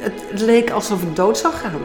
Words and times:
het, 0.00 0.40
leek 0.40 0.70
alsof 0.70 1.02
ik 1.02 1.16
dood 1.16 1.38
zou 1.38 1.54
gaan. 1.54 1.80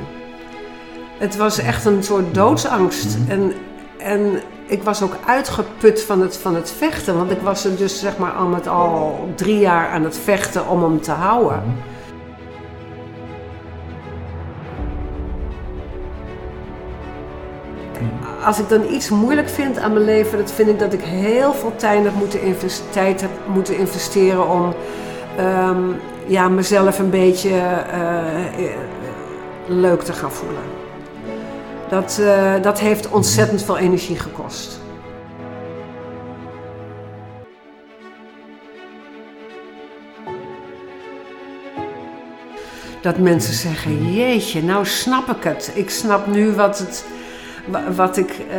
Het 1.18 1.36
was 1.38 1.60
echt 1.60 1.86
een 1.86 2.04
soort 2.04 2.34
doodsangst. 2.34 3.18
En, 3.28 3.54
en 3.98 4.42
ik 4.68 4.84
was 4.84 5.02
ook 5.02 5.16
uitgeput 5.26 6.02
van 6.04 6.22
het, 6.22 6.38
van 6.38 6.56
het 6.56 6.72
vechten. 6.72 7.18
Want 7.18 7.32
ik 7.32 7.42
was 7.42 7.66
er 7.66 7.78
dus 7.78 8.00
zeg 8.00 8.18
maar 8.18 8.32
al 8.32 8.48
met 8.48 8.68
al 8.68 9.20
drie 9.36 9.60
jaar 9.60 9.90
aan 9.90 10.04
het 10.04 10.18
vechten 10.18 10.68
om 10.68 10.84
hem 10.84 11.02
te 11.02 11.12
houden. 11.12 11.64
Als 18.46 18.60
ik 18.60 18.70
dan 18.70 18.94
iets 18.94 19.10
moeilijk 19.10 19.50
vind 19.50 19.78
aan 19.78 19.94
mijn 19.94 20.06
leven, 20.06 20.38
dat 20.38 20.52
vind 20.52 20.70
ik 20.70 20.80
dat 20.80 20.94
ik 20.94 21.02
heel 21.02 21.54
veel 21.54 21.76
tijd 21.76 22.04
heb 22.04 22.14
moeten, 22.14 22.42
invest- 22.42 22.84
tijd 22.92 23.22
heb 23.22 23.30
moeten 23.54 23.78
investeren 23.78 24.50
om 24.50 24.74
ehm, 25.38 25.84
ja, 26.28 26.50
mezelf 26.50 27.00
een 27.00 27.10
beetje 27.10 27.50
eh, 27.50 28.46
eh, 28.46 28.78
leuk 29.68 30.02
te 30.02 30.14
gaan 30.14 30.32
voelen. 30.32 30.64
Dat, 31.90 32.20
eh, 32.22 32.54
dat 32.62 32.80
heeft 32.80 33.10
ontzettend 33.10 33.64
veel 33.64 33.78
energie 33.78 34.20
gekost. 34.20 34.80
Dat 43.02 43.18
mensen 43.18 43.54
zeggen, 43.54 44.14
jeetje, 44.14 44.64
nou 44.64 44.86
snap 44.86 45.30
ik 45.30 45.44
het. 45.44 45.72
Ik 45.74 45.90
snap 45.90 46.28
nu 46.28 46.52
wat 46.52 46.80
het... 46.80 47.06
wa- 47.66 47.92
Wat 47.96 48.18
ik 48.18 48.30
eh, 48.30 48.58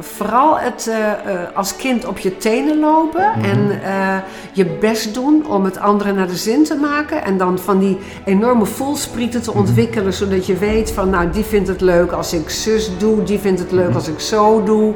vooral 0.00 0.58
het 0.58 0.86
eh, 0.86 1.10
eh, 1.34 1.40
als 1.54 1.76
kind 1.76 2.04
op 2.06 2.18
je 2.18 2.36
tenen 2.36 2.78
lopen 2.80 3.32
en 3.42 3.82
eh, 3.82 4.16
je 4.52 4.66
best 4.66 5.14
doen 5.14 5.46
om 5.48 5.64
het 5.64 5.78
anderen 5.78 6.14
naar 6.14 6.26
de 6.26 6.36
zin 6.36 6.64
te 6.64 6.74
maken. 6.74 7.24
En 7.24 7.36
dan 7.38 7.58
van 7.58 7.78
die 7.78 7.98
enorme 8.24 8.64
voelsprieten 8.66 9.42
te 9.42 9.52
ontwikkelen, 9.52 10.12
zodat 10.12 10.46
je 10.46 10.56
weet 10.56 10.92
van 10.92 11.10
nou 11.10 11.30
die 11.30 11.44
vindt 11.44 11.68
het 11.68 11.80
leuk 11.80 12.12
als 12.12 12.32
ik 12.32 12.50
zus 12.50 12.90
doe, 12.98 13.22
die 13.22 13.38
vindt 13.38 13.60
het 13.60 13.72
leuk 13.72 13.94
als 13.94 14.08
ik 14.08 14.20
zo 14.20 14.62
doe. 14.62 14.94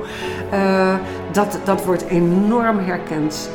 Dat, 1.33 1.59
dat 1.65 1.85
wordt 1.85 2.05
enorm 2.07 2.79
herkend. 2.79 3.51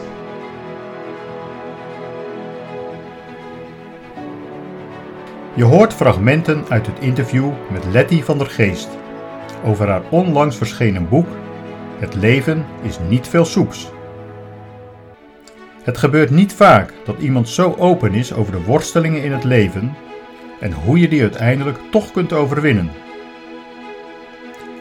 Je 5.53 5.63
hoort 5.63 5.93
fragmenten 5.93 6.63
uit 6.69 6.85
het 6.85 6.99
interview 6.99 7.49
met 7.71 7.83
Letty 7.91 8.23
van 8.23 8.37
der 8.37 8.47
Geest 8.47 8.87
over 9.63 9.87
haar 9.87 10.01
onlangs 10.09 10.57
verschenen 10.57 11.09
boek 11.09 11.27
Het 11.99 12.15
leven 12.15 12.65
is 12.81 12.97
niet 13.09 13.27
veel 13.27 13.45
soeps. 13.45 13.89
Het 15.83 15.97
gebeurt 15.97 16.29
niet 16.29 16.53
vaak 16.53 16.93
dat 17.05 17.19
iemand 17.19 17.49
zo 17.49 17.75
open 17.77 18.13
is 18.13 18.33
over 18.33 18.51
de 18.51 18.63
worstelingen 18.63 19.23
in 19.23 19.31
het 19.31 19.43
leven 19.43 19.95
en 20.59 20.71
hoe 20.71 20.99
je 20.99 21.07
die 21.07 21.21
uiteindelijk 21.21 21.77
toch 21.91 22.11
kunt 22.11 22.33
overwinnen. 22.33 22.91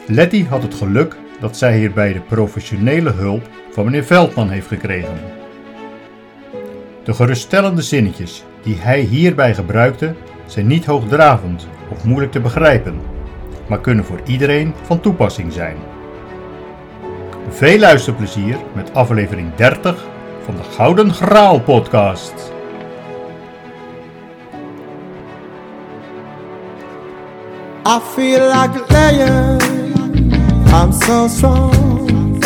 Letty 0.07 0.45
had 0.45 0.63
het 0.63 0.73
geluk 0.73 1.15
dat 1.39 1.57
zij 1.57 1.77
hierbij 1.77 2.13
de 2.13 2.21
professionele 2.21 3.11
hulp 3.11 3.49
van 3.71 3.85
meneer 3.85 4.03
Veldman 4.03 4.49
heeft 4.49 4.67
gekregen. 4.67 5.19
De 7.03 7.13
geruststellende 7.13 7.81
zinnetjes 7.81 8.43
die 8.63 8.75
hij 8.75 8.99
hierbij 8.99 9.53
gebruikte 9.53 10.15
zijn 10.45 10.67
niet 10.67 10.85
hoogdravend 10.85 11.67
of 11.89 12.03
moeilijk 12.03 12.31
te 12.31 12.39
begrijpen, 12.39 12.99
maar 13.67 13.81
kunnen 13.81 14.05
voor 14.05 14.19
iedereen 14.25 14.73
van 14.81 14.99
toepassing 14.99 15.53
zijn. 15.53 15.77
Veel 17.49 17.79
luisterplezier 17.79 18.57
met 18.73 18.93
aflevering 18.93 19.55
30 19.55 20.05
van 20.45 20.55
de 20.55 20.63
Gouden 20.63 21.13
Graal 21.13 21.59
podcast. 21.59 22.53
I 27.87 27.99
feel 28.15 28.47
like 28.47 28.73
lion. 28.89 29.59
I'm 30.73 30.91
so 30.91 31.27
strong. 31.27 32.39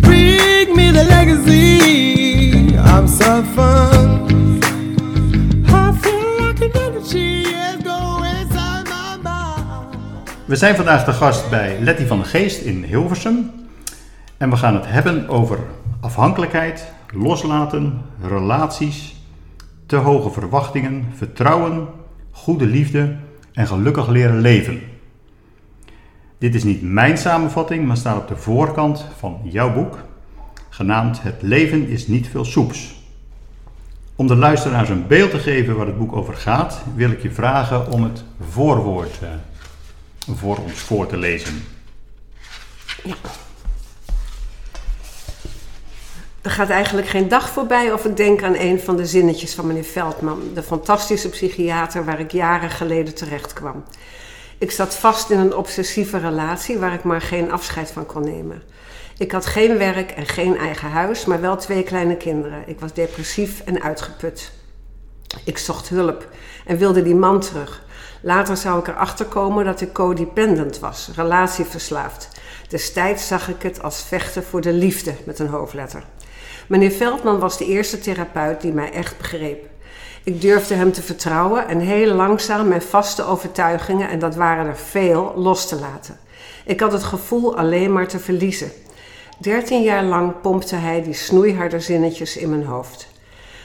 Bring 0.00 0.74
me 0.74 0.90
the 0.92 1.04
legacy. 1.04 2.74
I'm 2.74 3.06
so 3.06 3.42
fun. 3.54 4.39
We 10.50 10.56
zijn 10.56 10.76
vandaag 10.76 11.04
te 11.04 11.12
gast 11.12 11.50
bij 11.50 11.80
Letty 11.80 12.06
van 12.06 12.18
der 12.18 12.26
Geest 12.26 12.60
in 12.60 12.84
Hilversum. 12.84 13.50
En 14.36 14.50
we 14.50 14.56
gaan 14.56 14.74
het 14.74 14.86
hebben 14.86 15.28
over 15.28 15.58
afhankelijkheid, 16.00 16.92
loslaten, 17.14 18.02
relaties, 18.22 19.16
te 19.86 19.96
hoge 19.96 20.30
verwachtingen, 20.30 21.06
vertrouwen, 21.14 21.88
goede 22.30 22.66
liefde 22.66 23.16
en 23.52 23.66
gelukkig 23.66 24.08
leren 24.08 24.40
leven. 24.40 24.80
Dit 26.38 26.54
is 26.54 26.64
niet 26.64 26.82
mijn 26.82 27.18
samenvatting, 27.18 27.86
maar 27.86 27.96
staat 27.96 28.18
op 28.18 28.28
de 28.28 28.36
voorkant 28.36 29.06
van 29.18 29.40
jouw 29.42 29.72
boek, 29.72 29.98
genaamd 30.68 31.22
Het 31.22 31.42
leven 31.42 31.88
is 31.88 32.06
niet 32.06 32.28
veel 32.28 32.44
soeps. 32.44 33.02
Om 34.16 34.26
de 34.26 34.36
luisteraars 34.36 34.88
een 34.88 35.06
beeld 35.06 35.30
te 35.30 35.38
geven 35.38 35.76
waar 35.76 35.86
het 35.86 35.98
boek 35.98 36.16
over 36.16 36.34
gaat, 36.34 36.82
wil 36.94 37.10
ik 37.10 37.22
je 37.22 37.30
vragen 37.30 37.92
om 37.92 38.02
het 38.02 38.24
voorwoord 38.40 39.18
eh, 39.22 39.28
voor 40.28 40.56
ons 40.56 40.80
voor 40.80 41.06
te 41.06 41.16
lezen. 41.16 41.64
Er 46.42 46.50
gaat 46.50 46.70
eigenlijk 46.70 47.08
geen 47.08 47.28
dag 47.28 47.50
voorbij 47.50 47.92
of 47.92 48.04
ik 48.04 48.16
denk 48.16 48.42
aan 48.42 48.56
een 48.56 48.80
van 48.80 48.96
de 48.96 49.06
zinnetjes 49.06 49.54
van 49.54 49.66
meneer 49.66 49.84
Veldman, 49.84 50.42
de 50.54 50.62
fantastische 50.62 51.28
psychiater 51.28 52.04
waar 52.04 52.20
ik 52.20 52.32
jaren 52.32 52.70
geleden 52.70 53.14
terecht 53.14 53.52
kwam. 53.52 53.84
Ik 54.58 54.70
zat 54.70 54.94
vast 54.94 55.30
in 55.30 55.38
een 55.38 55.56
obsessieve 55.56 56.18
relatie 56.18 56.78
waar 56.78 56.92
ik 56.92 57.02
maar 57.02 57.20
geen 57.20 57.52
afscheid 57.52 57.90
van 57.90 58.06
kon 58.06 58.24
nemen. 58.24 58.62
Ik 59.18 59.32
had 59.32 59.46
geen 59.46 59.78
werk 59.78 60.10
en 60.10 60.26
geen 60.26 60.56
eigen 60.56 60.90
huis, 60.90 61.24
maar 61.24 61.40
wel 61.40 61.56
twee 61.56 61.82
kleine 61.82 62.16
kinderen. 62.16 62.62
Ik 62.66 62.80
was 62.80 62.92
depressief 62.92 63.62
en 63.64 63.82
uitgeput. 63.82 64.52
Ik 65.44 65.58
zocht 65.58 65.88
hulp 65.88 66.28
en 66.66 66.76
wilde 66.76 67.02
die 67.02 67.14
man 67.14 67.40
terug. 67.40 67.82
Later 68.22 68.56
zou 68.56 68.78
ik 68.78 68.88
erachter 68.88 69.26
komen 69.26 69.64
dat 69.64 69.80
ik 69.80 69.92
codependent 69.92 70.78
was, 70.78 71.10
relatieverslaafd. 71.14 72.28
Destijds 72.68 73.26
zag 73.26 73.48
ik 73.48 73.62
het 73.62 73.82
als 73.82 74.02
vechten 74.02 74.44
voor 74.44 74.60
de 74.60 74.72
liefde 74.72 75.14
met 75.24 75.38
een 75.38 75.48
hoofdletter. 75.48 76.02
Meneer 76.68 76.90
Veldman 76.90 77.38
was 77.38 77.58
de 77.58 77.66
eerste 77.66 77.98
therapeut 77.98 78.60
die 78.60 78.72
mij 78.72 78.92
echt 78.92 79.18
begreep. 79.18 79.68
Ik 80.24 80.40
durfde 80.40 80.74
hem 80.74 80.92
te 80.92 81.02
vertrouwen 81.02 81.68
en 81.68 81.78
heel 81.78 82.14
langzaam 82.14 82.68
mijn 82.68 82.82
vaste 82.82 83.24
overtuigingen, 83.24 84.08
en 84.08 84.18
dat 84.18 84.34
waren 84.34 84.66
er 84.66 84.76
veel, 84.76 85.32
los 85.36 85.68
te 85.68 85.78
laten. 85.78 86.18
Ik 86.64 86.80
had 86.80 86.92
het 86.92 87.02
gevoel 87.02 87.56
alleen 87.56 87.92
maar 87.92 88.08
te 88.08 88.18
verliezen. 88.18 88.72
Dertien 89.38 89.82
jaar 89.82 90.04
lang 90.04 90.40
pompte 90.40 90.76
hij 90.76 91.02
die 91.02 91.14
snoeiharde 91.14 91.80
zinnetjes 91.80 92.36
in 92.36 92.50
mijn 92.50 92.64
hoofd. 92.64 93.08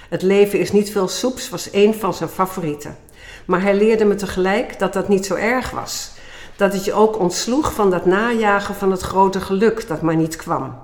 Het 0.10 0.22
leven 0.22 0.60
is 0.60 0.72
niet 0.72 0.92
veel 0.92 1.08
soeps 1.08 1.50
was 1.50 1.70
een 1.72 1.94
van 1.94 2.14
zijn 2.14 2.30
favorieten. 2.30 2.98
Maar 3.46 3.62
hij 3.62 3.76
leerde 3.76 4.06
me 4.06 4.16
tegelijk 4.16 4.80
dat 4.80 4.94
dat 4.94 5.08
niet 5.08 5.26
zo 5.26 5.36
erg 5.36 5.72
was. 5.72 6.12
Dat 6.56 6.74
het 6.74 6.86
je 6.86 6.94
ook 6.94 7.20
ontsloeg 7.20 7.74
van 7.74 7.90
dat 7.90 8.06
najagen 8.06 8.76
van 8.76 8.92
het 8.92 9.02
grote 9.02 9.42
geluk 9.42 9.88
dat 9.88 10.02
maar 10.02 10.16
niet 10.16 10.36
kwam. 10.36 10.76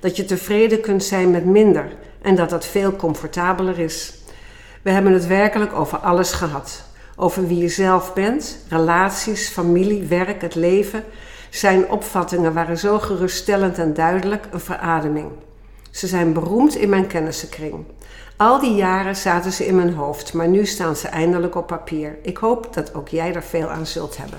Dat 0.00 0.16
je 0.16 0.24
tevreden 0.24 0.80
kunt 0.80 1.04
zijn 1.04 1.30
met 1.30 1.44
minder 1.44 1.92
en 2.22 2.34
dat 2.34 2.50
dat 2.50 2.66
veel 2.66 2.96
comfortabeler 2.96 3.78
is. 3.78 4.14
We 4.82 4.90
hebben 4.90 5.12
het 5.12 5.26
werkelijk 5.26 5.72
over 5.72 5.98
alles 5.98 6.32
gehad. 6.32 6.84
Over 7.16 7.46
wie 7.46 7.58
je 7.58 7.68
zelf 7.68 8.12
bent, 8.12 8.58
relaties, 8.68 9.48
familie, 9.48 10.06
werk, 10.06 10.40
het 10.40 10.54
leven. 10.54 11.04
Zijn 11.50 11.90
opvattingen 11.90 12.52
waren 12.52 12.78
zo 12.78 12.98
geruststellend 12.98 13.78
en 13.78 13.94
duidelijk 13.94 14.46
een 14.50 14.60
verademing. 14.60 15.28
Ze 15.90 16.06
zijn 16.06 16.32
beroemd 16.32 16.74
in 16.74 16.88
mijn 16.88 17.06
kennissenkring. 17.06 17.84
Al 18.44 18.60
die 18.60 18.74
jaren 18.74 19.16
zaten 19.16 19.52
ze 19.52 19.66
in 19.66 19.76
mijn 19.76 19.94
hoofd, 19.94 20.32
maar 20.32 20.48
nu 20.48 20.66
staan 20.66 20.96
ze 20.96 21.08
eindelijk 21.08 21.54
op 21.54 21.66
papier. 21.66 22.18
Ik 22.22 22.36
hoop 22.36 22.74
dat 22.74 22.94
ook 22.94 23.08
jij 23.08 23.34
er 23.34 23.42
veel 23.42 23.68
aan 23.68 23.86
zult 23.86 24.16
hebben. 24.16 24.38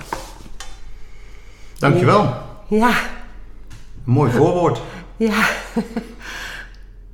Dankjewel. 1.77 2.33
Ja, 2.67 2.87
Een 2.87 4.13
mooi 4.13 4.31
voorwoord. 4.31 4.81
ja. 5.17 5.47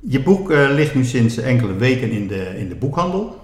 Je 0.00 0.22
boek 0.22 0.50
eh, 0.50 0.70
ligt 0.70 0.94
nu 0.94 1.04
sinds 1.04 1.36
enkele 1.36 1.74
weken 1.74 2.10
in 2.10 2.28
de, 2.28 2.58
in 2.58 2.68
de 2.68 2.74
boekhandel. 2.74 3.40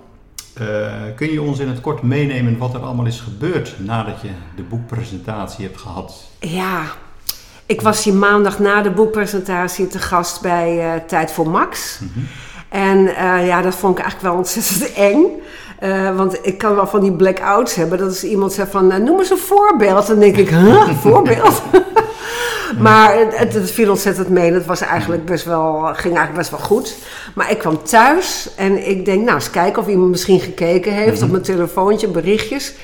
Eh, 0.55 0.93
kun 1.17 1.33
je 1.33 1.43
ons 1.43 1.59
in 1.59 1.69
het 1.69 1.81
kort 1.81 2.03
meenemen 2.03 2.59
wat 2.59 2.75
er 2.75 2.81
allemaal 2.81 3.07
is 3.07 3.21
gebeurd 3.21 3.75
nadat 3.79 4.21
je 4.21 4.31
de 4.57 4.63
boekpresentatie 4.63 5.65
hebt 5.65 5.81
gehad? 5.81 6.29
Ja, 6.41 6.83
ik 7.67 7.81
was 7.81 8.03
die 8.03 8.13
maandag 8.13 8.59
na 8.59 8.83
de 8.83 8.91
boekpresentatie 8.91 9.87
te 9.87 9.99
gast 9.99 10.41
bij 10.41 10.95
eh, 10.95 11.01
Tijd 11.07 11.33
voor 11.33 11.49
Max. 11.51 12.01
En 12.69 13.17
eh, 13.17 13.47
ja, 13.47 13.63
dat 13.63 13.75
vond 13.75 13.99
ik 13.99 14.05
eigenlijk 14.05 14.33
wel 14.33 14.39
ontzettend 14.43 14.93
eng. 15.11 15.25
Eh, 15.79 16.17
want 16.17 16.39
ik 16.43 16.59
kan 16.59 16.75
wel 16.75 16.87
van 16.87 17.01
die 17.01 17.13
blackouts 17.13 17.75
hebben. 17.75 17.99
Dat 17.99 18.09
als 18.09 18.25
iemand 18.25 18.53
zegt 18.53 18.71
van, 18.71 18.93
eh, 18.93 18.99
noem 18.99 19.19
eens 19.19 19.31
een 19.31 19.39
voorbeeld. 19.39 20.07
Dan 20.07 20.19
denk 20.19 20.37
ik, 20.37 20.49
huh, 20.49 20.91
voorbeeld? 21.03 21.63
Maar 22.79 23.19
het, 23.19 23.55
het, 23.55 23.71
viel 23.71 23.91
ontzettend 23.91 24.29
mee. 24.29 24.53
Het 24.53 24.67
was 24.67 24.81
eigenlijk 24.81 25.25
best 25.25 25.45
wel, 25.45 25.81
ging 25.83 26.17
eigenlijk 26.17 26.35
best 26.35 26.51
wel 26.51 26.59
goed. 26.59 26.97
Maar 27.35 27.51
ik 27.51 27.59
kwam 27.59 27.83
thuis 27.83 28.49
en 28.57 28.89
ik 28.89 29.05
denk, 29.05 29.25
nou 29.25 29.35
eens 29.35 29.51
kijken 29.51 29.83
of 29.83 29.89
iemand 29.89 30.11
misschien 30.11 30.41
gekeken 30.41 30.93
heeft 30.93 31.23
op 31.23 31.31
mijn 31.31 31.43
telefoontje, 31.43 32.09
berichtjes. 32.09 32.75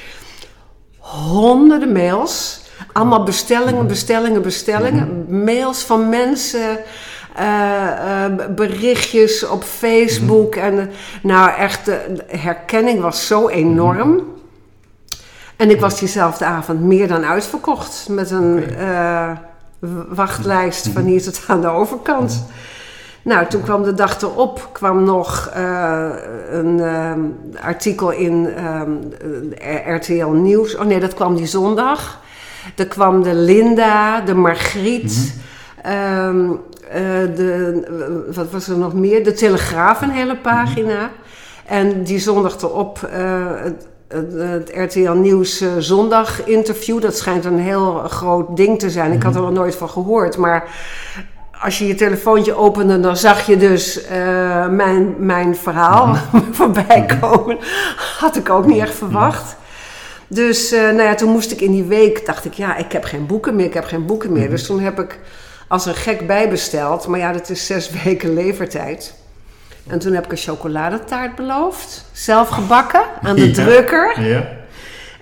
Honderden 0.99 1.93
mails. 1.93 2.61
Allemaal 2.93 3.23
bestellingen, 3.23 3.87
bestellingen, 3.87 4.43
bestellingen. 4.43 5.27
Mails 5.45 5.83
van 5.83 6.09
mensen. 6.09 6.79
Eh, 7.35 8.25
eh, 8.25 8.33
berichtjes 8.51 9.47
op 9.47 9.63
Facebook. 9.63 10.55
En 10.55 10.79
eh, 10.79 10.87
nou, 11.23 11.51
echt, 11.51 11.85
de 11.85 12.25
herkenning 12.27 13.01
was 13.01 13.27
zo 13.27 13.49
enorm. 13.49 14.23
En 15.57 15.71
ik 15.71 15.81
was 15.81 15.99
diezelfde 15.99 16.45
avond 16.45 16.81
meer 16.81 17.09
dan 17.09 17.25
uitverkocht. 17.25 18.07
Met 18.11 18.31
een 18.31 18.65
wachtlijst 20.09 20.89
van 20.89 21.03
hier 21.03 21.23
tot 21.23 21.45
aan 21.47 21.61
de 21.61 21.69
overkant. 21.69 22.47
Nou, 23.23 23.47
toen 23.47 23.63
kwam 23.63 23.83
de 23.83 23.95
dag 23.95 24.23
erop, 24.23 24.69
kwam 24.73 25.05
nog 25.05 25.51
een 26.51 26.81
ehm, 26.81 27.21
artikel 27.61 28.11
in 28.11 28.49
ehm, 28.57 28.91
eh, 29.59 29.95
RTL 29.97 30.27
Nieuws. 30.27 30.77
Oh 30.77 30.85
nee, 30.85 31.01
dat 31.01 31.15
kwam 31.15 31.35
die 31.35 31.47
zondag. 31.47 32.23
Er 32.77 32.87
kwam 32.87 33.23
de 33.23 33.35
Linda, 33.35 34.21
de 34.21 34.35
Margriet, 34.35 35.35
ehm, 35.83 36.51
eh, 36.51 36.57
de, 37.35 37.83
eh, 37.87 38.35
wat 38.35 38.51
was 38.51 38.69
er 38.69 38.79
nog 38.79 38.95
meer? 38.95 39.25
De 39.25 39.33
Telegraaf, 39.33 40.01
een 40.01 40.11
hele 40.11 40.37
pagina. 40.37 41.11
En 41.67 42.03
die 42.03 42.19
zondag 42.19 42.63
erop 42.63 43.03
eh, 43.03 43.63
het, 43.63 44.33
het, 44.33 44.71
RTL 44.75 45.11
Nieuws 45.11 45.61
eh, 45.61 45.69
zondag 45.79 46.47
interview. 46.47 47.01
Dat 47.01 47.17
schijnt 47.17 47.45
een 47.45 47.59
heel 47.59 47.93
groot 47.93 48.57
ding 48.57 48.79
te 48.79 48.91
zijn. 48.91 49.13
Ik 49.13 49.23
had 49.23 49.35
er 49.35 49.41
nog 49.41 49.53
nooit 49.53 49.75
van 49.75 49.89
gehoord, 49.89 50.37
maar 50.37 50.69
als 51.61 51.79
je 51.79 51.87
je 51.87 51.95
telefoontje 51.95 52.55
opende, 52.55 53.01
dan 53.01 53.17
zag 53.17 53.47
je 53.47 53.57
dus 53.57 54.05
eh, 54.05 54.69
mijn, 54.69 55.15
mijn 55.19 55.57
verhaal 55.57 56.17
voorbij 56.59 57.07
komen. 57.21 57.59
Had 58.19 58.37
ik 58.37 58.51
ook 58.51 58.67
niet 58.67 58.81
echt 58.81 58.95
verwacht. 58.95 59.57
Dus 60.29 60.73
eh, 60.73 60.81
nou 60.81 61.03
ja, 61.03 61.15
toen 61.15 61.31
moest 61.31 61.51
ik 61.51 61.61
in 61.61 61.73
die 61.73 61.85
week, 61.85 62.27
dacht 62.27 62.45
ik, 62.45 62.53
ja, 62.53 62.77
ik 62.77 62.93
heb 62.93 63.05
geen 63.05 63.27
boeken 63.27 63.57
meer, 63.57 63.67
ik 63.67 63.75
heb 63.75 63.85
geen 63.85 64.07
boeken 64.07 64.33
meer. 64.33 64.51
Dus 64.51 64.67
toen 64.67 64.81
heb 64.81 65.01
ik 65.01 65.19
als 65.75 65.87
een 65.87 65.95
gek 65.95 66.27
bijbesteld. 66.27 67.07
Maar 67.07 67.19
ja, 67.19 67.33
dat 67.33 67.49
is 67.51 67.67
zes 67.67 67.91
weken 68.05 68.35
levertijd. 68.35 69.15
En 69.87 69.99
toen 69.99 70.13
heb 70.13 70.25
ik 70.25 70.31
een 70.31 70.37
chocoladetaart 70.37 71.35
beloofd. 71.35 72.05
Zelf 72.13 72.49
gebakken 72.49 73.03
aan 73.23 73.37
de 73.37 73.47
Ja. 73.49 73.53
drukker. 73.53 74.21
Ja. 74.23 74.49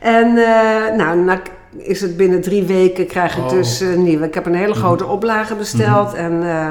En 0.01 0.27
eh, 0.37 0.97
nou, 0.97 1.19
nou 1.19 1.39
is 1.79 2.01
het 2.01 2.17
binnen 2.17 2.41
drie 2.41 2.63
weken 2.65 3.07
krijg 3.07 3.37
ik 3.37 3.43
Oh. 3.45 3.49
dus 3.51 3.81
eh, 3.81 3.89
nieuwe. 3.97 4.27
Ik 4.27 4.35
heb 4.35 4.47
een 4.47 4.55
hele 4.55 4.75
grote 4.75 5.07
oplage 5.07 5.55
besteld. 5.55 6.15
En 6.15 6.43
eh, 6.51 6.69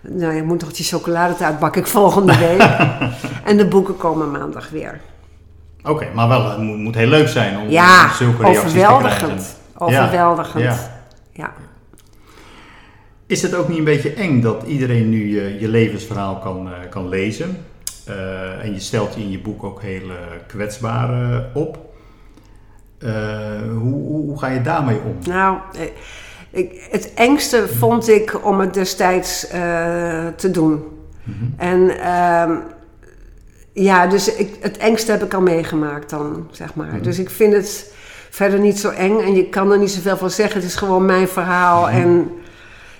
nou, 0.00 0.34
je 0.34 0.42
moet 0.42 0.58
toch 0.58 0.72
die 0.72 0.84
chocoladetaart 0.84 1.58
bak 1.58 1.76
ik 1.76 1.86
volgende 1.86 2.36
week. 2.38 2.62
en 3.50 3.56
de 3.56 3.66
boeken 3.66 3.96
komen 3.96 4.30
maandag 4.30 4.68
weer. 4.70 5.00
Oké, 5.82 6.06
maar 6.14 6.28
wel, 6.28 6.48
het 6.50 6.58
moet, 6.58 6.76
moet 6.78 6.94
heel 6.94 7.06
leuk 7.08 7.28
zijn 7.28 7.58
om 7.58 7.68
Ja, 7.68 8.12
zulke 8.12 8.42
reacties 8.42 8.62
te 8.72 8.78
krijgen. 8.78 8.94
overweldigend. 8.94 9.56
Overweldigend. 9.78 10.64
Ja. 10.64 10.76
Ja. 11.32 11.52
Is 13.34 13.42
het 13.42 13.54
ook 13.54 13.68
niet 13.68 13.78
een 13.78 13.84
beetje 13.84 14.12
eng 14.12 14.40
dat 14.40 14.62
iedereen 14.66 15.08
nu 15.08 15.40
je, 15.40 15.60
je 15.60 15.68
levensverhaal 15.68 16.38
kan, 16.38 16.68
eh, 16.68 16.90
kan 16.90 17.08
lezen? 17.08 17.56
Eh, 18.04 18.64
en 18.64 18.72
je 18.72 18.80
stelt 18.80 19.14
je 19.14 19.20
in 19.20 19.30
je 19.30 19.38
boek 19.38 19.64
ook 19.64 19.82
heel 19.82 20.10
kwetsbaar 20.46 21.42
op. 21.54 21.78
Eh, 22.98 23.10
hoe, 23.70 23.92
hoe, 23.92 24.26
hoe 24.26 24.38
ga 24.38 24.48
je 24.48 24.62
daarmee 24.62 24.98
om? 25.04 25.16
Nou, 25.28 25.58
ik, 26.50 26.88
het 26.90 27.14
engste 27.14 27.68
vond 27.68 28.08
ik 28.08 28.44
om 28.44 28.60
het 28.60 28.74
destijds 28.74 29.46
te 30.36 30.48
doen. 30.52 30.84
En 31.56 31.98
ehm, 31.98 32.52
ja, 33.72 34.06
dus 34.06 34.34
ik, 34.34 34.56
het 34.60 34.76
engste 34.76 35.10
heb 35.10 35.22
ik 35.22 35.34
al 35.34 35.40
meegemaakt 35.40 36.10
dan, 36.10 36.48
zeg 36.50 36.74
maar. 36.74 37.02
Dus 37.02 37.18
ik 37.18 37.30
vind 37.30 37.52
het 37.52 37.94
verder 38.30 38.58
niet 38.58 38.78
zo 38.78 38.90
eng 38.90 39.20
en 39.20 39.34
je 39.34 39.48
kan 39.48 39.72
er 39.72 39.78
niet 39.78 39.90
zoveel 39.90 40.16
van 40.16 40.30
zeggen. 40.30 40.60
Het 40.60 40.68
is 40.68 40.76
gewoon 40.76 41.04
mijn 41.04 41.28
verhaal. 41.28 41.88
En 41.88 42.30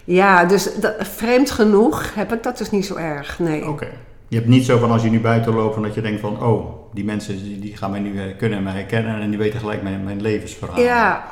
ja, 0.04 0.44
dus 0.44 0.74
dat, 0.74 0.94
vreemd 0.98 1.50
genoeg 1.50 2.14
heb 2.14 2.32
ik 2.32 2.42
dat 2.42 2.58
dus 2.58 2.70
niet 2.70 2.86
zo 2.86 2.94
erg. 2.94 3.38
Nee. 3.38 3.68
Oké. 3.68 3.88
Je 4.28 4.36
hebt 4.36 4.48
niet 4.48 4.64
zo 4.64 4.78
van 4.78 4.90
als 4.90 5.02
je 5.02 5.10
nu 5.10 5.20
buiten 5.20 5.54
loopt, 5.54 5.74
van 5.74 5.82
dat 5.82 5.94
je 5.94 6.00
denkt 6.00 6.20
van, 6.20 6.42
oh, 6.42 6.66
die 6.92 7.04
mensen 7.04 7.60
die, 7.60 7.76
gaan 7.76 7.90
mij 7.90 8.00
nu 8.00 8.34
kunnen 8.38 8.62
mij 8.62 8.72
herkennen 8.72 9.20
en 9.20 9.28
die 9.30 9.38
weten 9.38 9.60
gelijk 9.60 9.82
mijn, 9.82 10.04
mijn 10.04 10.22
levensverhaal. 10.22 10.80
Ja, 10.80 11.24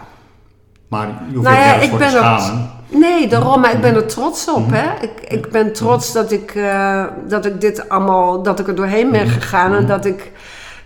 Maar 0.88 1.06
je 1.06 1.34
hoeft 1.34 1.48
Nou 1.48 1.60
ja, 1.60 1.74
ik 1.74 1.90
voor 1.90 1.98
ben 1.98 2.10
te 2.10 2.16
schamen. 2.16 2.70
Nee, 2.88 3.28
daarom, 3.28 3.60
maar 3.60 3.72
ik 3.72 3.80
ben 3.80 3.94
er 3.94 4.06
trots 4.06 4.50
op. 4.50 4.70
Hè? 4.70 5.02
Ik, 5.02 5.20
ik 5.20 5.50
ben 5.50 5.72
trots 5.72 6.12
dat 6.12 6.32
ik, 6.32 6.54
eh, 6.54 7.04
dat 7.28 7.44
ik 7.44 7.60
dit 7.60 7.88
allemaal, 7.88 8.42
dat 8.42 8.60
ik 8.60 8.68
er 8.68 8.74
doorheen 8.74 9.10
ben 9.10 9.28
gegaan 9.28 9.74
en 9.74 9.86
dat 9.86 10.04
ik 10.04 10.32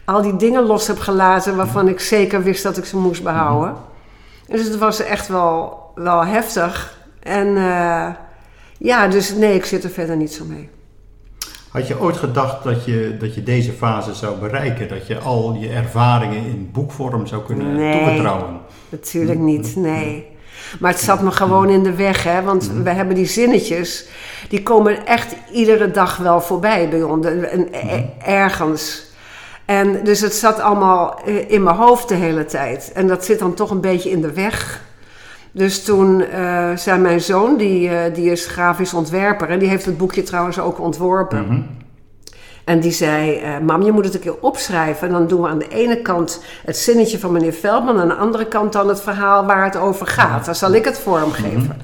al 0.05 0.23
die 0.23 0.37
dingen 0.37 0.63
los 0.63 0.87
heb 0.87 0.99
gelaten 0.99 1.57
waarvan 1.57 1.89
ik 1.89 2.01
zeker 2.01 2.43
wist 2.43 2.63
dat 2.63 2.77
ik 2.77 2.85
ze 2.85 2.97
moest 2.97 3.23
behouden. 3.23 3.75
Dus 4.47 4.65
het 4.65 4.79
was 4.79 5.01
echt 5.01 5.29
wel, 5.29 5.83
wel 5.95 6.25
heftig. 6.25 6.95
En 7.27 7.57
eh, 7.57 8.09
ja, 8.79 9.09
dus 9.09 9.35
nee, 9.35 9.55
ik 9.55 9.65
zit 9.65 9.85
er 9.85 9.91
verder 9.91 10.17
niet 10.17 10.33
zo 10.33 10.45
mee. 10.45 10.69
Had 11.71 11.87
je 11.87 12.01
ooit 12.01 12.17
gedacht 12.17 12.65
dat 12.65 12.85
je, 12.85 13.17
dat 13.21 13.35
je 13.35 13.43
deze 13.43 13.73
fase 13.73 14.15
zou 14.15 14.39
bereiken? 14.39 14.89
Dat 14.89 15.07
je 15.07 15.19
al 15.19 15.57
je 15.61 15.69
ervaringen 15.69 16.45
in 16.45 16.69
boekvorm 16.73 17.27
zou 17.27 17.43
kunnen 17.43 17.75
Nee. 17.75 17.93
Natuurlijk 18.89 19.39
niet, 19.39 19.77
nee. 19.77 20.27
Maar 20.81 20.91
het 20.91 21.01
zat 21.01 21.23
me 21.23 21.31
gewoon 21.31 21.69
in 21.69 21.83
de 21.83 21.95
weg, 21.95 22.23
hè? 22.23 22.43
Want 22.43 22.71
we 22.83 22.91
hebben 22.91 23.15
die 23.15 23.27
zinnetjes, 23.27 24.09
die 24.49 24.63
komen 24.63 25.07
echt 25.07 25.35
iedere 25.53 25.91
dag 25.91 26.17
wel 26.17 26.41
voorbij 26.41 26.89
bij 26.89 27.03
ons, 27.03 27.27
e- 27.27 28.05
ergens. 28.25 29.05
En 29.65 30.05
dus 30.05 30.21
het 30.21 30.35
zat 30.35 30.61
allemaal 30.61 31.21
eh, 31.25 31.51
in 31.51 31.63
mijn 31.63 31.77
hoofd 31.77 32.09
de 32.09 32.15
hele 32.15 32.45
tijd. 32.45 32.93
En 32.95 33.07
dat 33.07 33.25
zit 33.25 33.39
dan 33.39 33.55
toch 33.55 33.71
een 33.71 33.81
beetje 33.81 34.11
in 34.11 34.21
de 34.21 34.33
weg. 34.33 34.85
Dus 35.57 35.85
toen 35.85 36.21
eh, 36.21 36.77
zei 36.77 37.01
mijn 37.01 37.21
zoon, 37.21 37.57
die, 37.57 37.89
eh, 37.89 38.15
die 38.15 38.31
is 38.31 38.47
grafisch 38.47 38.95
ontwerper, 38.95 39.49
en 39.49 39.59
die 39.59 39.69
heeft 39.69 39.85
het 39.85 39.99
boekje 39.99 40.23
trouwens 40.23 40.59
ook 40.59 40.81
ontworpen. 40.81 41.47
Mhm. 41.47 41.61
En 42.65 42.81
die 42.81 42.93
zei, 42.93 43.37
eh, 43.37 43.59
mam, 43.59 43.83
je 43.83 43.93
moet 43.93 44.05
het 44.05 44.15
een 44.15 44.21
keer 44.21 44.41
opschrijven. 44.41 45.07
En 45.07 45.13
dan 45.13 45.27
doen 45.27 45.43
we 45.43 45.49
aan 45.49 45.59
de 45.59 45.69
ene 45.69 46.03
kant 46.03 46.43
het 46.65 46.77
zinnetje 46.77 47.19
van 47.19 47.33
meneer 47.33 47.53
Veldman... 47.53 47.95
en 47.95 48.01
aan 48.01 48.09
de 48.09 48.15
andere 48.15 48.47
kant 48.47 48.73
dan 48.73 48.89
het 48.89 49.01
verhaal 49.01 49.47
waar 49.47 49.65
het 49.65 49.77
over 49.77 50.07
gaat. 50.07 50.45
Dan 50.45 50.55
zal 50.55 50.73
ik 50.73 50.85
het 50.85 50.99
vormgeven. 50.99 51.77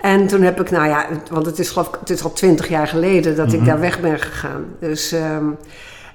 En 0.00 0.26
toen 0.26 0.42
heb 0.42 0.60
ik, 0.60 0.70
nou 0.70 0.88
ja, 0.88 1.06
want 1.30 1.46
het 1.46 1.58
is 1.58 1.70
geloof 1.70 1.88
ik, 1.88 1.96
het 2.00 2.10
is 2.10 2.24
al 2.24 2.32
twintig 2.32 2.68
jaar 2.68 2.88
geleden 2.88 3.36
dat 3.36 3.52
ik 3.52 3.64
daar 3.64 3.80
weg 3.80 4.00
ben 4.00 4.18
gegaan. 4.18 4.64
Dus, 4.80 5.12
ehm, 5.12 5.44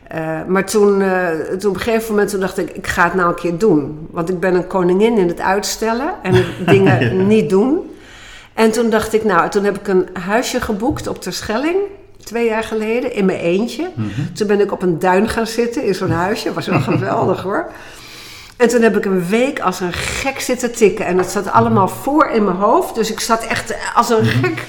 eh, 0.08 0.40
maar 0.48 0.66
toen, 0.66 1.02
eh, 1.02 1.30
toen 1.58 1.70
op 1.70 1.76
een 1.76 1.82
gegeven 1.82 2.10
moment 2.10 2.30
toen 2.30 2.40
dacht 2.40 2.58
ik, 2.58 2.70
ik 2.70 2.88
ga 2.88 3.04
het 3.04 3.14
nou 3.14 3.30
een 3.30 3.36
keer 3.36 3.58
doen. 3.58 4.08
Want 4.12 4.30
ik 4.30 4.40
ben 4.40 4.56
een 4.56 4.68
koningin 4.68 5.18
in 5.18 5.28
het 5.28 5.42
uitstellen 5.42 6.14
en 6.24 6.46
dingen 6.74 7.28
niet 7.28 7.50
doen. 7.50 7.92
En 8.54 8.72
toen 8.72 8.90
dacht 8.90 9.14
ik, 9.14 9.24
nou, 9.24 9.50
toen 9.50 9.64
heb 9.64 9.78
ik 9.78 9.88
een 9.88 10.08
huisje 10.14 10.62
geboekt 10.62 11.08
op 11.08 11.22
Terschelling. 11.22 11.78
Twee 12.24 12.46
jaar 12.46 12.64
geleden, 12.64 13.14
in 13.14 13.26
mijn 13.26 13.40
eentje. 13.40 13.90
Toen 14.34 14.48
ben 14.48 14.60
ik 14.60 14.72
op 14.72 14.82
een 14.82 15.00
duin 15.00 15.30
gaan 15.30 15.48
zitten 15.48 15.84
in 15.84 15.96
zo'n 15.96 16.12
huisje. 16.12 16.54
was 16.54 16.68
wel 16.68 16.80
geweldig 16.92 17.42
hoor. 17.42 17.72
En 18.58 18.68
toen 18.68 18.82
heb 18.82 18.98
ik 18.98 19.06
een 19.06 19.26
week 19.26 19.60
als 19.60 19.80
een 19.80 19.94
gek 19.94 20.40
zitten 20.40 20.76
tikken. 20.76 21.06
En 21.06 21.18
dat 21.18 21.32
zat 21.32 21.52
allemaal 21.52 21.88
voor 21.88 22.30
in 22.30 22.44
mijn 22.44 22.58
hoofd. 22.58 22.96
Dus 22.96 23.12
ik 23.12 23.20
zat 23.20 23.44
echt 23.44 23.76
als 23.94 24.10
een 24.10 24.26
gek 24.26 24.66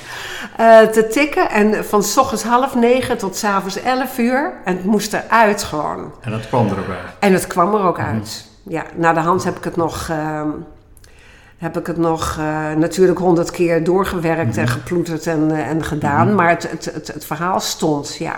eh, 0.56 0.80
te 0.80 1.06
tikken. 1.06 1.50
En 1.50 1.84
van 1.84 2.02
s 2.02 2.16
ochtends 2.16 2.42
half 2.42 2.74
negen 2.74 3.18
tot 3.18 3.36
s 3.36 3.44
avonds 3.44 3.80
elf 3.80 4.18
uur. 4.18 4.52
En 4.64 4.76
het 4.76 4.84
moest 4.84 5.12
eruit 5.12 5.62
gewoon. 5.62 6.12
En 6.20 6.30
dat 6.30 6.48
kwam 6.48 6.66
er 6.66 6.78
ook 6.78 6.88
uit. 6.88 7.14
En 7.18 7.32
het 7.32 7.46
kwam 7.46 7.74
er 7.74 7.80
ook 7.80 7.98
uit. 7.98 8.46
Ja, 8.62 8.84
na 8.94 9.12
de 9.12 9.20
hand 9.20 9.44
heb 9.44 9.56
ik 9.56 9.64
het 9.64 9.76
nog, 9.76 10.08
ehm, 10.08 10.48
heb 11.58 11.78
ik 11.78 11.86
het 11.86 11.96
nog 11.96 12.36
eh, 12.38 12.72
natuurlijk 12.72 13.18
honderd 13.18 13.50
keer 13.50 13.84
doorgewerkt 13.84 14.56
en 14.56 14.68
geploeterd 14.68 15.26
en, 15.26 15.50
eh, 15.50 15.68
en 15.68 15.84
gedaan. 15.84 16.34
Maar 16.34 16.48
het, 16.48 16.70
het, 16.70 16.84
het, 16.84 17.08
het 17.08 17.24
verhaal 17.24 17.60
stond, 17.60 18.16
ja. 18.16 18.36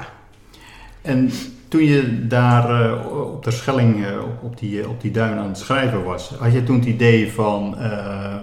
En 1.03 1.33
toen 1.71 1.85
je 1.85 2.27
daar 2.27 2.83
eh, 2.83 3.07
op 3.33 3.45
de 3.45 3.51
Schelling, 3.51 4.05
eh, 4.05 4.13
op, 4.43 4.59
die, 4.59 4.89
op 4.89 5.01
die 5.01 5.11
duin 5.11 5.39
aan 5.39 5.49
het 5.49 5.59
schrijven 5.59 6.05
was, 6.05 6.35
had 6.39 6.53
je 6.53 6.63
toen 6.63 6.77
het 6.77 6.85
idee 6.85 7.33
van, 7.33 7.79
eh, 7.79 8.35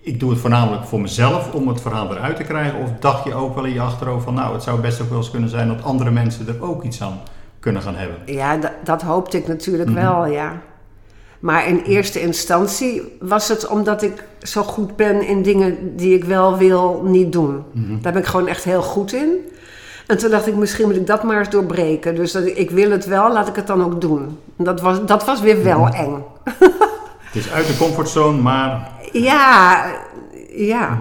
ik 0.00 0.20
doe 0.20 0.30
het 0.30 0.38
voornamelijk 0.38 0.84
voor 0.84 1.00
mezelf 1.00 1.52
om 1.52 1.68
het 1.68 1.80
verhaal 1.80 2.10
eruit 2.10 2.36
te 2.36 2.42
krijgen? 2.42 2.78
Of 2.78 2.88
dacht 3.00 3.24
je 3.24 3.34
ook 3.34 3.54
wel 3.54 3.64
in 3.64 3.72
je 3.72 3.80
achterhoofd 3.80 4.24
van, 4.24 4.34
nou, 4.34 4.52
het 4.54 4.62
zou 4.62 4.80
best 4.80 5.00
ook 5.00 5.08
wel 5.08 5.18
eens 5.18 5.30
kunnen 5.30 5.48
zijn 5.48 5.68
dat 5.68 5.82
andere 5.82 6.10
mensen 6.10 6.48
er 6.48 6.62
ook 6.62 6.82
iets 6.82 7.02
aan 7.02 7.20
kunnen 7.60 7.82
gaan 7.82 7.96
hebben? 7.96 8.16
Ja, 8.26 8.56
dat, 8.56 8.72
dat 8.84 9.02
hoopte 9.02 9.36
ik 9.36 9.48
natuurlijk 9.48 9.90
wel, 9.90 10.26
ja. 10.26 10.60
Maar 11.38 11.68
in 11.68 11.78
eerste 11.78 12.20
instantie 12.20 13.02
was 13.20 13.48
het 13.48 13.66
omdat 13.66 14.02
ik 14.02 14.24
zo 14.42 14.62
goed 14.62 14.96
ben 14.96 15.26
in 15.26 15.42
dingen 15.42 15.96
die 15.96 16.14
ik 16.14 16.24
wel 16.24 16.56
wil 16.56 17.02
niet 17.04 17.32
doen. 17.32 17.64
Daar 18.00 18.12
ben 18.12 18.22
ik 18.22 18.28
gewoon 18.28 18.48
echt 18.48 18.64
heel 18.64 18.82
goed 18.82 19.12
in. 19.12 19.30
En 20.06 20.18
toen 20.18 20.30
dacht 20.30 20.46
ik, 20.46 20.54
misschien 20.54 20.86
moet 20.86 20.96
ik 20.96 21.06
dat 21.06 21.22
maar 21.22 21.38
eens 21.38 21.50
doorbreken. 21.50 22.14
Dus 22.14 22.32
dat 22.32 22.44
ik, 22.46 22.70
wil 22.70 22.90
het 22.90 23.06
wel, 23.06 23.32
laat 23.32 23.48
ik 23.48 23.56
het 23.56 23.66
dan 23.66 23.84
ook 23.84 24.00
doen. 24.00 24.38
En 24.58 24.64
Dat 24.64 24.80
was, 24.80 25.04
dat 25.06 25.24
was 25.24 25.40
weer 25.40 25.62
wel 25.64 25.88
eng. 25.88 26.22
Het 27.34 27.34
is 27.44 27.50
uit 27.52 27.66
de 27.66 27.76
comfortzone, 27.76 28.40
maar 28.42 28.90
Ja, 29.12 29.84
ja. 30.56 30.98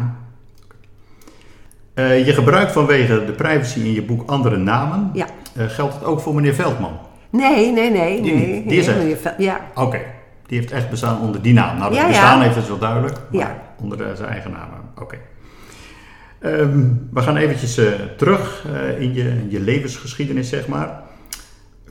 Eh, 1.94 2.26
je 2.26 2.34
gebruikt 2.34 2.72
vanwege 2.72 3.26
de 3.26 3.32
privacy 3.32 3.80
in 3.80 3.94
je 3.94 4.02
boek 4.04 4.30
andere 4.30 4.58
namen. 4.58 5.10
Ja. 5.14 5.26
Eh, 5.56 5.66
geldt 5.68 5.94
het 5.94 6.04
ook 6.04 6.20
voor 6.20 6.36
meneer 6.36 6.54
Veldman? 6.54 6.98
Nee, 7.30 7.72
nee, 7.72 7.92
nee. 7.92 8.22
Die 8.22 8.34
nee. 8.34 8.64
Die 8.68 8.80
is 8.80 8.86
nee, 8.88 9.14
echt. 9.24 9.34
Ja, 9.38 9.60
Oké, 9.76 10.00
die 10.48 10.60
heeft 10.60 10.72
echt 10.72 10.90
bestaan 10.90 11.22
onder 11.22 11.42
die 11.42 11.54
naam. 11.54 11.78
Nou, 11.78 11.90
dat 11.90 11.98
Ja, 12.00 12.02
ja. 12.04 12.08
bestaan 12.10 12.42
heeft 12.42 12.56
is 12.56 12.68
wel 12.68 12.78
duidelijk, 12.78 13.14
maar 13.32 13.42
Ja. 13.42 13.56
onder 13.82 13.98
de- 13.98 14.12
zijn 14.16 14.30
eigen 14.30 14.52
naam. 14.52 14.68
Oké. 15.02 15.16
Ehm, 16.44 16.88
we 17.12 17.22
gaan 17.22 17.38
eventjes 17.38 17.78
eh, 17.78 17.92
terug 18.18 18.66
eh, 18.74 19.02
in, 19.02 19.14
je, 19.14 19.22
in 19.24 19.48
je 19.50 19.60
levensgeschiedenis, 19.60 20.50
zeg 20.50 20.68
maar. 20.68 21.02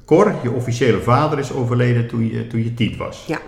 Cor, 0.04 0.34
je 0.42 0.50
officiële 0.50 1.00
vader, 1.00 1.38
is 1.38 1.52
overleden 1.52 2.06
toen 2.08 2.30
je, 2.32 2.46
toen 2.46 2.64
je 2.64 2.74
tien 2.74 2.96
was. 2.96 3.24
ja, 3.26 3.38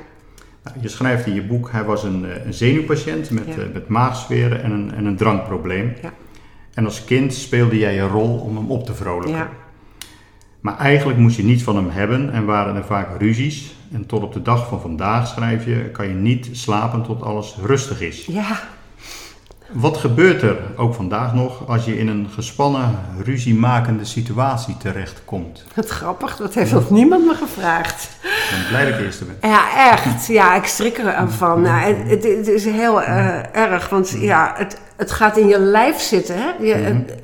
Nou, 0.65 0.77
je 0.81 0.89
schrijft 0.89 1.27
in 1.27 1.35
je 1.35 1.43
boek, 1.43 1.71
hij 1.71 1.85
was 1.85 2.03
een, 2.05 2.25
eh, 2.25 2.45
een 2.47 2.55
zenuwpatiënt 2.55 3.31
met, 3.31 3.45
Ja. 3.47 3.55
met 3.73 3.89
maagzweren 3.89 4.63
en 4.63 4.71
een, 4.71 4.95
en 4.95 5.05
een 5.05 5.17
drankprobleem. 5.17 5.95
Ja. 6.03 6.13
En 6.75 6.85
als 6.85 7.05
kind 7.05 7.35
speelde 7.35 7.79
jij 7.79 8.01
een 8.01 8.09
rol 8.09 8.39
om 8.39 8.57
hem 8.57 8.71
op 8.71 8.87
te 8.87 8.95
vrolijken. 8.95 9.37
ja. 9.37 9.49
Maar 10.61 10.79
eigenlijk 10.79 11.19
moest 11.19 11.37
je 11.37 11.45
niets 11.45 11.63
van 11.63 11.77
hem 11.77 11.89
hebben 11.91 12.33
en 12.33 12.45
waren 12.45 12.77
er 12.77 12.85
vaak 12.85 13.21
ruzies. 13.21 13.75
En 13.93 14.07
tot 14.07 14.23
op 14.23 14.33
de 14.33 14.43
dag 14.43 14.69
van 14.69 14.81
vandaag, 14.81 15.29
schrijf 15.29 15.65
je, 15.65 15.89
kan 15.93 16.09
je 16.09 16.15
niet 16.15 16.49
slapen 16.53 17.03
tot 17.03 17.23
alles 17.23 17.57
rustig 17.63 18.01
is. 18.01 18.27
ja. 18.27 18.63
Wat 19.75 19.97
gebeurt 19.97 20.43
er, 20.43 20.57
ook 20.77 20.95
vandaag 20.95 21.35
nog, 21.35 21.69
als 21.69 21.85
je 21.85 21.99
in 21.99 22.09
een 22.09 22.29
gespannen, 22.35 22.99
ruziemakende 23.25 24.05
situatie 24.05 24.77
terechtkomt? 24.77 25.65
Wat 25.75 25.89
grappig, 25.89 26.37
dat 26.37 26.55
heeft 26.55 26.73
nog 26.73 26.91
niemand 26.91 27.27
me 27.27 27.35
gevraagd. 27.35 28.09
Ik 28.23 28.51
ben 28.51 28.69
blij 28.69 28.85
dat 28.91 28.99
ik 28.99 29.05
eerste 29.05 29.25
ben. 29.25 29.51
Ja, 29.51 29.91
echt. 29.93 30.27
Ja, 30.27 30.55
ik 30.55 30.65
schrik 30.65 30.99
ervan. 30.99 31.61
Nou, 31.61 31.95
het, 31.95 32.25
het, 32.25 32.49
is 32.49 32.65
heel 32.65 33.03
eh, 33.03 33.57
erg, 33.57 33.89
want 33.89 34.11
ja, 34.19 34.53
het, 34.57 34.79
het 34.97 35.11
gaat 35.11 35.37
in 35.37 35.47
je 35.49 35.59
lijf 35.59 36.01
zitten. 36.01 36.37
Hè? 36.39 36.51
Je, 36.65 36.75
het- 36.75 37.15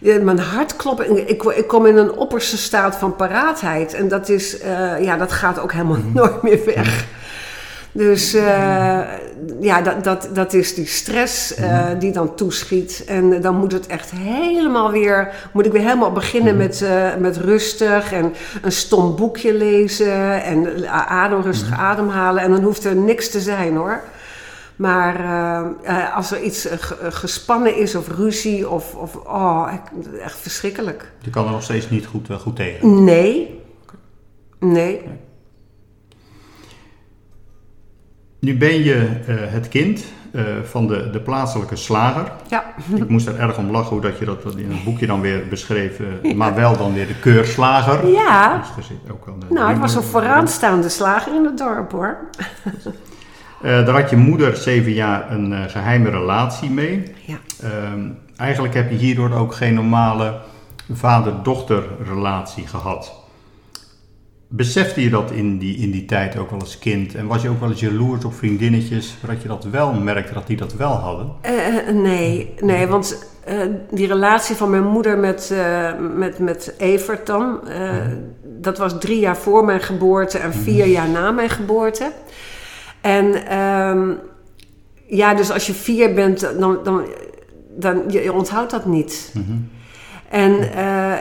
je- 0.00 0.20
mijn 0.22 0.38
hart 0.38 0.76
klopt. 0.76 1.10
Ik, 1.28 1.42
ik 1.42 1.66
kom 1.66 1.86
in 1.86 1.96
een 1.96 2.12
opperste 2.12 2.56
staat 2.58 2.96
van 2.96 3.16
paraatheid. 3.16 3.94
En 3.94 4.08
dat, 4.08 4.28
is, 4.28 4.58
eh, 4.60 5.02
ja, 5.04 5.16
dat 5.16 5.32
gaat 5.32 5.58
ook 5.60 5.72
helemaal 5.72 5.98
nooit 6.14 6.42
meer 6.42 6.60
weg. 6.64 7.04
Dus 7.92 8.34
eh, 8.34 9.00
ja, 9.60 9.80
dat, 9.82 10.04
dat, 10.04 10.28
dat 10.32 10.52
is 10.52 10.74
die 10.74 10.86
stress 10.86 11.54
eh, 11.54 11.86
die 11.98 12.12
dan 12.12 12.34
toeschiet. 12.34 13.04
En 13.06 13.40
dan 13.40 13.56
moet 13.56 13.72
het 13.72 13.86
echt 13.86 14.10
helemaal 14.10 14.90
weer... 14.90 15.34
Moet 15.52 15.66
ik 15.66 15.72
weer 15.72 15.82
helemaal 15.82 16.12
beginnen 16.12 16.56
met, 16.56 16.82
eh, 16.82 17.16
met 17.18 17.36
rustig 17.36 18.12
en 18.12 18.32
een 18.62 18.72
stom 18.72 19.16
boekje 19.16 19.54
lezen. 19.54 20.42
En 20.42 20.88
adem, 20.90 21.40
rustig 21.40 21.78
ademhalen. 21.78 22.42
En 22.42 22.50
dan 22.50 22.62
hoeft 22.62 22.84
er 22.84 22.96
niks 22.96 23.30
te 23.30 23.40
zijn 23.40 23.76
hoor. 23.76 24.00
Maar 24.76 25.24
als 26.14 26.30
er 26.30 26.40
iets 26.42 26.68
ge- 26.70 27.10
gespannen 27.10 27.76
is 27.76 27.94
of 27.94 28.08
ruzie 28.08 28.68
of... 28.68 28.94
of 28.94 29.16
oh, 29.16 29.68
echt 30.22 30.38
verschrikkelijk. 30.38 31.12
Je 31.20 31.30
kan 31.30 31.44
er 31.44 31.50
nog 31.50 31.62
steeds 31.62 31.90
niet 31.90 32.06
goed, 32.06 32.28
goed 32.40 32.56
tegen. 32.56 33.04
Nee. 33.04 33.60
Nee. 34.58 35.02
Nu 38.38 38.56
ben 38.58 38.82
je 38.84 38.94
eh, 39.26 39.34
het 39.38 39.68
kind 39.68 40.04
eh, 40.32 40.42
van 40.64 40.86
de, 40.86 41.10
de 41.10 41.20
plaatselijke 41.20 41.76
slager. 41.76 42.32
Ja. 42.48 42.64
Ik 42.94 43.08
moest 43.08 43.26
er 43.26 43.38
erg 43.38 43.58
om 43.58 43.70
lachen 43.70 43.90
hoe 43.90 44.00
dat 44.00 44.18
je 44.18 44.24
dat 44.24 44.44
in 44.56 44.70
het 44.70 44.84
boekje 44.84 45.06
dan 45.06 45.20
weer 45.20 45.48
beschreef. 45.48 46.00
eh, 46.22 46.34
Maar 46.34 46.54
wel 46.54 46.76
dan 46.76 46.94
weer 46.94 47.06
de 47.06 47.18
keurslager. 47.20 48.08
Ja. 48.08 48.62
Dus 48.76 48.86
zit 48.86 48.96
ook 49.12 49.26
wel 49.26 49.38
de 49.38 49.46
Nou, 49.54 49.70
het 49.70 49.78
was 49.78 49.94
een 49.94 50.02
vooraanstaande 50.02 50.88
slager 50.88 51.34
in 51.34 51.44
het 51.44 51.58
dorp 51.58 51.92
hoor. 51.92 52.16
Daar 53.62 54.00
had 54.00 54.10
je 54.10 54.16
moeder 54.16 54.56
zeven 54.56 54.92
jaar 54.92 55.30
een 55.32 55.52
eh, 55.52 55.58
geheime 55.66 56.10
relatie 56.10 56.70
mee. 56.70 57.12
Ja. 57.26 57.36
Ehm, 57.62 58.00
eigenlijk 58.36 58.74
heb 58.74 58.90
je 58.90 58.96
hierdoor 58.96 59.32
ook 59.32 59.54
geen 59.54 59.74
normale 59.74 60.40
vader-dochter 60.92 61.82
relatie 62.04 62.66
gehad. 62.66 63.14
Besefte 64.50 65.02
je 65.02 65.10
dat 65.10 65.30
in 65.30 65.58
die, 65.58 65.76
in 65.76 65.90
die 65.90 66.04
tijd 66.04 66.36
ook 66.38 66.50
wel 66.50 66.60
als 66.60 66.78
kind? 66.78 67.14
En 67.14 67.26
was 67.26 67.42
je 67.42 67.48
ook 67.48 67.60
wel 67.60 67.70
eens 67.70 67.80
jaloers 67.80 68.24
op 68.24 68.34
vriendinnetjes, 68.34 69.16
dat 69.26 69.42
je 69.42 69.48
dat 69.48 69.64
wel 69.64 69.92
merkte 69.92 70.32
dat 70.32 70.46
die 70.46 70.56
dat 70.56 70.74
wel 70.74 70.92
hadden? 70.92 71.32
Eh, 71.40 71.94
nee, 71.94 72.54
nee, 72.60 72.86
want 72.86 73.26
eh, 73.44 73.60
die 73.90 74.06
relatie 74.06 74.56
van 74.56 74.70
mijn 74.70 74.86
moeder 74.86 75.18
met, 75.18 75.50
eh, 75.50 75.90
met, 76.16 76.38
met 76.38 76.74
Evert 76.78 77.26
dan, 77.26 77.68
eh, 77.68 78.06
dat 78.42 78.78
was 78.78 78.98
drie 78.98 79.20
jaar 79.20 79.36
voor 79.36 79.64
mijn 79.64 79.80
geboorte 79.80 80.38
en 80.38 80.52
vier 80.52 80.86
jaar 80.86 81.08
na 81.08 81.30
mijn 81.30 81.50
geboorte. 81.50 82.12
En 83.00 83.46
ehm, 83.46 84.10
ja, 85.06 85.34
dus 85.34 85.50
als 85.50 85.66
je 85.66 85.74
vier 85.74 86.14
bent, 86.14 86.40
dan, 86.40 86.78
dan, 86.82 87.04
dan 87.76 88.02
je, 88.08 88.22
je 88.22 88.32
onthoudt 88.32 88.70
dat 88.70 88.86
niet. 88.86 89.32
En 90.28 90.72
eh, 90.72 91.12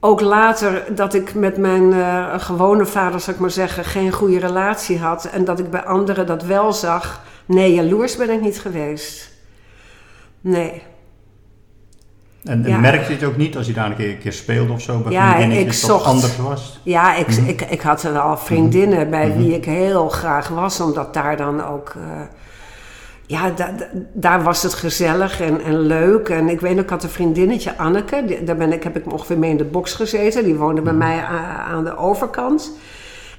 ook 0.00 0.20
later 0.20 0.84
dat 0.94 1.14
ik 1.14 1.34
met 1.34 1.56
mijn 1.56 1.92
eh, 1.92 2.34
gewone 2.38 2.86
vader, 2.86 3.20
zou 3.20 3.36
ik 3.36 3.42
maar 3.42 3.50
zeggen, 3.50 3.84
geen 3.84 4.12
goede 4.12 4.38
relatie 4.38 4.98
had. 4.98 5.24
En 5.24 5.44
dat 5.44 5.58
ik 5.58 5.70
bij 5.70 5.84
anderen 5.84 6.26
dat 6.26 6.42
wel 6.42 6.72
zag. 6.72 7.22
Nee, 7.46 7.74
jaloers 7.74 8.16
ben 8.16 8.30
ik 8.30 8.40
niet 8.40 8.60
geweest. 8.60 9.32
Nee. 10.40 10.82
En, 12.44 12.80
merkte 12.80 13.12
je 13.12 13.18
het 13.18 13.28
ook 13.28 13.36
niet 13.36 13.56
als 13.56 13.66
je 13.66 13.72
daar 13.72 13.86
een 13.86 13.96
keer, 13.96 14.10
een 14.10 14.18
keer 14.18 14.32
speelde 14.32 14.72
of 14.72 14.80
zo 14.80 15.04
Ja, 15.08 15.36
ik 15.36 15.72
zocht- 15.72 16.04
anders 16.04 16.36
was? 16.36 16.80
Ja, 16.82 17.14
ik, 17.14 17.26
ik, 17.26 17.60
ik 17.60 17.80
had 17.80 18.02
er 18.02 18.18
al 18.18 18.36
vriendinnen 18.36 19.10
bij 19.10 19.36
wie 19.36 19.54
ik 19.54 19.64
heel 19.64 20.08
graag 20.08 20.48
was, 20.48 20.80
omdat 20.80 21.14
daar 21.14 21.36
dan 21.36 21.64
ook. 21.64 21.94
eh, 21.96 22.20
ja, 23.26 23.50
da- 23.50 23.70
da- 23.76 23.86
daar 24.12 24.42
was 24.42 24.62
het 24.62 24.74
gezellig 24.74 25.40
en, 25.40 25.60
en 25.62 25.78
leuk. 25.80 26.28
En 26.28 26.48
ik 26.48 26.60
weet 26.60 26.74
nog, 26.74 26.84
ik 26.84 26.90
had 26.90 27.02
een 27.02 27.08
vriendinnetje, 27.10 27.76
Anneke. 27.76 28.22
die- 28.26 28.44
daar 28.44 28.56
ben 28.56 28.72
ik, 28.72 28.82
heb 28.82 28.96
ik 28.96 29.12
ongeveer 29.12 29.38
mee 29.38 29.50
in 29.50 29.56
de 29.56 29.64
box 29.64 29.92
gezeten. 29.94 30.44
Die 30.44 30.54
woonde 30.54 30.80
bij 30.80 30.92
mij 30.92 31.18
a- 31.18 31.64
aan 31.70 31.84
de 31.84 31.96
overkant. 31.96 32.72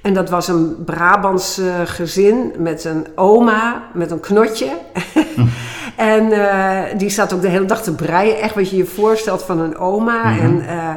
En 0.01 0.13
dat 0.13 0.29
was 0.29 0.47
een 0.47 0.83
Brabants 0.85 1.57
eh, 1.57 1.65
gezin 1.85 2.53
met 2.57 2.83
een 2.83 3.07
oma, 3.15 3.83
met 3.93 4.11
een 4.11 4.19
knotje. 4.19 4.69
en 5.95 6.31
eh, 6.31 6.97
die 6.97 7.09
zat 7.09 7.33
ook 7.33 7.41
de 7.41 7.47
hele 7.47 7.65
dag 7.65 7.81
te 7.83 7.95
breien. 7.95 8.39
Echt 8.39 8.55
wat 8.55 8.69
je 8.69 8.77
je 8.77 8.85
voorstelt 8.85 9.43
van 9.43 9.59
een 9.59 9.77
oma. 9.77 10.37
En 10.37 10.67
eh, 10.67 10.89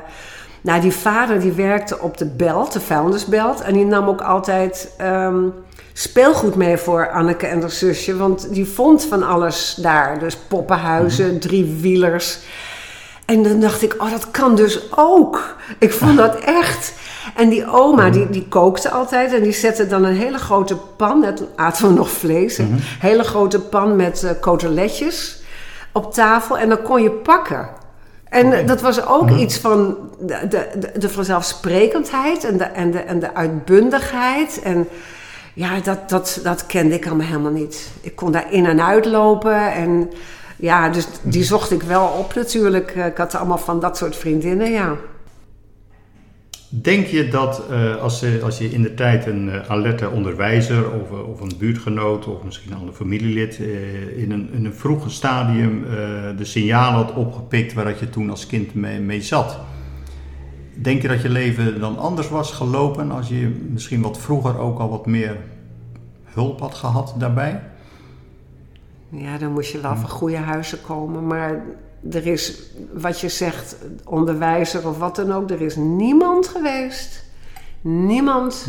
nou, 0.61 0.81
die 0.81 0.93
vader 0.93 1.41
die 1.41 1.53
werkte 1.53 1.99
op 1.99 2.19
de 2.19 2.27
belt, 2.27 2.73
de 2.73 2.81
vuilnisbelt. 2.81 3.61
En 3.61 3.75
die 3.75 3.85
nam 3.85 4.09
ook 4.09 4.21
altijd 4.21 4.95
ehm, 4.99 5.45
speelgoed 5.93 6.55
mee 6.55 6.77
voor 6.77 7.11
Anneke 7.11 7.47
en 7.47 7.61
haar 7.61 7.71
zusje. 7.71 8.17
Want 8.17 8.55
die 8.55 8.67
vond 8.67 9.05
van 9.05 9.23
alles 9.23 9.75
daar. 9.75 10.19
Dus 10.19 10.37
poppenhuizen, 10.37 11.41
driewielers. 11.41 12.39
En 13.25 13.43
dan 13.43 13.61
dacht 13.61 13.83
ik, 13.83 13.95
oh, 13.99 14.11
dat 14.11 14.31
kan 14.31 14.55
dus 14.55 14.97
ook. 14.97 15.57
Ik 15.79 15.93
vond 15.93 16.17
dat 16.17 16.35
echt. 16.35 16.93
En 17.37 17.49
die 17.49 17.67
oma, 17.67 18.11
die, 18.11 18.31
die 18.31 18.49
kookte 18.49 18.91
altijd. 18.91 19.33
En 19.33 19.43
die 19.43 19.53
zette 19.53 19.87
dan 19.87 20.05
een 20.05 20.17
hele 20.17 20.39
grote 20.39 20.77
pan. 20.77 21.21
Net 21.21 21.43
aten 21.57 21.89
we 21.89 21.95
nog 21.95 22.11
vlees. 22.11 22.59
Een 22.59 22.79
hele 22.81 23.25
grote 23.25 23.61
pan 23.61 23.97
met 23.97 24.23
eh 24.23 24.31
coteletjes 24.41 25.43
op 25.93 26.15
tafel. 26.15 26.59
En 26.59 26.69
dan 26.69 26.83
kon 26.83 27.03
je 27.03 27.11
pakken. 27.11 27.69
En 28.31 28.53
eh, 28.53 28.67
dat 28.67 28.81
was 28.81 29.07
ook 29.07 29.31
iets 29.31 29.59
van 29.59 29.97
de, 30.21 30.39
de, 30.49 30.69
de, 30.79 30.99
de 30.99 31.09
vanzelfsprekendheid 31.09 32.45
en 32.45 32.57
de, 32.57 32.65
en, 32.65 32.91
de, 32.91 32.99
en 32.99 33.19
de 33.19 33.35
uitbundigheid. 33.35 34.61
En 34.63 34.89
ja, 35.55 35.81
dat, 35.81 36.09
dat, 36.09 36.41
dat 36.43 36.67
kende 36.67 36.95
ik 36.95 37.07
allemaal 37.07 37.27
helemaal 37.27 37.53
niet. 37.53 37.91
Ik 38.01 38.17
kon 38.17 38.33
daar 38.33 38.53
in 38.53 38.67
en 38.67 38.83
uit 38.83 39.05
lopen. 39.05 39.73
En 39.73 40.11
ja, 40.57 40.89
dus 40.89 41.07
die 41.23 41.45
zocht 41.45 41.71
ik 41.71 41.83
wel 41.83 42.07
op 42.07 42.35
natuurlijk. 42.35 42.95
Ik 42.95 43.17
had 43.17 43.35
allemaal 43.35 43.59
van 43.59 43.81
dat 43.81 43.97
soort 43.97 44.17
vriendinnen, 44.17 44.71
ja. 44.71 44.97
Denk 46.73 47.07
je 47.07 47.29
dat 47.29 47.67
eh, 47.71 47.97
als, 47.97 48.21
je, 48.21 48.41
als 48.43 48.59
je 48.59 48.71
in 48.71 48.83
de 48.83 48.95
tijd 48.95 49.27
een 49.27 49.51
eh, 49.51 49.71
alerte 49.71 50.11
onderwijzer 50.11 50.91
of, 50.91 51.11
eh, 51.11 51.29
of 51.29 51.41
een 51.41 51.53
buurtgenoot 51.59 52.27
of 52.27 52.43
misschien 52.45 52.73
een 52.73 52.79
ander 52.79 52.95
familielid 52.95 53.59
in, 54.17 54.31
een, 54.31 54.53
in 54.53 54.65
een 54.65 54.75
vroeg 54.75 55.11
stadium 55.11 55.85
de 56.37 56.45
signalen 56.45 57.05
had 57.05 57.15
opgepikt 57.15 57.73
waar 57.73 57.85
dat 57.85 57.99
je 57.99 58.11
toen 58.11 58.31
als 58.31 58.47
kind 58.47 58.75
mee, 58.75 59.01
mee 59.01 59.23
zat? 59.23 59.59
Denk 60.75 61.03
je 61.03 61.09
dat 61.09 61.23
je 61.23 61.29
leven 61.29 61.81
dan 61.81 61.99
anders 61.99 62.29
was 62.29 62.53
gelopen 62.53 63.11
als 63.11 63.29
je 63.29 63.69
misschien 63.69 64.01
wat 64.01 64.19
vroeger 64.19 64.59
ook 64.59 64.79
al 64.79 64.91
wat 64.91 65.07
meer 65.07 65.37
hulp 66.25 66.61
had 66.61 66.75
gehad 66.75 67.15
daarbij? 67.19 67.63
Ja, 69.09 69.39
dan 69.39 69.53
moest 69.53 69.73
je 69.73 69.81
wel 69.81 69.97
van 69.97 70.09
goede 70.09 70.37
huizen 70.37 70.81
komen. 70.81 71.27
Maar 71.27 71.63
er 72.11 72.27
is, 72.27 72.63
wat 72.93 73.21
je 73.21 73.29
zegt, 73.29 73.77
onderwijzer 74.05 74.89
of 74.89 74.99
wat 74.99 75.17
dan 75.17 75.33
ook, 75.33 75.51
er 75.51 75.61
is 75.61 75.77
niemand 75.77 76.49
geweest. 76.49 77.25
Niemand 77.81 78.67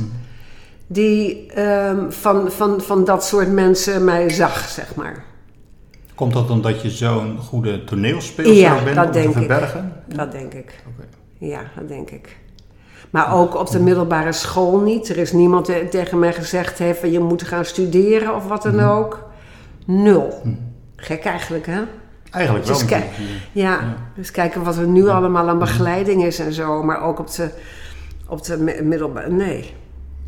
die 0.87 1.51
ehm, 1.51 2.09
van, 2.09 2.51
van, 2.51 2.81
van 2.81 3.03
dat 3.03 3.25
soort 3.25 3.51
mensen 3.51 4.03
mij 4.03 4.29
zag, 4.29 4.67
zeg 4.69 4.95
maar. 4.95 5.23
Komt 6.15 6.33
dat 6.33 6.49
omdat 6.49 6.81
je 6.81 6.89
zo'n 6.89 7.37
goede 7.37 7.83
toneelspeelster 7.83 8.55
Ja, 8.55 8.83
bent 8.83 8.95
dat 8.95 9.05
om 9.05 9.11
te 9.11 9.17
denk 9.17 9.29
ik. 9.29 9.37
verbergen? 9.37 9.93
Dat 10.07 10.31
denk 10.31 10.53
ik. 10.53 10.83
Ja, 11.37 11.61
dat 11.75 11.87
denk 11.87 12.09
ik. 12.09 12.37
Maar 13.09 13.33
ook 13.33 13.55
op 13.55 13.69
de 13.69 13.79
middelbare 13.79 14.31
school 14.31 14.79
niet. 14.79 15.09
Er 15.09 15.17
is 15.17 15.31
niemand 15.31 15.65
die 15.65 15.87
tegen 15.89 16.19
mij 16.19 16.33
gezegd 16.33 16.77
heeft 16.77 16.99
van 16.99 17.11
je 17.11 17.19
moet 17.19 17.43
gaan 17.43 17.65
studeren 17.65 18.35
of 18.35 18.47
wat 18.47 18.63
dan 18.63 18.79
ook. 18.79 19.29
Nul. 19.85 20.41
Gek 20.95 21.23
eigenlijk, 21.23 21.65
hè? 21.65 21.81
Eigenlijk 22.31 22.65
wel. 22.65 22.77
Dus 22.77 22.85
kijk- 22.85 23.09
natuurlijk. 23.09 23.39
Ja, 23.51 23.79
dus 24.15 24.31
kijken 24.31 24.63
wat 24.63 24.77
er 24.77 24.87
nu 24.87 25.07
allemaal 25.07 25.49
aan 25.49 25.59
begeleiding 25.59 26.23
is 26.23 26.39
en 26.39 26.53
zo. 26.53 26.83
Maar 26.83 27.01
ook 27.01 27.19
op 27.19 27.31
de, 27.31 27.49
op 28.27 28.43
de 28.43 28.57
mi- 28.57 28.81
middelbare... 28.81 29.31
Nee. 29.31 29.73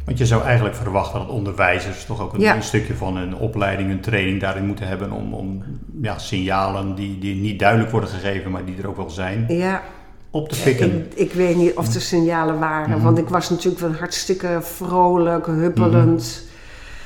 Want 0.05 0.17
je 0.17 0.25
zou 0.25 0.43
eigenlijk 0.43 0.75
verwachten 0.75 1.19
dat 1.19 1.29
onderwijzers 1.29 2.05
toch 2.05 2.21
ook 2.21 2.33
een, 2.33 2.39
Ja. 2.39 2.55
een 2.55 2.63
stukje 2.63 2.93
van 2.95 3.17
een 3.17 3.35
opleiding, 3.35 3.91
een 3.91 3.99
training 4.01 4.39
daarin 4.41 4.65
moeten 4.65 4.87
hebben 4.87 5.11
om, 5.11 5.33
om 5.33 5.63
ja, 6.01 6.17
signalen 6.17 6.95
die, 6.95 7.19
die 7.19 7.35
niet 7.35 7.59
duidelijk 7.59 7.91
worden 7.91 8.09
gegeven, 8.09 8.51
maar 8.51 8.65
die 8.65 8.75
er 8.81 8.87
ook 8.87 8.97
wel 8.97 9.09
zijn, 9.09 9.45
Ja, 9.47 9.81
op 10.29 10.49
te 10.49 10.61
pikken. 10.61 11.05
ik, 11.11 11.13
ik 11.13 11.33
weet 11.33 11.55
niet 11.55 11.73
of 11.75 11.93
er 11.93 12.01
signalen 12.01 12.59
waren. 12.59 12.89
Mhm. 12.95 13.03
Want 13.03 13.17
ik 13.17 13.29
was 13.29 13.49
natuurlijk 13.49 13.81
wel 13.81 13.93
hartstikke 13.93 14.57
vrolijk, 14.61 15.45
huppelend, 15.45 16.47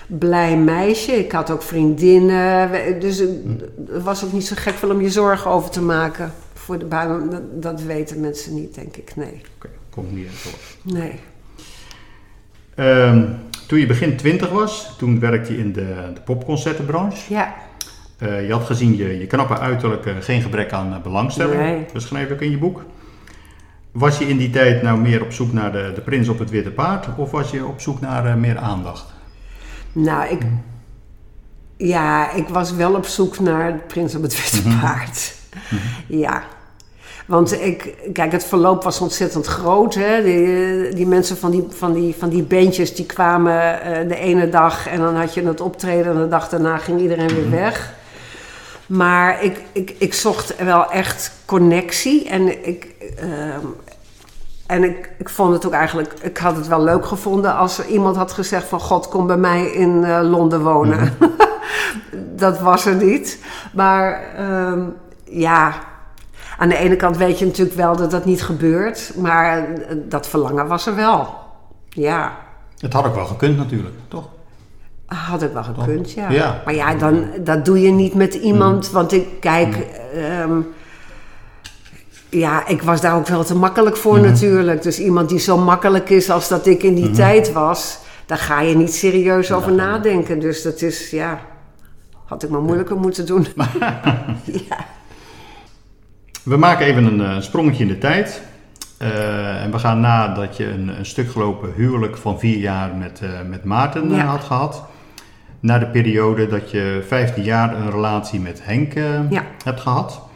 blij 0.07 0.57
meisje. 0.57 1.11
Ik 1.11 1.31
had 1.31 1.51
ook 1.51 1.61
vriendinnen. 1.61 2.99
Dus 2.99 3.17
het 3.17 3.29
het 3.87 4.03
was 4.03 4.25
ook 4.25 4.31
niet 4.31 4.45
zo 4.45 4.55
gek 4.57 4.73
veel 4.73 4.89
om 4.89 5.01
je 5.01 5.09
zorgen 5.09 5.51
over 5.51 5.69
te 5.69 5.81
maken. 5.81 6.31
Voor 6.53 6.77
de 6.77 6.85
baan. 6.85 7.29
Dat, 7.29 7.61
dat 7.61 7.81
weten 7.81 8.19
mensen 8.19 8.53
niet, 8.55 8.75
denk 8.75 8.95
ik. 8.95 9.15
Nee. 9.15 9.41
Oké, 9.55 9.69
komt 9.89 10.11
niet 10.11 10.25
eens 10.25 10.35
voor. 10.35 10.93
Nee. 10.93 11.19
Ehm, 12.75 13.25
toen 13.67 13.79
je 13.79 13.85
begin 13.85 14.17
twintig 14.17 14.49
was, 14.49 14.95
toen 14.97 15.19
werkte 15.19 15.51
je 15.51 15.57
in 15.57 15.73
de, 15.73 15.95
de 16.13 16.21
popconcertenbranche. 16.21 17.33
Ja. 17.33 17.55
Eh, 18.17 18.45
je 18.45 18.51
had 18.51 18.63
gezien 18.63 18.97
je, 18.97 19.19
je 19.19 19.27
knappe 19.27 19.57
uiterlijk 19.57 20.05
eh, 20.05 20.13
geen 20.19 20.41
gebrek 20.41 20.71
aan 20.71 20.93
eh, 20.93 21.01
belangstelling. 21.01 21.61
Nee. 21.61 21.85
Dat 21.93 22.01
schrijf 22.01 22.29
ik 22.29 22.41
in 22.41 22.51
je 22.51 22.57
boek. 22.57 22.83
Was 23.97 24.17
je 24.17 24.27
in 24.27 24.37
die 24.37 24.49
tijd 24.49 24.81
nou 24.81 24.99
meer 24.99 25.23
op 25.23 25.31
zoek 25.31 25.53
naar 25.53 25.71
de, 25.71 25.91
de 25.95 26.01
prins 26.01 26.27
op 26.27 26.39
het 26.39 26.49
witte 26.49 26.71
paard 26.71 27.07
of 27.15 27.31
was 27.31 27.51
je 27.51 27.65
op 27.65 27.81
zoek 27.81 27.99
naar 27.99 28.25
eh, 28.25 28.35
meer 28.35 28.57
aandacht? 28.57 29.13
Nou, 29.97 30.29
ik... 30.29 30.41
Ja, 31.77 32.31
ik 32.31 32.47
was 32.47 32.71
wel 32.71 32.93
op 32.93 33.05
zoek 33.05 33.39
naar 33.39 33.73
prins 33.73 34.15
op 34.15 34.21
het 34.21 34.51
witte 34.51 34.77
paard. 34.79 35.33
Ja. 36.07 36.43
Want 37.25 37.61
ik, 37.61 37.95
kijk, 38.13 38.31
het 38.31 38.43
verloop 38.43 38.83
was 38.83 39.01
ontzettend 39.01 39.45
groot. 39.45 39.93
Hè? 39.93 40.23
Die, 40.23 40.95
die 40.95 41.07
mensen 41.07 41.37
van 41.37 41.51
die, 41.51 41.65
van, 41.69 41.93
die, 41.93 42.15
van 42.17 42.29
die 42.29 42.43
bandjes 42.43 42.95
die 42.95 43.05
kwamen 43.05 43.81
eh, 43.81 44.07
de 44.07 44.15
ene 44.15 44.49
dag 44.49 44.87
en 44.87 44.99
dan 44.99 45.15
had 45.15 45.33
je 45.33 45.43
het 45.43 45.61
optreden 45.61 46.13
en 46.13 46.21
de 46.21 46.27
dag 46.27 46.49
daarna 46.49 46.77
ging 46.77 47.01
iedereen 47.01 47.35
weer 47.35 47.49
weg. 47.49 47.93
Maar 48.87 49.43
ik, 49.43 49.61
ik, 49.71 49.95
ik 49.97 50.13
zocht 50.13 50.63
wel 50.63 50.91
echt 50.91 51.31
connectie 51.45 52.29
en 52.29 52.67
ik, 52.67 52.87
ehm, 53.19 53.65
en 54.67 54.83
ik, 54.83 55.11
ik 55.17 55.29
vond 55.29 55.53
het 55.53 55.65
ook 55.65 55.71
eigenlijk, 55.71 56.13
ik 56.21 56.37
had 56.37 56.55
het 56.55 56.67
wel 56.67 56.83
leuk 56.83 57.05
gevonden 57.05 57.55
als 57.55 57.77
er 57.77 57.85
iemand 57.85 58.15
had 58.15 58.31
gezegd 58.31 58.67
van 58.67 58.79
God, 58.79 59.07
kom 59.07 59.27
bij 59.27 59.37
mij 59.37 59.65
in 59.65 60.03
eh, 60.03 60.19
Londen 60.23 60.61
wonen. 60.63 61.13
dat 62.43 62.59
was 62.59 62.85
er 62.85 62.95
niet. 62.95 63.43
Maar 63.73 64.21
ehm, 64.35 64.81
ja, 65.23 65.73
aan 66.57 66.69
de 66.69 66.77
ene 66.77 66.95
kant 66.95 67.17
weet 67.17 67.39
je 67.39 67.45
natuurlijk 67.45 67.77
wel 67.77 67.95
dat 67.95 68.11
dat 68.11 68.25
niet 68.25 68.43
gebeurt, 68.43 69.11
maar 69.15 69.57
eh, 69.57 69.95
dat 69.95 70.27
verlangen 70.27 70.67
was 70.67 70.87
er 70.87 70.95
wel. 70.95 71.35
Ja, 71.89 72.37
Het 72.77 72.93
had 72.93 73.05
ook 73.05 73.15
wel 73.15 73.25
gekund 73.25 73.57
natuurlijk, 73.57 73.95
toch? 74.07 74.25
had 75.05 75.41
ik 75.41 75.51
wel 75.51 75.63
gekund, 75.63 76.11
ja. 76.11 76.29
Ja. 76.29 76.61
Maar 76.65 76.75
ja, 76.75 76.95
dan, 76.95 77.25
dat 77.39 77.65
doe 77.65 77.81
je 77.81 77.91
niet 77.91 78.13
met 78.13 78.33
iemand, 78.33 78.91
want 78.91 79.11
ik 79.11 79.27
kijk... 79.39 79.75
ehm, 80.13 80.59
ja, 82.29 82.67
ik 82.67 82.81
was 82.81 83.01
daar 83.01 83.15
ook 83.15 83.27
wel 83.27 83.43
te 83.43 83.55
makkelijk 83.55 83.97
voor 83.97 84.19
natuurlijk. 84.19 84.81
Dus 84.81 84.99
iemand 84.99 85.29
die 85.29 85.39
zo 85.39 85.57
makkelijk 85.57 86.09
is 86.09 86.29
als 86.29 86.47
dat 86.47 86.65
ik 86.65 86.83
in 86.83 86.95
die 86.95 87.11
tijd 87.11 87.51
was... 87.51 87.99
daar 88.25 88.37
ga 88.37 88.61
je 88.61 88.75
niet 88.75 88.93
serieus 88.93 89.51
over 89.51 89.71
nadenken. 89.71 90.39
Dus 90.39 90.61
dat 90.61 90.81
is, 90.81 91.09
ja... 91.09 91.39
Had 92.25 92.43
ik 92.43 92.49
maar 92.49 92.61
moeilijker 92.61 92.97
moeten 92.97 93.25
doen. 93.25 93.47
ja. 94.69 94.85
We 96.47 96.57
maken 96.57 96.85
even 96.85 97.05
een 97.05 97.21
eh, 97.21 97.41
sprongetje 97.41 97.83
in 97.83 97.89
de 97.89 97.97
tijd. 97.97 98.41
Eh, 98.97 99.63
en 99.63 99.71
we 99.71 99.79
gaan 99.79 99.99
nadat 99.99 100.57
je 100.57 100.69
een, 100.69 100.87
een 100.87 101.05
stuk 101.05 101.31
gelopen 101.31 101.73
huwelijk 101.75 102.17
van 102.17 102.39
vier 102.39 102.57
jaar 102.57 102.95
met, 102.95 103.21
eh, 103.21 103.29
met 103.49 103.63
Maarten 103.63 104.19
had 104.19 104.43
gehad. 104.43 104.83
Naar 105.59 105.79
de 105.79 105.87
periode 105.87 106.47
dat 106.47 106.71
je 106.71 107.03
15 107.07 107.43
jaar 107.43 107.75
een 107.75 107.91
relatie 107.91 108.39
met 108.39 108.59
Henk 108.63 108.93
hebt 109.63 109.79
gehad. 109.79 110.26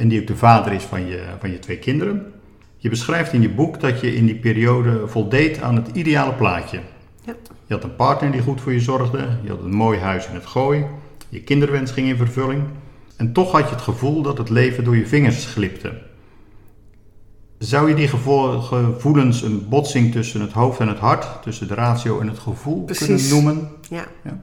En 0.00 0.08
die 0.08 0.20
ook 0.20 0.26
de 0.26 0.36
vader 0.36 0.72
is 0.72 0.82
van 0.82 1.06
je, 1.06 1.22
van 1.40 1.50
je 1.50 1.58
twee 1.58 1.78
kinderen. 1.78 2.32
Je 2.76 2.88
beschrijft 2.88 3.32
in 3.32 3.42
je 3.42 3.50
boek 3.50 3.80
dat 3.80 4.00
je 4.00 4.14
in 4.14 4.26
die 4.26 4.34
periode 4.34 5.08
voldeed 5.08 5.60
aan 5.62 5.76
het 5.76 5.88
ideale 5.92 6.32
plaatje. 6.32 6.80
Ja. 7.24 7.34
Je 7.66 7.74
had 7.74 7.84
een 7.84 7.96
partner 7.96 8.32
die 8.32 8.40
goed 8.40 8.60
voor 8.60 8.72
je 8.72 8.80
zorgde. 8.80 9.28
Je 9.42 9.48
had 9.48 9.62
een 9.62 9.74
mooi 9.74 9.98
huis 9.98 10.26
in 10.26 10.34
het 10.34 10.46
gooi. 10.46 10.84
Je 11.28 11.42
kinderwens 11.42 11.90
ging 11.90 12.08
in 12.08 12.16
vervulling. 12.16 12.62
En 13.16 13.32
toch 13.32 13.52
had 13.52 13.64
je 13.68 13.74
het 13.74 13.80
gevoel 13.82 14.22
dat 14.22 14.38
het 14.38 14.48
leven 14.48 14.84
door 14.84 14.96
je 14.96 15.06
vingers 15.06 15.46
glipte. 15.46 15.92
Zou 17.58 17.88
je 17.88 17.94
die 17.94 18.08
gevo- 18.08 18.60
gevoelens 18.60 19.42
een 19.42 19.68
botsing 19.68 20.12
tussen 20.12 20.40
het 20.40 20.52
hoofd 20.52 20.80
en 20.80 20.88
het 20.88 20.98
hart, 20.98 21.42
tussen 21.42 21.68
de 21.68 21.74
ratio 21.74 22.20
en 22.20 22.28
het 22.28 22.38
gevoel 22.38 22.84
Precies. 22.84 23.06
kunnen 23.06 23.28
noemen? 23.28 23.68
Ja. 23.88 24.04
Ja. 24.24 24.40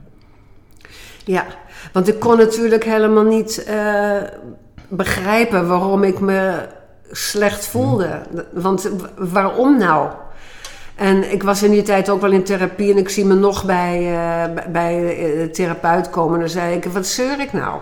ja, 1.26 1.46
want 1.94 2.08
ik 2.08 2.20
kon 2.20 2.38
natuurlijk 2.38 2.84
helemaal 2.84 3.24
niet 3.26 3.64
eh, 3.64 4.22
begrijpen 4.88 5.68
waarom 5.68 6.04
ik 6.04 6.20
me 6.20 6.66
slecht 7.12 7.66
voelde. 7.68 8.22
Want 8.54 8.90
waarom 9.18 9.78
nou? 9.78 10.10
En 10.96 11.32
ik 11.32 11.44
was 11.44 11.64
in 11.64 11.72
die 11.72 11.82
tijd 11.82 12.10
ook 12.10 12.22
wel 12.22 12.32
in 12.32 12.44
therapie 12.44 12.92
en 12.92 12.98
ik 12.98 13.10
zie 13.10 13.26
me 13.26 13.34
nog 13.34 13.66
bij, 13.66 13.98
eh, 13.98 14.54
bij- 14.54 14.72
bij 14.72 15.00
de 15.38 15.50
therapeut 15.52 16.10
komen. 16.10 16.34
En 16.34 16.40
dan 16.40 16.50
zei 16.50 16.76
ik, 16.76 16.86
wat 16.86 17.08
zeur 17.08 17.40
ik 17.40 17.54
nou? 17.54 17.80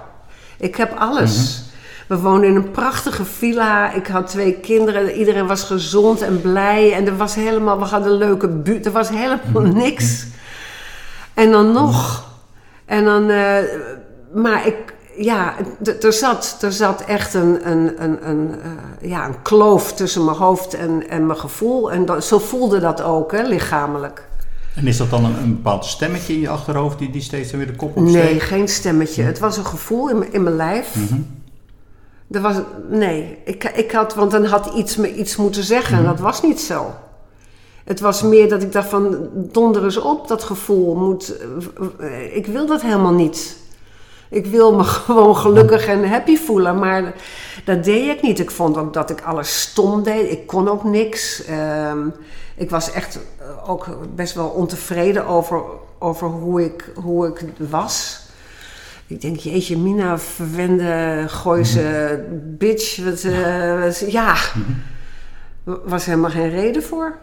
Ik 0.58 0.76
heb 0.76 0.94
alles. 0.98 1.64
We 2.08 2.18
woonden 2.18 2.50
in 2.50 2.56
een 2.56 2.72
prachtige 2.72 3.26
villa. 3.26 3.94
Ik 3.94 4.08
had 4.08 4.28
twee 4.28 4.54
kinderen. 4.54 5.12
Iedereen 5.12 5.48
was 5.48 5.64
gezond 5.64 6.22
en 6.22 6.42
blij. 6.42 6.94
En 6.94 7.06
er 7.08 7.18
was 7.18 7.36
helemaal, 7.36 7.80
we 7.80 7.86
hadden 7.86 8.12
een 8.12 8.18
leuke 8.18 8.48
buurt. 8.48 8.86
Er 8.86 8.92
was 8.92 9.10
helemaal 9.10 9.74
niks. 9.74 10.26
En 11.34 11.52
dan 11.52 11.72
nog. 11.72 12.24
En 12.86 13.06
dan, 13.06 13.30
eh, 13.30 13.58
maar 14.34 14.68
ik, 14.68 14.76
ja, 15.18 15.54
er 16.02 16.14
zat, 16.14 16.58
er 16.62 16.72
zat 16.72 17.02
echt 17.02 17.34
een, 17.34 17.72
een, 17.72 18.04
een, 18.04 18.30
een, 18.30 18.56
eh, 18.62 19.10
ja, 19.10 19.26
een 19.26 19.42
kloof 19.42 19.94
tussen 19.94 20.26
mijn 20.26 20.38
hoofd 20.38 20.74
en, 20.74 21.10
en 21.10 21.26
mijn 21.26 21.40
gevoel. 21.40 21.92
En 21.92 22.06
dat, 22.06 22.26
zo 22.26 22.40
voelde 22.40 22.80
dat 22.80 23.02
ook, 23.02 23.32
hè, 23.32 23.42
lichamelijk. 23.48 24.28
En 24.76 24.88
is 24.88 24.98
dat 24.98 25.10
dan 25.10 25.26
een, 25.26 25.36
een 25.38 25.56
bepaald 25.56 25.86
stemmetje 25.86 26.34
in 26.34 26.40
je 26.40 26.50
achterhoofd 26.50 27.00
die, 27.00 27.10
die 27.12 27.22
steeds 27.22 27.52
weer 27.52 27.68
de 27.68 27.76
kop 27.76 27.98
opsteekt? 27.98 28.24
Nee, 28.26 28.40
geen 28.40 28.68
stemmetje. 28.68 29.24
Het 29.24 29.40
was 29.40 29.58
een 29.58 29.66
gevoel 29.66 30.10
in, 30.10 30.18
mijn- 30.20 30.34
in 30.34 30.44
mijn 30.44 30.56
lijf. 30.56 30.96
Er 32.32 32.42
was, 32.42 32.56
nee, 32.90 33.38
ik, 33.46 33.64
ik 33.64 33.92
had, 33.92 34.16
want 34.16 34.32
dan 34.32 34.46
had 34.46 34.72
iets 34.76 34.96
me 34.96 35.16
iets 35.16 35.36
moeten 35.36 35.64
zeggen 35.64 35.98
en 35.98 36.04
dat 36.04 36.20
was 36.20 36.42
niet 36.42 36.62
zo. 36.62 36.94
Het 37.84 38.00
was 38.00 38.22
meer 38.22 38.50
dat 38.50 38.62
ik 38.62 38.72
dacht 38.72 38.90
van, 38.90 39.18
donder 39.34 39.84
eens 39.84 39.98
op, 39.98 40.28
dat 40.28 40.44
gevoel. 40.44 40.96
Moet, 40.96 41.36
eh, 42.00 42.36
ik 42.36 42.46
wil 42.46 42.66
dat 42.66 42.82
helemaal 42.82 43.14
niet. 43.14 43.58
Ik 44.36 44.46
wil 44.46 44.76
me 44.76 44.84
gewoon 45.06 45.36
gelukkig 45.36 45.86
en 45.88 46.10
happy 46.10 46.38
voelen, 46.38 46.80
maar 46.80 47.14
dat 47.66 47.84
deed 47.84 48.16
ik 48.16 48.22
niet. 48.22 48.40
Ik 48.40 48.52
vond 48.52 48.78
ook 48.78 48.94
dat 48.94 49.10
ik 49.10 49.22
alles 49.22 49.62
stom 49.62 50.04
deed. 50.04 50.32
Ik 50.32 50.48
kon 50.48 50.70
ook 50.70 50.84
niks. 50.84 51.46
Ehm, 51.46 52.08
ik 52.56 52.70
was 52.70 52.92
echt 52.92 53.20
eh, 53.40 53.70
ook 53.70 53.88
best 54.16 54.34
wel 54.34 54.48
ontevreden 54.48 55.26
over, 55.26 55.62
over 56.00 56.28
hoe, 56.28 56.64
ik, 56.66 56.92
hoe 56.96 57.28
ik 57.28 57.46
was. 57.70 58.20
Ik 59.08 59.22
denk, 59.22 59.38
jeetje, 59.38 59.78
Mina, 59.78 60.20
verwende 60.20 61.24
Gooise 61.28 62.24
bitch. 62.58 63.04
Wat, 63.04 63.24
wat- 63.80 64.12
ja, 64.12 64.36
was 65.64 66.06
helemaal 66.06 66.30
geen 66.30 66.50
reden 66.50 66.84
voor. 66.84 67.18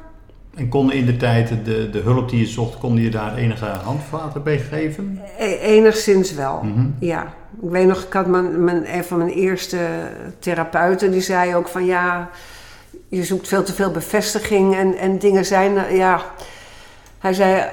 En 0.54 0.68
kon 0.68 0.92
in 0.92 1.06
de 1.06 1.16
tijd 1.16 1.48
de, 1.64 1.90
de 1.90 1.98
hulp 1.98 2.28
die 2.28 2.40
je 2.40 2.46
zocht, 2.46 2.78
kon 2.78 2.96
je 2.96 3.10
daar 3.10 3.36
enige 3.36 3.64
handvaten 3.64 4.42
bij 4.42 4.58
geven? 4.58 5.20
E- 5.38 5.58
enigszins 5.58 6.34
wel, 6.34 6.62
ja. 6.98 7.34
Ik 7.62 7.70
weet 7.70 7.86
nog, 7.86 8.02
ik 8.02 8.12
had 8.12 8.26
mijn, 8.26 8.64
mijn, 8.64 8.94
een 8.94 9.04
van 9.04 9.18
mijn 9.18 9.30
eerste 9.30 9.78
therapeuten, 10.38 11.10
die 11.10 11.20
zei 11.20 11.54
ook 11.54 11.68
van 11.68 11.84
ja, 11.84 12.30
je 13.08 13.24
zoekt 13.24 13.48
veel 13.48 13.62
te 13.62 13.72
veel 13.72 13.90
bevestiging 13.90 14.74
en, 14.76 14.96
en 14.96 15.18
dingen 15.18 15.44
zijn, 15.44 15.78
eh, 15.78 15.96
ja. 15.96 16.22
Hij 17.18 17.32
zei, 17.32 17.64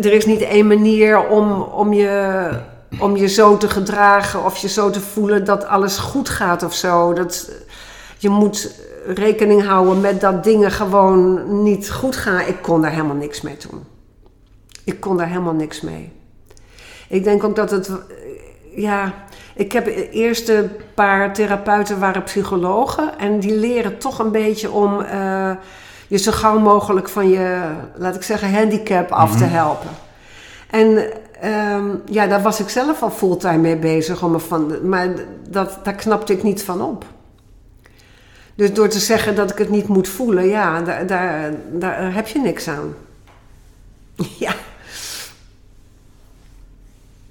er 0.00 0.12
is 0.12 0.26
niet 0.26 0.40
één 0.40 0.66
manier 0.66 1.28
om, 1.28 1.62
om, 1.62 1.92
je, 1.92 2.50
om 2.98 3.16
je 3.16 3.28
zo 3.28 3.56
te 3.56 3.68
gedragen 3.68 4.44
of 4.44 4.56
je 4.56 4.68
zo 4.68 4.90
te 4.90 5.00
voelen 5.00 5.44
dat 5.44 5.66
alles 5.66 5.96
goed 5.96 6.28
gaat 6.28 6.62
of 6.62 6.74
zo. 6.74 7.12
Dat, 7.12 7.50
je 8.18 8.28
moet 8.28 8.74
rekening 9.14 9.64
houden 9.64 10.00
met 10.00 10.20
dat 10.20 10.44
dingen 10.44 10.70
gewoon 10.70 11.62
niet 11.62 11.90
goed 11.90 12.16
gaan. 12.16 12.40
Ik 12.40 12.62
kon 12.62 12.82
daar 12.82 12.90
helemaal 12.90 13.16
niks 13.16 13.40
mee 13.40 13.56
doen. 13.68 13.84
Ik 14.84 15.00
kon 15.00 15.16
daar 15.16 15.28
helemaal 15.28 15.52
niks 15.52 15.80
mee. 15.80 16.12
Ik 17.08 17.24
denk 17.24 17.44
ook 17.44 17.56
dat 17.56 17.70
het. 17.70 17.90
Ja, 18.74 19.14
ik 19.54 19.72
heb 19.72 19.84
de 19.84 20.10
eerste 20.10 20.68
paar 20.94 21.32
therapeuten 21.32 21.98
waren 21.98 22.22
psychologen. 22.22 23.18
En 23.18 23.40
die 23.40 23.56
leren 23.56 23.98
toch 23.98 24.18
een 24.18 24.32
beetje 24.32 24.70
om 24.70 25.00
eh, 25.00 25.50
je 26.08 26.18
zo 26.18 26.32
gauw 26.32 26.58
mogelijk 26.58 27.08
van 27.08 27.28
je, 27.28 27.60
laat 27.96 28.14
ik 28.14 28.22
zeggen, 28.22 28.54
handicap 28.54 29.10
af 29.10 29.36
te 29.36 29.44
helpen. 29.44 29.90
En 30.70 31.12
ehm, 31.40 31.86
ja, 32.04 32.26
daar 32.26 32.42
was 32.42 32.60
ik 32.60 32.68
zelf 32.68 33.02
al 33.02 33.10
fulltime 33.10 33.58
mee 33.58 33.76
bezig. 33.76 34.22
Om 34.22 34.40
van, 34.40 34.88
maar 34.88 35.08
dat, 35.48 35.78
daar 35.82 35.94
knapte 35.94 36.32
ik 36.32 36.42
niet 36.42 36.62
van 36.62 36.82
op. 36.82 37.04
Dus 38.58 38.72
door 38.74 38.88
te 38.88 38.98
zeggen 38.98 39.34
dat 39.34 39.50
ik 39.50 39.58
het 39.58 39.68
niet 39.68 39.88
moet 39.88 40.08
voelen, 40.08 40.48
ja, 40.48 40.82
daar, 40.82 41.06
daar, 41.06 41.52
daar 41.72 42.14
heb 42.14 42.26
je 42.26 42.38
niks 42.38 42.68
aan. 42.68 42.94
Ja. 44.38 44.54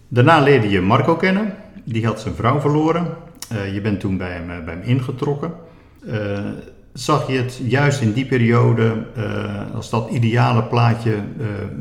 Daarna 0.08 0.40
leerde 0.40 0.70
je 0.70 0.82
Marco 0.82 1.16
kennen. 1.16 1.54
Die 1.84 2.06
had 2.06 2.20
zijn 2.20 2.36
vrouw 2.36 2.60
verloren. 2.60 3.08
Eh, 3.50 3.74
je 3.74 3.82
bent 3.82 4.00
toen 4.00 4.18
bij 4.18 4.32
hem, 4.32 4.50
eh, 4.50 4.63
bij 4.63 4.74
hem 4.74 4.84
ingetrokken. 4.84 5.54
Eh, 6.08 6.40
zag 6.94 7.28
je 7.28 7.38
het 7.38 7.60
juist 7.63 8.02
in 8.02 8.13
die 8.13 8.26
periode 8.26 9.06
als 9.74 9.90
dat 9.90 10.10
ideale 10.10 10.63
plaatje 10.63 11.16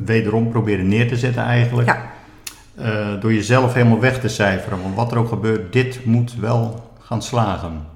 wederom 0.05 0.51
proberen 0.51 0.89
neer 0.89 1.09
te 1.09 1.17
zetten 1.17 1.43
eigenlijk? 1.43 1.89
Ja. 1.89 3.19
door 3.21 3.33
jezelf 3.33 3.75
helemaal 3.75 4.01
weg 4.01 4.21
te 4.21 4.29
cijferen. 4.29 4.83
Want 4.83 4.95
wat 4.95 5.13
er 5.13 5.19
ook 5.19 5.29
gebeurt, 5.29 5.73
dit 5.73 6.05
moet 6.05 6.35
wel 6.35 6.91
gaan 7.01 7.23
slagen. 7.23 7.95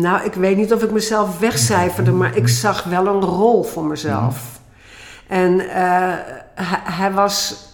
Nou, 0.00 0.24
ik 0.24 0.34
weet 0.34 0.56
niet 0.56 0.72
of 0.72 0.82
ik 0.82 0.90
mezelf 0.90 1.38
wegcijferde, 1.38 2.12
maar 2.12 2.36
ik 2.36 2.48
zag 2.48 2.84
wel 2.84 3.06
een 3.06 3.20
rol 3.20 3.62
voor 3.62 3.84
mezelf. 3.84 4.60
En 5.26 5.58
hij, 5.58 6.80
hij 6.84 7.12
was 7.12 7.66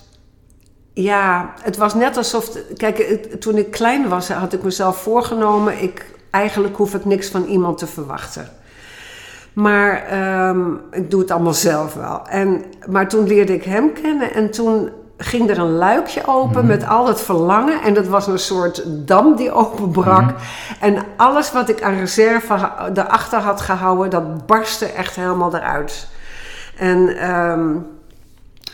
ja, 0.94 1.54
het 1.62 1.76
was 1.76 1.94
net 1.94 2.16
alsof. 2.16 2.58
Kijk, 2.76 2.98
toen 3.40 3.56
ik 3.56 3.70
klein 3.70 4.08
was, 4.08 4.28
had 4.28 4.52
ik 4.52 4.62
mezelf 4.62 4.96
voorgenomen. 4.96 5.82
Ik, 5.82 6.06
eigenlijk 6.30 6.76
hoef 6.76 6.94
ik 6.94 7.04
niks 7.04 7.28
van 7.28 7.44
iemand 7.44 7.78
te 7.78 7.86
verwachten. 7.86 8.48
Maar 9.52 10.06
ehm, 10.06 10.72
ik 10.90 11.10
doe 11.10 11.20
het 11.20 11.30
allemaal 11.30 11.54
zelf 11.54 11.94
wel. 11.94 12.26
En, 12.26 12.64
maar 12.86 13.08
toen 13.08 13.26
leerde 13.26 13.54
ik 13.54 13.64
hem 13.64 13.92
kennen 13.92 14.34
en 14.34 14.50
toen 14.50 14.90
ging 15.16 15.50
er 15.50 15.58
een 15.58 15.76
luikje 15.76 16.26
open 16.26 16.58
mhm. 16.58 16.66
met 16.66 16.86
al 16.86 17.06
het 17.06 17.20
verlangen. 17.20 17.82
En 17.82 17.94
dat 17.94 18.06
was 18.06 18.26
een 18.26 18.38
soort 18.38 18.82
dam 18.86 19.36
die 19.36 19.52
openbrak. 19.52 20.22
Mm 20.22 20.36
En 20.80 20.96
alles 21.16 21.52
wat 21.52 21.68
ik 21.68 21.82
aan 21.82 21.98
reserve 21.98 22.70
erachter 22.94 23.38
had 23.38 23.60
gehouden, 23.60 24.10
dat 24.10 24.46
barstte 24.46 24.86
echt 24.86 25.16
helemaal 25.16 25.54
eruit. 25.54 26.08
En 26.76 27.30
um, 27.30 27.86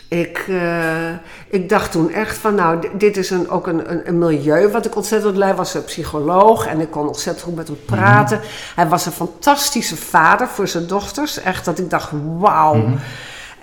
ik, 0.07 0.45
uh, 0.47 1.09
ik 1.49 1.69
dacht 1.69 1.91
toen 1.91 2.11
echt 2.11 2.37
van, 2.37 2.55
nou, 2.55 2.89
dit 2.97 3.17
is 3.17 3.29
een, 3.29 3.49
ook 3.49 3.67
een, 3.67 3.91
een, 3.91 4.07
een 4.07 4.17
milieu 4.17 4.71
wat 4.71 4.85
ik 4.85 4.95
ontzettend 4.95 5.37
leid. 5.37 5.55
was 5.55 5.73
een 5.73 5.83
psycholoog 5.83 6.67
en 6.67 6.79
ik 6.79 6.91
kon 6.91 7.07
ontzettend 7.07 7.45
goed 7.45 7.55
met 7.55 7.67
hem 7.67 7.77
praten. 7.85 8.37
Mhm. 8.37 8.47
Hij 8.75 8.87
was 8.87 9.05
een 9.05 9.11
fantastische 9.11 9.95
vader 9.97 10.47
voor 10.47 10.67
zijn 10.67 10.87
dochters. 10.87 11.39
Echt 11.39 11.65
dat 11.65 11.79
ik 11.79 11.89
dacht, 11.89 12.09
wauw. 12.37 12.83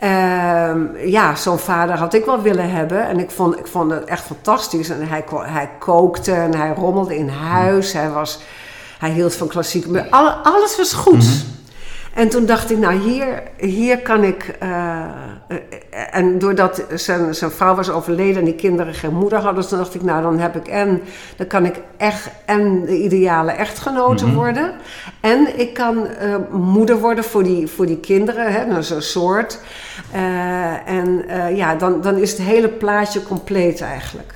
Mm 0.01 0.29
ja, 1.05 1.35
zo'n 1.35 1.59
vader 1.59 1.97
had 1.97 2.15
ik 2.15 2.25
wel 2.25 2.43
willen 2.43 2.71
hebben. 2.71 3.09
En 3.09 3.19
ik 3.19 3.31
vond, 3.31 3.59
ik 3.59 3.67
vond 3.67 3.91
het 3.91 4.05
echt 4.05 4.25
fantastisch. 4.25 4.89
En 4.89 5.09
hij, 5.09 5.25
hij 5.31 5.71
kookte 5.79 6.33
en 6.33 6.55
hij 6.55 6.73
rommelde 6.77 7.17
in 7.17 7.29
huis. 7.29 7.93
Hij, 7.93 8.11
was, 8.11 8.41
hij 8.99 9.11
hield 9.11 9.35
van 9.35 9.49
klassieke... 9.49 10.11
Alles 10.43 10.77
was 10.77 10.93
goed. 10.93 11.15
Mhm. 11.15 11.57
En 12.15 12.29
toen 12.29 12.47
dacht 12.47 12.71
ik, 12.71 12.79
nou 12.79 12.95
hier, 12.95 13.43
hier 13.57 14.03
kan 14.03 14.25
ik. 14.25 14.57
Uh, 14.63 15.05
en 16.11 16.39
doordat 16.39 16.85
zijn, 16.95 17.35
zijn 17.35 17.51
vrouw 17.51 17.75
was 17.75 17.91
overleden 17.91 18.39
en 18.39 18.45
die 18.45 18.55
kinderen 18.55 18.95
geen 18.95 19.15
moeder 19.15 19.39
hadden, 19.39 19.69
toen 19.69 19.79
dacht 19.79 19.95
ik, 19.95 20.03
nou 20.03 20.23
dan 20.23 20.39
heb 20.39 20.57
ik 20.57 20.69
en. 20.69 21.03
Dan 21.37 21.47
kan 21.47 21.65
ik 21.65 21.81
echt 21.97 22.31
en 22.45 22.85
de 22.85 23.03
ideale 23.03 23.53
echtgenote 23.53 24.27
mhm. 24.27 24.35
worden. 24.35 24.73
En 25.21 25.59
ik 25.59 25.75
kan 25.75 26.07
uh, 26.23 26.37
moeder 26.51 26.99
worden 26.99 27.25
voor 27.25 27.43
die, 27.43 27.67
voor 27.67 27.87
die 27.87 27.99
kinderen, 27.99 28.53
hè, 28.53 28.83
zo'n 28.83 29.03
soort. 29.03 29.59
Uh, 30.15 30.89
en 30.89 31.25
ja, 31.57 31.75
dan, 31.75 32.01
dan 32.01 32.17
is 32.17 32.31
het 32.31 32.41
hele 32.41 32.69
plaatje 32.69 33.23
compleet 33.23 33.81
eigenlijk. 33.81 34.35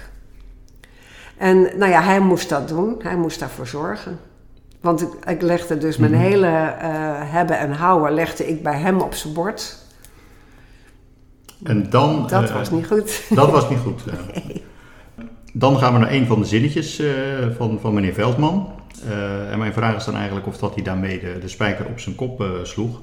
En 1.37 1.69
nou 1.77 1.91
ja, 1.91 2.03
hij 2.03 2.21
moest 2.21 2.49
dat 2.49 2.69
doen, 2.69 3.01
hij 3.03 3.17
moest 3.17 3.39
daarvoor 3.39 3.67
zorgen. 3.67 4.19
Want 4.81 5.03
ik, 5.03 5.09
ik 5.27 5.43
legde 5.43 5.79
dus 5.79 5.97
mijn 5.97 6.13
mhm. 6.13 6.21
hele 6.21 6.47
hebben 7.25 7.59
en 7.59 7.73
houden 7.73 8.15
legde 8.15 8.49
ik 8.49 8.63
bij 8.63 8.79
hem 8.79 9.01
op 9.01 9.15
zijn 9.15 9.35
bord. 9.35 9.82
En 11.65 11.91
dan... 11.91 12.27
Dat 12.27 12.51
uh, 12.51 12.55
was 12.55 12.71
niet 12.71 12.87
goed. 12.87 13.23
Dat 13.31 13.51
was 13.51 13.69
niet 13.69 13.79
goed. 13.79 14.03
Nee. 14.35 14.63
Dan 15.55 15.79
gaan 15.79 15.93
we 15.93 15.99
naar 15.99 16.13
een 16.13 16.27
van 16.27 16.41
de 16.41 16.47
zinnetjes 16.47 17.01
uh, 17.01 17.11
van, 17.57 17.79
van 17.81 17.95
meneer 17.95 18.15
Veldman. 18.15 18.73
en 19.51 19.59
mijn 19.59 19.73
vraag 19.73 19.97
is 19.97 20.05
dan 20.05 20.17
eigenlijk 20.17 20.47
of 20.47 20.59
dat 20.59 20.75
hij 20.75 20.83
daarmee 20.83 21.21
de, 21.21 21.39
de 21.41 21.49
spijker 21.49 21.87
op 21.87 22.01
zijn 22.01 22.15
kop 22.15 22.45
sloeg. 22.63 23.01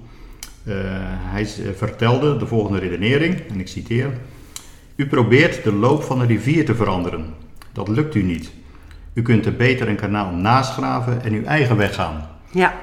hij 1.24 1.48
vertelde 1.76 2.38
de 2.38 2.48
volgende 2.48 2.80
redenering, 2.80 3.42
en 3.50 3.60
ik 3.60 3.68
citeer. 3.68 4.10
U 4.96 5.08
probeert 5.08 5.64
de 5.64 5.74
loop 5.74 6.04
van 6.04 6.22
een 6.22 6.28
rivier 6.28 6.66
te 6.66 6.76
veranderen. 6.76 7.26
Dat 7.74 7.88
lukt 7.88 8.16
u 8.16 8.24
niet. 8.24 8.52
U 9.14 9.22
kunt 9.22 9.46
er 9.46 9.56
beter 9.56 9.88
een 9.88 9.96
kanaal 9.96 10.32
naschraven 10.32 11.24
en 11.24 11.34
uw 11.34 11.44
eigen 11.44 11.78
weg 11.78 11.96
gaan. 11.96 12.28
Ja. 12.52 12.74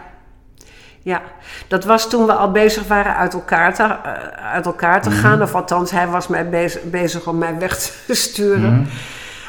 Ja, 1.06 1.22
dat 1.68 1.84
was 1.84 2.08
toen 2.08 2.26
we 2.26 2.32
al 2.32 2.50
bezig 2.50 2.86
waren 2.86 3.16
uit 3.16 3.34
elkaar 3.34 3.74
te, 3.74 3.82
uh, 3.82 4.52
uit 4.52 4.66
elkaar 4.66 5.02
te 5.02 5.10
gaan. 5.10 5.32
Mhm. 5.32 5.42
Of 5.42 5.54
althans, 5.54 5.90
hij 5.90 6.06
was 6.06 6.26
mij 6.26 6.48
bezig, 6.48 6.82
bezig 6.82 7.26
om 7.26 7.38
mij 7.38 7.58
weg 7.58 7.78
te 7.78 8.14
sturen. 8.26 8.72
Mhm. 8.72 8.84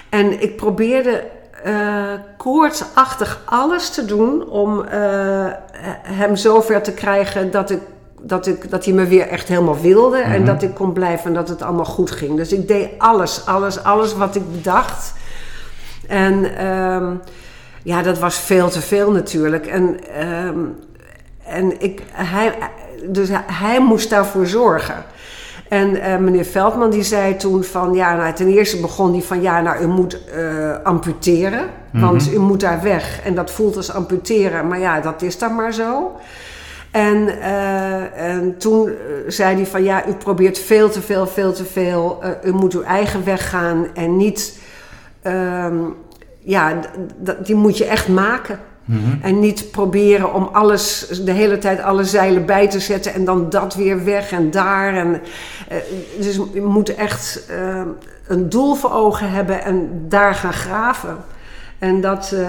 En 0.10 0.42
ik 0.42 0.56
probeerde 0.56 1.24
uh, 1.66 2.14
koortsachtig 2.38 3.42
alles 3.46 3.90
te 3.90 4.06
doen 4.06 4.50
om 4.50 4.80
uh, 4.80 4.86
hem 6.02 6.36
zover 6.36 6.82
te 6.82 6.94
krijgen 6.94 7.52
dat, 7.52 7.70
ik, 7.70 7.82
dat, 8.22 8.48
ik, 8.48 8.70
dat 8.70 8.86
hij 8.86 8.94
me 8.94 9.06
weer 9.06 9.28
echt 9.28 9.48
helemaal 9.48 9.80
wilde. 9.80 10.18
En 10.18 10.42
mhm. 10.42 10.46
dat 10.46 10.62
ik 10.62 10.74
kon 10.74 10.94
blijven 10.94 11.28
en 11.28 11.34
dat 11.34 11.50
het 11.50 11.62
allemaal 11.62 11.86
goed 11.86 12.12
ging. 12.12 12.36
Dus 12.36 12.54
ik 12.54 12.68
deed 12.68 12.90
alles, 12.98 13.46
alles, 13.46 13.84
alles 13.84 14.14
wat 14.14 14.36
ik 14.36 14.52
bedacht. 14.52 15.14
En 16.08 16.66
um, 16.68 17.22
ja, 17.84 18.02
dat 18.02 18.20
was 18.20 18.40
veel 18.40 18.70
te 18.70 18.82
veel 18.82 19.12
natuurlijk. 19.12 19.66
En, 19.66 20.00
um, 20.28 20.76
en 21.50 21.82
ik, 21.82 22.02
hij, 22.12 22.54
dus 23.10 23.30
hij 23.46 23.80
moest 23.80 24.10
daarvoor 24.10 24.48
zorgen. 24.48 25.06
En 25.70 25.96
uh, 25.96 26.18
meneer 26.18 26.46
Veldman 26.46 26.90
die 26.90 27.04
zei 27.04 27.36
toen 27.36 27.64
van, 27.64 27.94
ja, 27.94 28.16
nou, 28.16 28.34
ten 28.34 28.48
eerste 28.48 28.80
begon 28.80 29.12
hij 29.12 29.22
van, 29.22 29.42
ja, 29.42 29.62
nou, 29.62 29.84
u 29.84 29.88
moet 29.88 30.20
uh, 30.36 30.76
amputeren, 30.84 31.66
want 31.92 32.26
mhm. 32.26 32.36
u 32.36 32.40
moet 32.40 32.60
daar 32.60 32.82
weg. 32.82 33.20
En 33.24 33.36
dat 33.36 33.52
voelt 33.52 33.76
als 33.76 33.94
amputeren, 33.94 34.68
maar 34.68 34.80
ja, 34.80 35.00
dat 35.00 35.22
is 35.22 35.38
dan 35.38 35.56
maar 35.56 35.74
zo. 35.74 36.12
En, 36.92 37.28
uh, 37.28 38.20
en 38.20 38.58
toen 38.58 38.92
zei 39.28 39.56
hij 39.56 39.66
van, 39.66 39.84
ja, 39.84 40.08
u 40.08 40.14
probeert 40.14 40.60
veel 40.60 40.90
te 40.90 41.02
veel, 41.02 41.28
veel 41.28 41.54
te 41.54 41.66
veel. 41.66 42.24
u 42.44 42.52
moet 42.52 42.74
uw 42.74 42.84
eigen 42.84 43.26
weg 43.26 43.50
gaan 43.50 43.88
en 43.94 44.18
niet 44.18 44.60
um, 45.24 45.96
ja, 46.48 46.74
die 47.44 47.56
moet 47.56 47.78
je 47.78 47.86
echt 47.86 48.08
maken. 48.08 48.60
Mhm. 48.88 49.22
En 49.22 49.40
niet 49.40 49.72
proberen 49.72 50.34
om 50.34 50.50
alles, 50.52 51.08
de 51.26 51.32
hele 51.32 51.58
tijd 51.58 51.82
alle 51.82 52.04
zeilen 52.04 52.46
bij 52.46 52.70
te 52.70 52.80
zetten 52.80 53.14
en 53.14 53.26
dan 53.26 53.50
dat 53.50 53.76
weer 53.76 54.04
weg 54.04 54.32
en 54.32 54.52
daar. 54.52 54.94
En, 54.94 55.22
uh, 55.72 55.78
dus 56.20 56.40
je 56.54 56.62
moet 56.62 56.96
echt 56.96 57.48
uh, 57.52 57.82
een 58.28 58.50
doel 58.50 58.76
voor 58.76 58.92
ogen 58.92 59.32
hebben 59.32 59.64
en 59.64 60.06
daar 60.08 60.36
gaan 60.36 60.54
graven. 60.54 61.18
En 61.80 62.02
dat, 62.02 62.32
uh, 62.34 62.40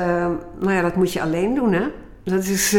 nou 0.61 0.73
ja, 0.73 0.83
dat 0.83 0.97
moet 0.97 1.13
je 1.13 1.23
alleen 1.23 1.55
doen, 1.55 1.73
hè? 1.73 1.85
Dat 2.25 2.45
is. 2.45 2.75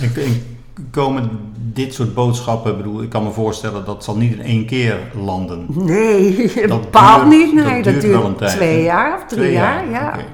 Ik, 0.00 0.16
ik, 0.16 0.42
komen 0.90 1.30
dit 1.56 1.94
soort 1.94 2.14
boodschappen, 2.14 2.76
bedoel, 2.76 3.02
ik 3.02 3.08
kan 3.08 3.22
me 3.22 3.30
voorstellen 3.30 3.84
dat 3.84 4.04
zal 4.04 4.16
niet 4.16 4.32
in 4.32 4.42
één 4.42 4.66
keer 4.66 4.98
landen. 5.14 5.66
Nee, 5.68 6.52
dat 6.68 6.80
bepaald 6.80 7.26
niet. 7.26 7.54
Nee, 7.54 7.82
dat, 7.82 8.00
duurt, 8.00 8.12
wel 8.12 8.24
een 8.24 8.36
tijd. 8.36 8.50
Twee 8.56 8.82
jaar 8.82 9.14
of 9.16 9.24
drie 9.24 9.52
jaar, 9.52 9.90
jaar, 9.90 10.18
ja. 10.18 10.24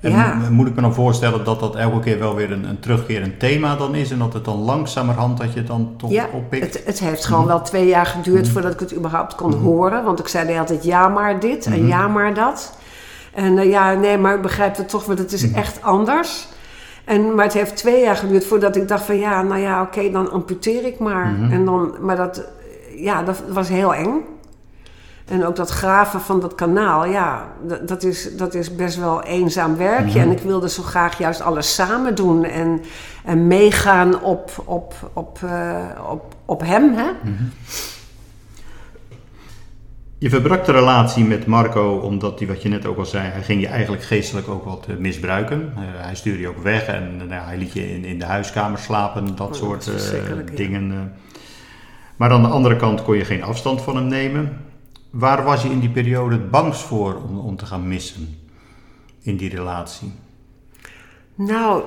En 0.00 0.10
ja. 0.10 0.40
moet 0.50 0.66
ik 0.66 0.74
me 0.74 0.80
dan 0.80 0.94
voorstellen 0.94 1.44
dat 1.44 1.60
dat 1.60 1.76
elke 1.76 2.00
keer 2.00 2.18
wel 2.18 2.34
weer 2.34 2.52
een, 2.52 2.64
een 2.64 2.80
terugkerend 2.80 3.38
thema 3.38 3.76
dan 3.76 3.94
is 3.94 4.10
en 4.10 4.18
dat 4.18 4.32
het 4.32 4.44
dan 4.44 4.56
langzamerhand 4.56 5.38
dat 5.38 5.52
je 5.52 5.58
het 5.58 5.66
dan 5.68 5.94
toch 5.96 6.10
ja, 6.10 6.28
oppikt? 6.32 6.74
Het, 6.74 6.82
het 6.86 6.98
heeft 6.98 7.24
gewoon 7.24 7.46
wel 7.46 7.62
twee 7.62 7.86
jaar 7.86 8.06
geduurd 8.06 8.42
mhm. 8.42 8.52
voordat 8.52 8.72
ik 8.72 8.80
het 8.80 8.94
überhaupt 8.94 9.34
kon 9.34 9.50
mhm. 9.50 9.62
horen. 9.62 10.04
Want 10.04 10.18
ik 10.18 10.28
zei 10.28 10.46
de 10.46 10.52
hele 10.52 10.64
tijd 10.64 10.84
ja 10.84 11.08
maar 11.08 11.40
dit 11.40 11.66
en 11.66 11.80
mhm. 11.80 11.88
ja 11.88 12.08
maar 12.08 12.34
dat. 12.34 12.76
En 13.34 13.56
uh, 13.56 13.70
ja, 13.70 13.94
nee, 13.94 14.18
maar 14.18 14.34
ik 14.34 14.42
begrijp 14.42 14.76
het 14.76 14.88
toch, 14.88 15.04
want 15.04 15.18
het 15.18 15.32
is 15.32 15.52
echt 15.52 15.82
anders. 15.82 16.48
En, 17.04 17.34
maar 17.34 17.44
het 17.44 17.54
heeft 17.54 17.76
twee 17.76 18.02
jaar 18.02 18.16
geduurd 18.16 18.46
voordat 18.46 18.76
ik 18.76 18.88
dacht 18.88 19.04
van 19.04 19.18
ja, 19.18 19.42
nou 19.42 19.60
ja, 19.60 19.82
oké, 19.82 20.10
dan 20.10 20.30
amputeer 20.30 20.86
ik 20.86 20.98
maar. 20.98 21.34
En 21.50 21.64
dan, 21.64 21.94
maar 22.00 22.16
dat, 22.16 22.44
ja, 22.96 23.22
dat 23.22 23.42
was 23.48 23.68
heel 23.68 23.94
eng. 23.94 24.24
En 25.28 25.44
ook 25.44 25.56
dat 25.56 25.70
graven 25.70 26.20
van 26.20 26.40
dat 26.40 26.54
kanaal, 26.54 27.06
ja, 27.06 27.46
dat, 27.82 28.02
is, 28.02 28.36
dat 28.36 28.54
is 28.54 28.74
best 28.74 28.96
wel 28.96 29.22
eenzaam 29.22 29.76
werkje. 29.76 30.20
En 30.20 30.30
ik 30.30 30.38
wilde 30.38 30.68
zo 30.68 30.82
graag 30.82 31.18
juist 31.18 31.40
alles 31.40 31.74
samen 31.74 32.14
doen 32.14 32.44
en, 32.44 32.80
en 33.24 33.46
meegaan 33.46 34.22
op, 34.22 34.50
op, 34.64 34.94
op, 35.12 35.38
uh, 35.44 35.76
op, 36.10 36.34
op 36.44 36.60
hem. 36.60 36.94
Hè? 36.94 37.10
Je 40.18 40.30
verbrak 40.30 40.64
de 40.64 40.72
relatie 40.72 41.24
met 41.24 41.46
Marco 41.46 41.96
omdat 41.96 42.38
hij, 42.38 42.48
wat 42.48 42.62
je 42.62 42.68
net 42.68 42.86
ook 42.86 42.98
al 42.98 43.04
zei, 43.04 43.28
hij 43.28 43.42
ging 43.42 43.60
je 43.60 43.68
eigenlijk 43.68 44.02
geestelijk 44.02 44.48
ook 44.48 44.64
wat 44.64 44.86
misbruiken. 44.98 45.72
Uh, 45.74 45.82
hij 46.04 46.14
stuurde 46.14 46.40
je 46.40 46.48
ook 46.48 46.62
weg 46.62 46.86
en 46.86 47.20
uh, 47.30 47.46
hij 47.46 47.56
liet 47.56 47.72
je 47.72 47.94
in, 47.94 48.04
in 48.04 48.18
de 48.18 48.24
huiskamer 48.24 48.78
slapen, 48.78 49.36
dat 49.36 49.48
oh, 49.48 49.54
soort 49.54 49.84
dat 49.84 50.56
dingen. 50.56 51.12
Maar 52.16 52.30
aan 52.30 52.42
de 52.42 52.48
andere 52.48 52.76
kant 52.76 53.02
kon 53.02 53.16
je 53.16 53.24
geen 53.24 53.42
afstand 53.42 53.82
van 53.82 53.96
hem 53.96 54.06
nemen. 54.06 54.66
Waar 55.10 55.44
was 55.44 55.62
je 55.62 55.68
in 55.68 55.80
die 55.80 55.90
periode 55.90 56.34
het 56.34 56.50
bangst 56.50 56.80
voor 56.80 57.14
om, 57.28 57.38
om 57.38 57.56
te 57.56 57.66
gaan 57.66 57.88
missen 57.88 58.38
in 59.20 59.36
die 59.36 59.50
relatie? 59.50 60.12
Nou, 61.34 61.82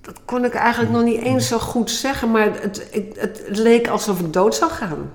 dat 0.00 0.20
kon 0.24 0.44
ik 0.44 0.54
eigenlijk 0.54 0.92
nog 0.92 1.04
niet 1.04 1.22
eens 1.22 1.48
zo 1.48 1.58
goed 1.58 1.90
zeggen, 1.90 2.30
maar 2.30 2.60
het, 2.60 2.88
het, 2.92 3.16
het 3.20 3.42
leek 3.48 3.88
alsof 3.88 4.20
ik 4.20 4.32
dood 4.32 4.54
zou 4.54 4.70
gaan. 4.70 5.10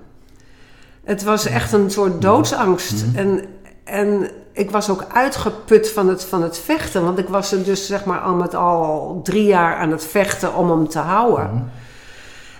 Het 1.03 1.23
was 1.23 1.45
echt 1.45 1.73
een 1.73 1.91
soort 1.91 2.21
doodsangst. 2.21 3.05
En, 3.15 3.45
en 3.83 4.29
ik 4.51 4.71
was 4.71 4.89
ook 4.89 5.05
uitgeput 5.13 5.89
van 5.89 6.07
het, 6.09 6.23
van 6.23 6.41
het 6.41 6.59
vechten, 6.59 7.03
want 7.03 7.17
ik 7.17 7.27
was 7.27 7.51
er 7.51 7.63
dus 7.63 7.87
zeg 7.87 8.05
maar 8.05 8.19
al 8.19 8.35
met 8.35 8.55
al 8.55 9.19
drie 9.23 9.45
jaar 9.45 9.75
aan 9.75 9.91
het 9.91 10.05
vechten 10.05 10.55
om 10.55 10.69
hem 10.69 10.87
te 10.87 10.99
houden. 10.99 11.71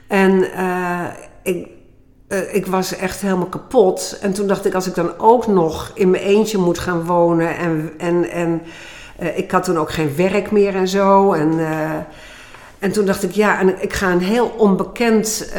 En 0.07 0.51
eh, 0.51 1.05
ik, 1.43 1.67
eh, 2.33 2.55
ik 2.55 2.65
was 2.65 2.95
echt 2.95 3.21
helemaal 3.21 3.45
kapot. 3.45 4.17
En 4.21 4.33
toen 4.33 4.47
dacht 4.47 4.65
ik, 4.65 4.73
als 4.73 4.87
ik 4.87 4.95
dan 4.95 5.19
ook 5.19 5.47
nog 5.47 5.91
in 5.93 6.09
mijn 6.09 6.23
eentje 6.23 6.57
moet 6.57 6.79
gaan 6.79 7.05
wonen 7.05 7.57
en, 7.57 7.91
en, 7.97 8.29
en 8.29 8.61
eh, 9.17 9.37
ik 9.37 9.51
had 9.51 9.63
toen 9.63 9.77
ook 9.77 9.91
geen 9.91 10.15
werk 10.15 10.51
meer 10.51 10.75
en 10.75 10.87
zo. 10.87 11.33
En, 11.33 11.53
uh, 11.53 11.91
en 12.79 12.91
toen 12.91 13.05
dacht 13.05 13.23
ik, 13.23 13.31
ja, 13.31 13.59
en 13.59 13.81
ik 13.81 13.93
ga 13.93 14.11
een 14.11 14.21
heel 14.21 14.53
onbekend 14.57 15.53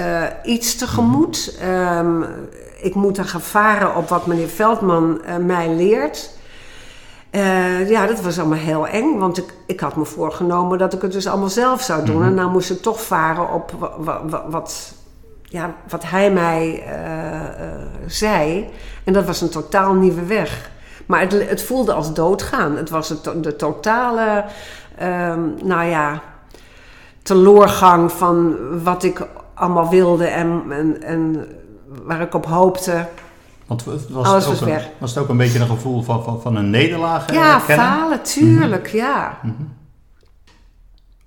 iets 0.45 0.77
tegemoet. 0.77 1.59
Um, 1.99 2.25
ik 2.81 2.95
moet 2.95 3.17
dan 3.17 3.25
gaan 3.25 3.41
varen 3.41 3.97
op 3.97 4.09
wat 4.09 4.27
meneer 4.27 4.49
Veldman 4.49 5.21
mij 5.41 5.69
leert. 5.75 6.31
ja, 7.89 8.07
dat 8.07 8.21
was 8.21 8.39
allemaal 8.39 8.59
heel 8.59 8.87
eng, 8.87 9.19
want 9.19 9.39
ik, 9.39 9.55
ik 9.67 9.81
had 9.81 9.97
me 9.97 10.05
voorgenomen 10.05 10.79
dat 10.79 10.93
ik 10.93 11.03
het 11.03 11.13
dus 11.13 11.27
allemaal 11.27 11.49
zelf 11.49 11.83
zou 11.83 12.05
doen. 12.05 12.15
Mm 12.15 12.21
-hmm. 12.21 12.31
En 12.31 12.35
nou 12.35 12.51
moest 12.51 12.71
ik 12.71 12.83
toch 12.83 13.03
varen 13.03 13.53
op 13.53 13.95
wat, 13.99 14.21
wat, 14.49 14.95
ja, 15.55 15.75
wat 15.89 16.05
hij 16.11 16.31
mij 16.31 16.83
zei. 18.07 18.69
En 19.05 19.13
dat 19.13 19.25
was 19.25 19.41
een 19.41 19.49
totaal 19.51 19.95
nieuwe 19.95 20.25
weg. 20.25 20.71
Maar 21.07 21.21
het, 21.21 21.49
het, 21.49 21.63
voelde 21.63 21.93
als 21.93 22.15
doodgaan. 22.15 22.77
Het 22.77 22.91
was 22.91 23.09
het, 23.09 23.25
de 23.43 23.57
totale, 23.57 24.45
um, 25.03 25.55
nou 25.65 25.85
ja, 25.85 26.21
teloorgang 27.23 28.13
van 28.13 28.57
wat 28.83 29.03
ik 29.03 29.27
allemaal 29.55 29.89
wilde 29.89 30.27
en, 30.27 30.63
en, 30.71 31.03
en 31.03 31.47
waar 32.05 32.21
ik 32.21 32.35
op 32.35 32.47
hoopte. 32.47 33.07
Want 33.67 33.85
was 33.85 34.27
Alles 34.27 34.45
het, 34.47 34.53
was 34.53 34.63
ook 34.63 34.69
een, 34.69 34.75
weg. 34.75 34.89
was 34.99 35.15
het 35.15 35.23
ook 35.23 35.29
een 35.29 35.37
beetje 35.37 35.59
een 35.59 35.67
gevoel 35.67 36.03
van, 36.03 36.25
van, 36.25 36.41
van 36.41 36.57
een 36.57 36.71
nederlaag? 36.71 37.27
eh, 37.27 37.35
Ja, 37.35 37.51
herkennen? 37.57 37.85
falen, 37.87 38.23
tuurlijk, 38.23 38.87
ja. 38.87 39.39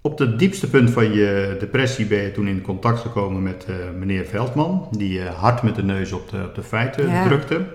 Op 0.01 0.19
het 0.19 0.39
diepste 0.39 0.69
punt 0.69 0.89
van 0.89 1.13
je 1.13 1.55
depressie 1.59 2.05
ben 2.05 2.21
je 2.21 2.31
toen 2.31 2.47
in 2.47 2.61
contact 2.61 2.99
gekomen 2.99 3.43
met 3.43 3.65
eh, 3.65 3.75
meneer 3.97 4.25
Veldman, 4.25 4.87
die 4.91 5.13
je 5.13 5.25
hard 5.25 5.61
met 5.61 5.75
de 5.75 5.83
neus 5.83 6.11
op 6.11 6.29
de, 6.29 6.43
op 6.43 6.55
de 6.55 6.63
feiten 6.63 7.09
Ja. 7.09 7.25
drukte. 7.27 7.65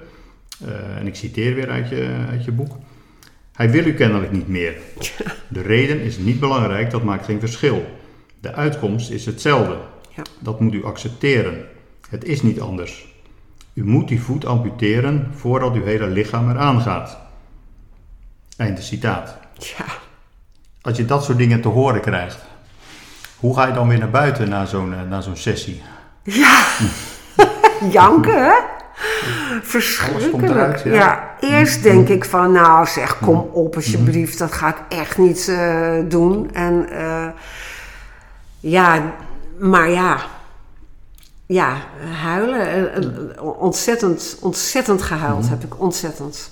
Eh, 0.65 0.97
en 0.97 1.07
ik 1.07 1.15
citeer 1.15 1.55
weer 1.55 1.71
uit 1.71 1.89
je, 1.89 2.17
uit 2.31 2.45
je 2.45 2.53
boek. 2.53 2.77
Hij 3.53 3.71
wil 3.71 3.87
u 3.87 3.95
kennelijk 3.95 4.33
niet 4.33 4.49
meer. 4.49 4.75
De 5.49 5.63
reden 5.63 6.01
is 6.01 6.19
niet 6.19 6.41
belangrijk, 6.41 6.91
dat 6.91 7.03
maakt 7.03 7.25
geen 7.25 7.41
verschil. 7.41 7.85
De 8.41 8.53
uitkomst 8.53 9.11
is 9.11 9.27
hetzelfde. 9.27 9.77
Ja. 10.17 10.23
Dat 10.41 10.61
moet 10.61 10.75
u 10.75 10.85
accepteren. 10.85 11.65
Het 12.09 12.25
is 12.25 12.43
niet 12.43 12.61
anders. 12.61 13.11
U 13.75 13.85
moet 13.85 14.09
die 14.09 14.21
voet 14.21 14.45
amputeren 14.45 15.27
voordat 15.35 15.75
uw 15.75 15.85
hele 15.85 16.07
lichaam 16.07 16.51
eraan 16.51 16.81
gaat. 16.81 17.19
Einde 18.57 18.83
citaat. 18.83 19.39
Ja, 19.79 19.85
Als 20.83 20.97
je 20.97 21.05
dat 21.05 21.25
soort 21.25 21.39
dingen 21.39 21.61
te 21.61 21.69
horen 21.69 22.01
krijgt, 22.01 22.39
hoe 23.37 23.55
ga 23.55 23.67
je 23.67 23.73
dan 23.73 23.89
weer 23.89 23.99
naar 23.99 24.11
buiten 24.11 24.49
na 24.49 24.65
zo'n 24.65 24.95
eh, 24.95 25.01
na 25.09 25.21
zo'n 25.21 25.37
sessie? 25.37 25.83
janken, 27.91 28.45
hè? 28.45 28.55
komt 29.53 29.65
Verschrikkelijk. 29.65 30.43
eruit, 30.43 30.83
ja. 30.83 30.93
ja. 30.93 31.35
eerst 31.41 31.83
denk 31.83 32.09
ik 32.09 32.25
van, 32.25 32.53
nou 32.53 32.87
zeg, 32.87 33.19
kom 33.19 33.39
op 33.53 33.75
alsjeblieft, 33.75 34.39
dat 34.39 34.53
ga 34.53 34.69
ik 34.69 34.81
echt 34.89 35.19
niet 35.19 35.49
eh, 35.49 35.99
doen. 36.05 36.55
En 36.55 36.91
eh, 36.91 37.27
ja, 38.61 39.13
maar 39.59 39.91
ja, 39.91 40.17
ja, 41.47 41.77
huilen. 42.23 43.45
ontzettend, 43.59 44.37
ontzettend 44.41 45.03
gehuild 45.03 45.49
heb 45.49 45.65
ik, 45.65 45.81
ontzettend. 45.81 46.51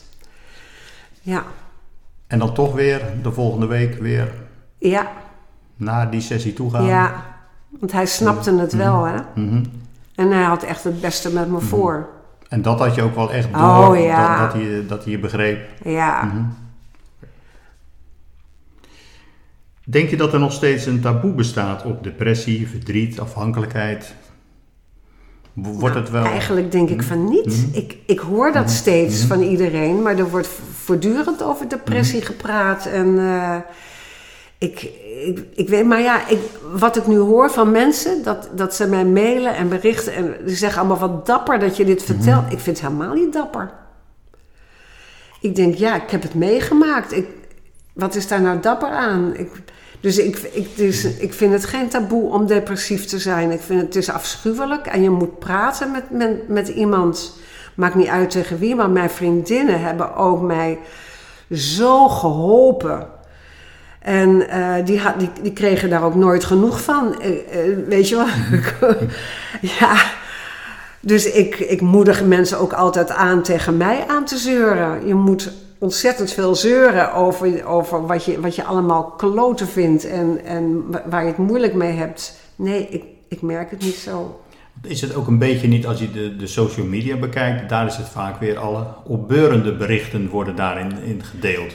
Ja, 1.21 1.45
En 2.31 2.39
dan 2.39 2.55
toch 2.55 2.75
weer 2.75 3.03
de 3.23 3.33
volgende 3.33 3.67
week 3.67 3.95
weer 3.95 4.33
ja, 4.79 5.13
naar 5.77 6.11
die 6.11 6.21
sessie 6.21 6.53
toe 6.53 6.71
gaan. 6.71 6.85
ja. 6.85 7.25
Want 7.81 7.93
hij 7.93 8.07
snapte 8.07 8.59
het 8.59 8.73
wel, 8.73 9.05
hè. 9.05 9.17
Mhm. 9.35 9.65
En 10.15 10.31
hij 10.31 10.43
had 10.43 10.63
echt 10.63 10.85
het 10.85 11.01
beste 11.01 11.33
met 11.33 11.49
me 11.51 11.61
voor. 11.61 12.09
En 12.49 12.63
dat 12.63 12.79
had 12.79 12.95
je 12.95 13.03
ook 13.03 13.15
wel 13.15 13.33
echt 13.33 13.55
door, 13.55 13.89
Oh, 13.89 13.99
ja. 13.99 14.39
dat, 14.39 14.53
dat, 14.53 14.63
hij, 14.63 14.87
dat 14.87 15.03
hij 15.03 15.13
je 15.13 15.19
begreep. 15.19 15.69
Ja. 15.85 16.31
Denk 19.85 20.11
je 20.11 20.17
dat 20.17 20.33
er 20.33 20.39
nog 20.41 20.53
steeds 20.53 20.87
een 20.87 21.01
taboe 21.01 21.33
bestaat 21.33 21.85
op 21.85 22.03
depressie, 22.05 22.69
verdriet, 22.69 23.21
afhankelijkheid? 23.21 24.15
Wordt 25.63 25.95
het 25.95 26.11
wel... 26.11 26.25
Eigenlijk 26.25 26.73
denk 26.73 26.89
ik 26.89 27.03
van 27.03 27.29
niet. 27.29 27.67
Ik, 27.73 27.97
ik 28.07 28.19
hoor 28.19 28.53
dat 28.53 28.71
steeds 28.71 29.25
van 29.25 29.41
iedereen, 29.41 30.03
maar 30.03 30.19
er 30.19 30.31
wordt 30.31 30.49
voortdurend 30.85 31.43
over 31.43 31.69
depressie 31.69 32.23
gepraat. 32.23 32.87
En 32.87 33.19
eh, 33.19 33.57
ik, 34.59 34.83
ik, 35.27 35.45
ik 35.55 35.69
weet, 35.69 35.87
maar 35.87 36.01
ja, 36.01 36.29
ik, 36.29 36.39
wat 36.73 36.97
ik 36.97 37.07
nu 37.07 37.19
hoor 37.19 37.51
van 37.51 37.71
mensen, 37.71 38.23
dat, 38.23 38.49
dat 38.55 38.75
ze 38.75 38.87
mij 38.87 39.05
mailen 39.05 39.55
en 39.55 39.69
berichten 39.69 40.15
en 40.15 40.37
ze 40.47 40.55
zeggen 40.55 40.81
allemaal 40.81 41.09
wat 41.09 41.27
dapper 41.27 41.59
dat 41.59 41.77
je 41.77 41.85
dit 41.85 42.03
vertelt. 42.03 42.53
Ik 42.53 42.59
vind 42.59 42.81
het 42.81 42.87
helemaal 42.87 43.15
niet 43.15 43.33
dapper. 43.33 43.71
Ik 45.41 45.57
denk, 45.57 45.75
ja, 45.75 46.03
ik 46.03 46.11
heb 46.11 46.23
het 46.23 46.35
meegemaakt. 46.35 47.13
Ik, 47.13 47.27
wat 47.93 48.15
is 48.15 48.29
daar 48.29 48.41
nou 48.41 48.61
dapper 48.61 48.89
aan? 48.89 49.37
Ik, 49.37 49.51
dus 50.01 50.19
ik, 50.19 50.39
ik, 50.39 50.77
dus 50.77 51.05
ik 51.05 51.35
vind 51.35 51.53
het 51.53 51.65
geen 51.65 51.89
taboe 51.89 52.33
om 52.33 52.47
depressief 52.47 53.05
te 53.05 53.19
zijn. 53.19 53.51
Ik 53.51 53.61
vind 53.61 53.81
het, 53.81 53.97
is 53.97 54.11
afschuwelijk 54.11 54.87
en 54.87 55.03
je 55.03 55.11
moet 55.11 55.39
praten 55.39 55.91
met, 55.91 56.11
met, 56.11 56.49
met 56.49 56.69
iemand. 56.69 57.39
Maakt 57.75 57.95
niet 57.95 58.09
uit 58.09 58.31
tegen 58.31 58.59
wie, 58.59 58.75
maar 58.75 58.91
mijn 58.91 59.11
vriendinnen 59.11 59.81
hebben 59.81 60.15
ook 60.15 60.41
mij 60.43 60.79
zo 61.51 62.09
geholpen. 62.09 63.07
En 63.99 64.49
eh, 64.49 64.85
die, 64.85 64.99
had, 64.99 65.19
die, 65.19 65.31
die 65.43 65.53
kregen 65.53 65.91
daar 65.91 66.05
ook 66.05 66.15
nooit 66.15 66.45
genoeg 66.45 66.83
van. 66.83 67.21
Eh, 67.21 67.31
eh, 67.31 67.79
weet 67.87 68.09
je 68.09 68.17
wel? 68.17 68.27
ja. 69.79 70.03
Dus 71.01 71.33
ik, 71.33 71.59
ik 71.59 71.81
moedig 71.81 72.25
mensen 72.25 72.59
ook 72.59 72.73
altijd 72.73 73.11
aan 73.11 73.43
tegen 73.43 73.77
mij 73.77 74.05
aan 74.07 74.25
te 74.25 74.37
zeuren. 74.37 75.07
Je 75.07 75.15
moet 75.15 75.53
ontzettend 75.81 76.33
veel 76.33 76.55
zeuren 76.55 77.13
over, 77.15 77.65
over 77.67 78.07
wat, 78.07 78.25
je, 78.25 78.41
wat 78.41 78.55
je 78.55 78.65
allemaal 78.65 79.05
kloten 79.05 79.67
vindt 79.69 80.05
en, 80.09 80.41
en 80.45 80.85
wa- 80.91 81.03
waar 81.07 81.23
je 81.23 81.29
het 81.29 81.37
moeilijk 81.39 81.75
mee 81.75 81.93
hebt. 81.93 82.37
Nee, 82.57 82.87
ik, 82.91 83.05
ik 83.29 83.43
merk 83.43 83.71
het 83.71 83.83
niet 83.83 83.95
zo. 83.95 84.41
Is 84.83 85.01
het 85.01 85.15
ook 85.15 85.27
een 85.27 85.39
beetje 85.39 85.69
niet, 85.69 85.87
als 85.87 85.99
je 86.01 86.11
de, 86.11 86.37
de 86.37 86.47
social 86.47 86.87
media 86.87 87.17
bekijkt, 87.17 87.69
daar 87.69 87.87
is 87.87 87.97
het 87.97 88.09
vaak 88.09 88.41
weer 88.41 88.59
alle 88.59 88.85
opbeurende 89.05 89.73
berichten 89.77 90.29
worden 90.29 90.57
daarin 90.57 90.93
in 91.05 91.23
gedeeld. 91.25 91.73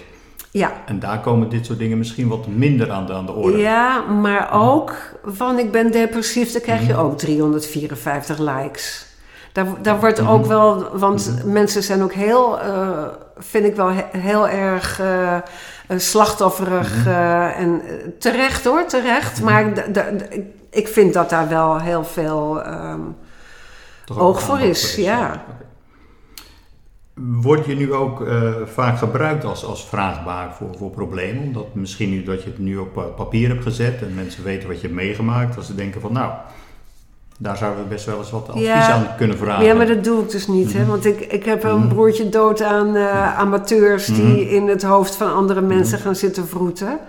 Ja, 0.51 0.71
En 0.85 0.99
daar 0.99 1.19
komen 1.19 1.49
dit 1.49 1.65
soort 1.65 1.79
dingen 1.79 1.97
misschien 1.97 2.27
wat 2.27 2.47
minder 2.47 2.91
aan 2.91 3.05
de, 3.05 3.13
aan 3.13 3.25
de 3.25 3.31
orde. 3.31 3.57
ja 3.57 3.99
maar 4.01 4.49
ook 4.53 4.95
van 5.25 5.59
ik 5.59 5.71
ben 5.71 5.91
depressief, 5.91 6.51
dan 6.51 6.61
krijg 6.61 6.87
je 6.87 6.95
ook 6.95 7.17
354 7.17 8.37
likes. 8.39 9.04
Daar, 9.55 9.65
daar 9.81 9.99
wordt 9.99 10.27
ook 10.27 10.45
wel, 10.45 10.97
want 10.97 11.41
mensen 11.45 11.83
zijn 11.83 12.03
ook 12.03 12.13
heel, 12.13 12.59
eh, 12.59 13.03
vind 13.37 13.65
ik 13.65 13.75
wel 13.75 13.91
he- 13.91 14.17
heel 14.19 14.47
erg 14.47 14.99
eh, 14.99 15.35
eh, 15.35 15.41
slachtofferig. 15.97 17.05
eh, 17.07 17.59
en 17.59 17.81
terecht 18.19 18.65
hoor, 18.65 18.85
terecht. 18.85 19.41
Maar 19.41 19.73
d- 19.73 19.99
ik- 20.69 20.87
vind 20.87 21.13
dat 21.13 21.29
daar 21.29 21.47
wel 21.49 21.79
heel 21.79 22.03
veel 22.03 22.63
ehm, 22.63 22.99
oog 24.17 24.41
voor 24.41 24.59
is. 24.59 24.95
Ja. 24.95 25.43
Word 27.13 27.65
je 27.65 27.75
nu 27.75 27.93
ook 27.93 28.23
vaak 28.65 28.97
gebruikt 28.97 29.43
als, 29.43 29.65
als 29.65 29.85
vraagbaar 29.87 30.53
voor, 30.53 30.69
voor 30.77 30.89
problemen? 30.89 31.43
Omdat 31.43 31.75
misschien 31.75 32.09
nu 32.09 32.23
dat 32.23 32.43
je 32.43 32.49
het 32.49 32.59
nu 32.59 32.77
op 32.77 32.93
pa- 32.93 33.01
papier 33.03 33.47
hebt 33.49 33.63
gezet 33.63 34.01
en 34.01 34.13
mensen 34.15 34.43
weten 34.43 34.67
wat 34.67 34.75
je 34.81 34.87
hebt 34.87 34.99
meegemaakt, 34.99 35.55
dat 35.55 35.65
ze 35.65 35.75
denken 35.75 36.01
van 36.01 36.13
nou, 36.13 36.31
daar 37.37 37.57
zouden 37.57 37.83
we 37.83 37.89
best 37.89 38.05
wel 38.05 38.17
eens 38.17 38.31
wat 38.31 38.47
advies 38.49 38.65
Ja. 38.65 38.91
aan 38.91 39.07
kunnen 39.17 39.37
vragen. 39.37 39.65
Ja, 39.65 39.73
maar 39.73 39.87
dat 39.87 40.03
doe 40.03 40.21
ik 40.21 40.29
dus 40.31 40.47
niet. 40.47 40.73
Hè? 40.73 40.85
Want 40.85 41.05
ik, 41.05 41.19
ik 41.19 41.45
heb 41.45 41.63
een 41.63 41.87
broertje 41.87 42.29
dood 42.29 42.61
aan 42.61 42.95
eh, 42.95 43.39
amateurs 43.39 44.05
die 44.05 44.49
in 44.49 44.67
het 44.67 44.83
hoofd 44.83 45.15
van 45.15 45.33
andere 45.33 45.61
mensen 45.61 45.99
gaan 45.99 46.15
zitten 46.15 46.47
vroeten. 46.47 46.99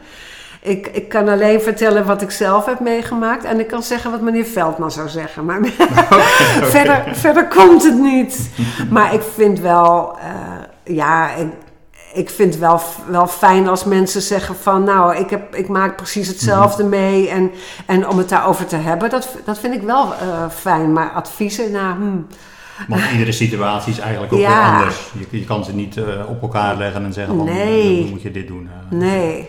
Ik, 0.60 0.86
ik 0.86 1.08
kan 1.08 1.28
alleen 1.28 1.60
vertellen 1.60 2.06
wat 2.06 2.22
ik 2.22 2.30
zelf 2.30 2.64
heb 2.66 2.80
meegemaakt. 2.80 3.44
En 3.44 3.60
ik 3.60 3.66
kan 3.66 3.82
zeggen 3.82 4.10
wat 4.10 4.20
meneer 4.20 4.44
Veldman 4.44 4.90
zou 4.90 5.08
zeggen. 5.08 5.44
Maar 5.44 5.60
verder, 6.74 7.04
verder 7.12 7.48
komt 7.48 7.82
het 7.82 7.98
niet. 7.98 8.50
Maar 8.90 9.14
ik 9.14 9.22
vind 9.34 9.60
wel, 9.60 10.16
eh, 10.18 10.94
ja, 10.94 11.34
ik, 11.34 11.46
ik 12.16 12.31
vind 12.31 12.57
wel, 12.57 12.81
wel 13.11 13.26
fijn 13.26 13.68
als 13.68 13.85
mensen 13.85 14.22
zeggen 14.22 14.57
van, 14.57 14.85
nou, 14.85 15.16
ik, 15.16 15.31
heb, 15.31 15.55
ik 15.55 15.68
maak 15.68 15.96
precies 15.96 16.29
hetzelfde 16.29 16.85
mee. 16.85 17.29
En, 17.29 17.50
en 17.87 18.09
om 18.09 18.18
het 18.18 18.29
daarover 18.29 18.66
te 18.66 18.76
hebben, 18.76 19.11
dat, 19.11 19.37
dat 19.44 19.59
vind 19.59 19.74
ik 19.74 19.83
wel 19.83 20.14
eh, 20.14 20.50
fijn. 20.50 20.92
Maar 20.92 21.11
adviezen, 21.11 21.72
nou, 21.72 21.94
hmm, 21.96 22.26
Want 22.88 23.02
iedere 23.12 23.33
situatie 23.33 23.92
is 23.92 23.98
eigenlijk 23.98 24.33
ook 24.33 24.40
Ja. 24.48 24.48
weer 24.48 24.76
anders. 24.79 25.11
Je, 25.31 25.38
je 25.38 25.44
kan 25.44 25.64
ze 25.64 25.74
niet 25.74 25.96
eh, 25.96 26.05
op 26.29 26.42
elkaar 26.42 26.76
leggen 26.76 27.05
en 27.05 27.12
zeggen 27.12 27.37
van 27.37 27.44
Nee. 27.44 28.00
dan 28.00 28.11
moet 28.11 28.22
je 28.22 28.31
dit 28.31 28.46
doen. 28.46 28.68
Nee. 28.90 29.48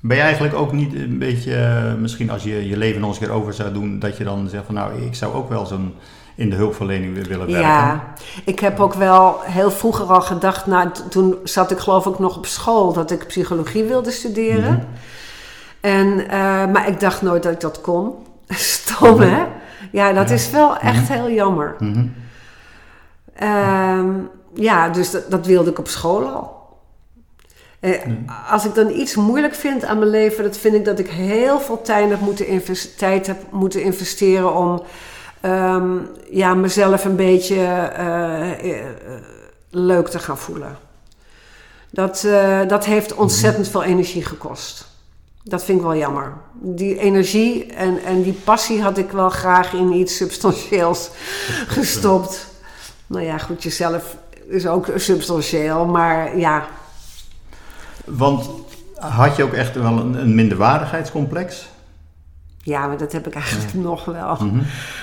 Ben 0.00 0.16
je 0.16 0.22
eigenlijk 0.22 0.54
ook 0.54 0.72
niet 0.72 0.94
een 0.94 1.18
beetje, 1.18 1.54
eh, 1.54 1.94
misschien 1.94 2.30
als 2.30 2.42
je 2.42 2.68
je 2.68 2.76
leven 2.76 3.00
nog 3.00 3.10
eens 3.10 3.20
een 3.20 3.26
keer 3.26 3.34
over 3.36 3.54
zou 3.54 3.72
doen, 3.72 3.98
dat 3.98 4.16
je 4.16 4.24
dan 4.24 4.48
zegt 4.48 4.64
van 4.66 4.74
nou, 4.74 5.02
ik 5.02 5.14
zou 5.14 5.34
ook 5.34 5.48
wel 5.48 5.66
zo'n 5.66 5.94
in 6.34 6.50
de 6.50 6.56
hulpverlening 6.56 7.14
weer 7.14 7.24
willen 7.26 7.46
werken? 7.46 7.68
Ja, 7.70 8.12
ik 8.44 8.60
heb 8.60 8.80
ook 8.80 8.94
wel 8.94 9.40
heel 9.42 9.70
vroeger 9.70 10.06
al 10.06 10.20
gedacht, 10.20 10.66
nou, 10.66 10.88
toen 11.10 11.36
zat 11.44 11.70
ik 11.70 11.78
geloof 11.78 12.06
ik 12.06 12.18
nog 12.18 12.36
op 12.36 12.46
school 12.46 12.92
dat 12.92 13.10
ik 13.10 13.26
psychologie 13.26 13.84
wilde 13.84 14.10
studeren. 14.10 14.72
Mhm. 14.72 14.84
En, 15.80 16.28
eh, 16.28 16.38
maar 16.66 16.88
ik 16.88 17.00
dacht 17.00 17.22
nooit 17.22 17.42
dat 17.42 17.52
ik 17.52 17.60
dat 17.60 17.80
kon. 17.80 18.14
Stom, 18.48 19.20
hè? 19.20 19.44
Ja, 19.92 20.12
dat 20.12 20.28
Ja. 20.28 20.34
is 20.34 20.50
wel 20.50 20.76
echt 20.76 21.08
heel 21.08 21.30
jammer. 21.30 21.74
Mhm. 21.78 22.06
Ehm, 23.34 24.10
ja, 24.54 24.88
dus 24.88 25.10
dat, 25.10 25.30
dat 25.30 25.46
wilde 25.46 25.70
ik 25.70 25.78
op 25.78 25.88
school 25.88 26.26
al. 26.28 26.62
Eh, 27.80 28.00
Als 28.50 28.64
ik 28.64 28.74
dan 28.74 28.90
iets 28.90 29.14
moeilijk 29.14 29.54
vind 29.54 29.84
aan 29.84 29.98
mijn 29.98 30.10
leven, 30.10 30.44
dat 30.44 30.56
vind 30.56 30.74
ik 30.74 30.84
dat 30.84 30.98
ik 30.98 31.08
heel 31.08 31.60
veel 31.60 31.82
tijd 31.82 32.10
heb 32.10 32.20
moeten, 32.20 32.62
tijd 32.96 33.26
heb 33.26 33.36
moeten 33.50 33.82
investeren 33.82 34.54
om 34.54 34.82
ehm, 35.44 35.98
ja, 36.30 36.54
mezelf 36.54 37.04
een 37.04 37.16
beetje 37.16 37.54
eh, 37.56 38.78
eh, 38.80 38.86
leuk 39.70 40.08
te 40.08 40.18
gaan 40.18 40.38
voelen. 40.38 40.76
Dat, 41.90 42.24
eh, 42.24 42.60
dat 42.68 42.84
heeft 42.84 43.14
ontzettend 43.14 43.68
veel 43.68 43.82
energie 43.82 44.24
gekost. 44.24 44.86
Dat 45.42 45.64
vind 45.64 45.78
ik 45.78 45.84
wel 45.84 45.96
jammer. 45.96 46.32
Die 46.52 46.98
energie 46.98 47.66
en, 47.66 48.04
en 48.04 48.22
die 48.22 48.40
passie 48.44 48.82
had 48.82 48.98
ik 48.98 49.10
wel 49.10 49.28
graag 49.28 49.72
in 49.72 49.92
iets 49.92 50.16
substantieels 50.16 51.10
gestopt. 51.76 52.46
Nou 53.06 53.24
ja, 53.24 53.38
goed, 53.38 53.62
jezelf 53.62 54.16
is 54.48 54.66
ook 54.66 54.86
substantieel, 54.96 55.86
maar 55.86 56.38
ja, 56.38 56.66
Want 58.04 58.48
had 58.94 59.36
je 59.36 59.42
ook 59.42 59.52
echt 59.52 59.74
wel 59.74 59.98
een, 59.98 60.14
een 60.14 60.34
minderwaardigheidscomplex? 60.34 61.66
Ja, 62.64 62.86
maar 62.86 62.96
dat 62.96 63.12
heb 63.12 63.26
ik 63.26 63.34
eigenlijk 63.34 63.74
nog 63.74 64.04
wel. 64.04 64.36
Mhm. 64.40 64.62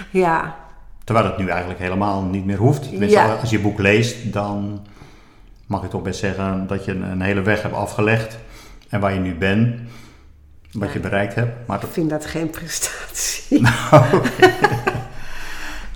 Ja, 0.09 0.55
Terwijl 1.03 1.25
het 1.25 1.37
nu 1.37 1.47
eigenlijk 1.47 1.79
helemaal 1.79 2.21
niet 2.21 2.45
meer 2.45 2.57
hoeft. 2.57 2.89
Ja. 2.89 3.33
Als 3.35 3.49
je 3.49 3.59
boek 3.59 3.79
leest, 3.79 4.33
dan 4.33 4.85
mag 5.65 5.83
ik 5.83 5.89
toch 5.89 6.01
best 6.01 6.19
zeggen 6.19 6.67
dat 6.67 6.85
je 6.85 6.91
een, 6.91 7.21
hele 7.21 7.41
weg 7.41 7.61
hebt 7.61 7.73
afgelegd. 7.75 8.37
En 8.89 8.99
waar 8.99 9.13
je 9.13 9.19
nu 9.19 9.35
bent, 9.35 9.75
wat 10.71 10.87
Ja. 10.87 10.93
je 10.93 10.99
bereikt 10.99 11.35
hebt. 11.35 11.67
Maar 11.67 11.83
ik 11.83 11.89
vind 11.91 12.09
dat 12.09 12.25
geen 12.25 12.49
prestatie. 12.49 13.61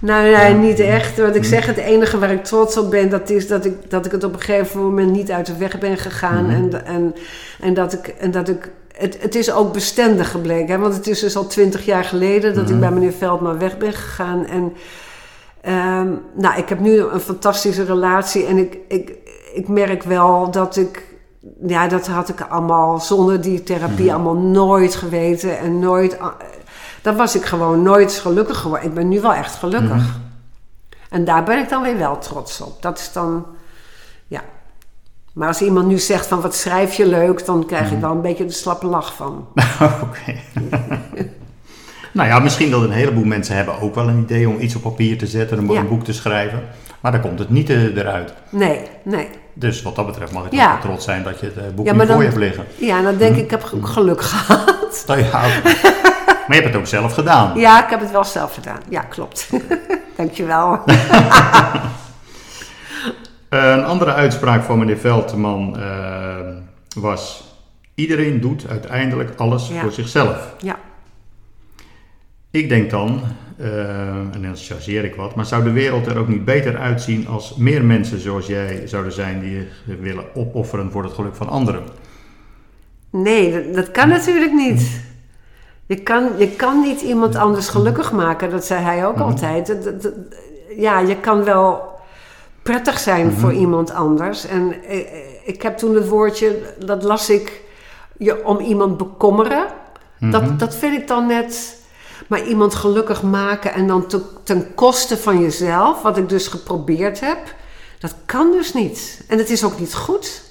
Nou, 0.01 0.31
nee, 0.35 0.53
niet 0.53 0.79
echt. 0.79 1.17
Wat 1.17 1.35
ik 1.35 1.41
Mhm. 1.41 1.49
zeg, 1.49 1.65
het 1.65 1.77
enige 1.77 2.19
waar 2.19 2.31
ik 2.31 2.43
trots 2.43 2.77
op 2.77 2.89
ben, 2.91 3.09
dat 3.09 3.29
is 3.29 3.47
dat 3.47 3.65
ik, 3.65 3.89
dat 3.89 4.05
ik 4.05 4.11
het 4.11 4.23
op 4.23 4.33
een 4.33 4.39
gegeven 4.41 4.79
moment 4.81 5.11
niet 5.11 5.31
uit 5.31 5.45
de 5.45 5.57
weg 5.57 5.77
ben 5.79 5.97
gegaan. 5.97 6.45
Mhm. 6.45 6.53
En, 6.55 6.85
en, 6.85 7.15
en 7.61 7.73
dat 7.73 7.93
ik. 7.93 8.07
En 8.07 8.31
dat 8.31 8.49
ik 8.49 8.71
het, 8.97 9.21
het 9.21 9.35
is 9.35 9.51
ook 9.51 9.73
bestendig 9.73 10.31
gebleken. 10.31 10.73
Hè? 10.75 10.77
Want 10.79 10.93
het 10.95 11.07
is 11.07 11.19
dus 11.19 11.35
al 11.35 11.47
twintig 11.47 11.85
jaar 11.85 12.03
geleden 12.03 12.53
dat 12.53 12.63
Mhm. 12.63 12.73
ik 12.73 12.79
bij 12.79 12.91
meneer 12.91 13.13
Veldman 13.13 13.59
weg 13.59 13.77
ben 13.77 13.93
gegaan. 13.93 14.45
En 14.45 14.73
ehm, 15.61 16.07
nou, 16.33 16.57
ik 16.57 16.69
heb 16.69 16.79
nu 16.79 16.99
een 16.99 17.19
fantastische 17.19 17.83
relatie. 17.83 18.45
En 18.45 18.57
ik, 18.57 18.77
ik, 18.87 19.13
ik 19.53 19.67
merk 19.67 20.03
wel 20.03 20.51
dat 20.51 20.75
ik. 20.75 21.13
Ja, 21.67 21.87
dat 21.87 22.07
had 22.07 22.29
ik 22.29 22.41
allemaal 22.41 22.99
zonder 22.99 23.41
die 23.41 23.63
therapie 23.63 24.05
Mhm. 24.05 24.13
allemaal 24.13 24.35
nooit 24.43 24.95
geweten. 24.95 25.57
En 25.59 25.79
nooit. 25.79 26.17
Dan 27.01 27.15
was 27.15 27.35
ik 27.35 27.45
gewoon 27.45 27.81
nooit 27.81 28.13
gelukkig 28.13 28.57
geworden. 28.57 28.87
Ik 28.87 28.93
ben 28.93 29.07
nu 29.07 29.21
wel 29.21 29.33
echt 29.33 29.55
gelukkig. 29.55 29.89
Mhm. 29.95 30.23
En 31.09 31.25
daar 31.25 31.43
ben 31.43 31.59
ik 31.59 31.69
dan 31.69 31.81
weer 31.83 31.97
wel 31.97 32.17
trots 32.17 32.61
op. 32.61 32.81
Dat 32.81 32.99
is 32.99 33.11
dan. 33.11 33.45
Maar 35.35 35.47
als 35.47 35.61
iemand 35.61 35.87
nu 35.87 35.97
zegt 35.99 36.27
van 36.27 36.41
wat 36.41 36.55
schrijf 36.55 36.93
je 36.93 37.07
leuk, 37.07 37.45
dan 37.45 37.65
krijg 37.65 37.85
Mhm. 37.85 37.93
ik 37.93 37.99
wel 38.01 38.11
een 38.11 38.21
beetje 38.21 38.45
de 38.45 38.51
slappe 38.51 38.85
lach 38.85 39.13
van. 39.15 39.47
Oké. 40.03 40.35
nou 42.13 42.27
ja, 42.29 42.39
misschien 42.39 42.71
dat 42.71 42.81
een 42.83 42.91
heleboel 42.91 43.23
mensen 43.23 43.55
hebben 43.55 43.79
ook 43.81 43.95
wel 43.95 44.07
een 44.09 44.19
idee 44.19 44.49
om 44.49 44.59
iets 44.59 44.75
op 44.75 44.81
papier 44.81 45.17
te 45.17 45.27
zetten, 45.27 45.57
een, 45.57 45.71
Ja. 45.71 45.79
een 45.79 45.87
boek 45.87 46.03
te 46.03 46.13
schrijven. 46.13 46.63
Maar 46.99 47.11
dan 47.11 47.21
komt 47.21 47.39
het 47.39 47.49
niet 47.49 47.69
eh, 47.69 47.95
eruit. 47.97 48.33
Nee, 48.49 48.81
nee. 49.03 49.29
Dus 49.53 49.81
wat 49.81 49.95
dat 49.95 50.05
betreft 50.05 50.31
mag 50.31 50.45
ik 50.45 50.51
Ja. 50.53 50.67
wel 50.71 50.81
trots 50.81 51.05
zijn 51.05 51.23
dat 51.23 51.39
je 51.39 51.45
het 51.45 51.57
eh, 51.57 51.63
boek 51.75 51.85
Ja, 51.85 51.93
voor 51.95 52.05
je 52.17 52.23
hebt 52.23 52.35
liggen. 52.35 52.65
Ja, 52.75 53.01
dan 53.01 53.17
denk 53.17 53.35
ik, 53.35 53.43
ik 53.43 53.51
heb 53.51 53.71
ook 53.75 53.87
geluk 53.87 54.21
gehad. 54.21 55.03
Nou 55.07 55.19
ja, 55.23 55.31
maar 55.31 56.55
je 56.57 56.61
hebt 56.61 56.65
het 56.65 56.75
ook 56.75 56.87
zelf 56.87 57.13
gedaan. 57.13 57.59
Ja, 57.59 57.83
ik 57.83 57.89
heb 57.89 57.99
het 57.99 58.11
wel 58.11 58.23
zelf 58.23 58.53
gedaan. 58.53 58.79
Ja, 58.89 59.01
klopt. 59.01 59.49
Dankjewel. 60.15 60.79
Een 63.55 63.83
andere 63.83 64.13
uitspraak 64.13 64.63
van 64.63 64.79
meneer 64.79 64.97
Veldman 64.97 65.77
eh, 65.79 66.37
was: 66.95 67.43
iedereen 67.95 68.41
doet 68.41 68.67
uiteindelijk 68.69 69.31
alles 69.39 69.67
Ja. 69.67 69.81
voor 69.81 69.91
zichzelf. 69.91 70.55
Ja. 70.61 70.75
Ik 72.51 72.69
denk 72.69 72.89
dan, 72.89 73.21
eh, 73.57 74.09
en 74.09 74.41
dan 74.41 74.55
chargeer 74.55 75.03
ik 75.03 75.15
wat, 75.15 75.35
maar 75.35 75.45
zou 75.45 75.63
de 75.63 75.71
wereld 75.71 76.05
er 76.07 76.17
ook 76.17 76.27
niet 76.27 76.45
beter 76.45 76.77
uitzien 76.77 77.27
als 77.27 77.55
meer 77.55 77.83
mensen 77.85 78.19
zoals 78.19 78.45
jij 78.47 78.81
zouden 78.87 79.11
zijn 79.11 79.39
die 79.39 79.67
willen 79.99 80.35
opofferen 80.35 80.91
voor 80.91 81.03
het 81.03 81.13
geluk 81.13 81.35
van 81.35 81.49
anderen? 81.49 81.83
Nee, 83.09 83.51
dat, 83.51 83.73
dat 83.75 83.91
kan 83.91 84.07
natuurlijk 84.09 84.53
niet. 84.53 85.01
Je 85.85 85.95
kan, 85.95 86.29
je 86.37 86.47
kan 86.49 86.81
niet 86.81 87.01
iemand 87.01 87.35
anders 87.35 87.67
gelukkig 87.67 88.11
maken, 88.11 88.49
dat 88.49 88.65
zei 88.65 88.83
hij 88.83 89.05
ook 89.07 89.15
Mhm. 89.15 89.23
altijd. 89.23 89.67
Dat- 89.67 89.83
dat- 89.83 90.01
dat- 90.01 90.13
ja, 90.77 90.99
je 90.99 91.15
kan 91.19 91.43
wel 91.43 91.93
prettig 92.65 92.99
zijn 92.99 93.25
Mhm. 93.27 93.35
voor 93.39 93.53
iemand 93.53 93.91
anders. 93.91 94.45
En 94.45 94.83
eh, 94.83 94.99
eh, 94.99 95.05
ik 95.43 95.61
heb 95.61 95.77
toen 95.77 95.95
het 95.95 96.07
woordje, 96.07 96.73
dat 96.85 97.03
las 97.03 97.29
ik, 97.29 97.61
je 98.17 98.45
om 98.45 98.59
iemand 98.59 98.97
bekommeren. 98.97 99.65
Mhm. 100.19 100.31
Dat, 100.31 100.59
dat 100.59 100.75
vind 100.75 101.01
ik 101.01 101.07
dan 101.07 101.27
net. 101.27 101.77
Maar 102.27 102.43
iemand 102.45 102.75
gelukkig 102.75 103.23
maken 103.23 103.73
en 103.73 103.87
dan 103.87 104.07
te- 104.07 104.21
ten 104.43 104.73
koste 104.75 105.17
van 105.17 105.41
jezelf, 105.41 106.01
wat 106.01 106.17
ik 106.17 106.29
dus 106.29 106.47
geprobeerd 106.47 107.19
heb, 107.19 107.37
dat 107.99 108.15
kan 108.25 108.51
dus 108.51 108.73
niet. 108.73 109.23
En 109.27 109.37
het 109.37 109.49
is 109.49 109.63
ook 109.63 109.79
niet 109.79 109.93
goed. 109.93 110.41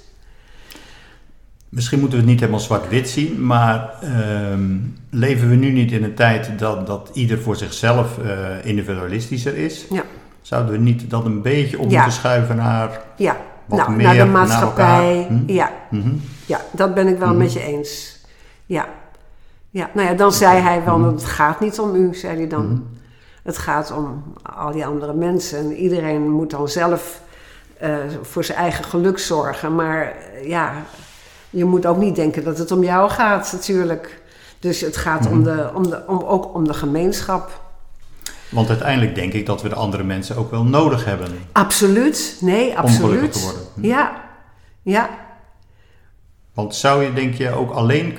Misschien 1.68 1.98
moeten 2.00 2.18
we 2.18 2.22
het 2.24 2.32
niet 2.32 2.40
helemaal 2.40 2.64
zwart-wit 2.64 3.08
zien, 3.08 3.46
maar 3.46 3.94
ehm, 4.02 4.76
leven 5.10 5.48
we 5.48 5.54
nu 5.54 5.70
niet 5.70 5.92
in 5.92 6.04
een 6.04 6.14
tijd 6.14 6.58
dat, 6.58 6.86
dat 6.86 7.10
ieder 7.12 7.38
voor 7.38 7.56
zichzelf 7.56 8.18
eh, 8.18 8.64
individualistischer 8.64 9.56
is? 9.56 9.84
Ja. 9.90 10.02
Zouden 10.44 10.72
we 10.72 10.78
niet 10.78 11.10
dat 11.10 11.24
een 11.24 11.42
beetje 11.42 11.76
Ja. 11.76 11.82
moeten 11.82 12.12
schuiven 12.12 12.56
naar. 12.56 13.00
Ja, 13.16 13.36
Wat 13.66 13.78
nou, 13.78 13.90
meer 13.92 14.06
naar 14.06 14.14
de 14.16 14.24
maatschappij. 14.24 15.26
Hm? 15.28 15.52
Ja, 15.52 15.70
Mhm. 15.90 16.12
ja, 16.46 16.60
dat 16.70 16.94
ben 16.94 17.06
ik 17.08 17.18
wel 17.18 17.28
Mhm. 17.28 17.36
met 17.38 17.52
je 17.52 17.60
eens. 17.62 18.20
Ja. 18.66 18.86
ja, 19.70 19.90
nou 19.94 20.08
ja, 20.08 20.14
dan 20.14 20.32
zei 20.32 20.58
hij 20.60 20.84
wel, 20.84 20.98
Mhm. 20.98 21.08
het 21.14 21.24
gaat 21.24 21.60
niet 21.60 21.78
om 21.78 21.94
u, 21.94 22.14
zei 22.14 22.36
hij 22.36 22.48
dan. 22.48 22.66
Mhm. 22.66 22.80
Het 23.42 23.58
gaat 23.58 23.92
om 23.92 24.22
al 24.56 24.72
die 24.72 24.86
andere 24.86 25.14
mensen. 25.14 25.58
En 25.58 25.72
iedereen 25.72 26.30
moet 26.30 26.50
dan 26.50 26.68
zelf 26.68 27.22
eh, 27.78 27.96
voor 28.22 28.44
zijn 28.44 28.58
eigen 28.58 28.84
geluk 28.84 29.18
zorgen. 29.18 29.74
Maar 29.74 30.02
eh, 30.02 30.48
ja, 30.48 30.72
je 31.50 31.64
moet 31.64 31.86
ook 31.86 31.96
niet 31.96 32.16
denken 32.16 32.44
dat 32.44 32.58
het 32.58 32.70
om 32.72 32.82
jou 32.82 33.10
gaat, 33.10 33.52
natuurlijk. 33.52 34.22
Dus 34.58 34.80
het 34.80 34.96
gaat 34.96 35.26
om, 35.30 35.42
de, 35.42 35.70
om, 35.74 35.90
de, 35.90 36.02
om 36.06 36.18
ook 36.22 36.54
om 36.54 36.64
de 36.66 36.74
gemeenschap. 36.74 37.63
Want 38.54 38.68
uiteindelijk 38.68 39.14
denk 39.14 39.32
ik 39.32 39.46
dat 39.46 39.62
we 39.62 39.68
de 39.68 39.74
andere 39.74 40.02
mensen 40.04 40.36
ook 40.36 40.50
wel 40.50 40.64
nodig 40.64 41.04
hebben. 41.04 41.28
Absoluut, 41.52 42.36
nee, 42.40 42.68
Om 42.68 42.74
gelukkig 42.88 43.02
absoluut. 43.02 43.32
te 43.32 43.40
worden. 43.40 43.62
Hm. 43.74 43.84
Ja, 43.84 44.12
ja, 44.82 45.08
Want 46.54 46.74
zou 46.74 47.04
je, 47.04 47.12
denk 47.12 47.34
je, 47.34 47.50
ook 47.50 47.70
alleen 47.70 48.14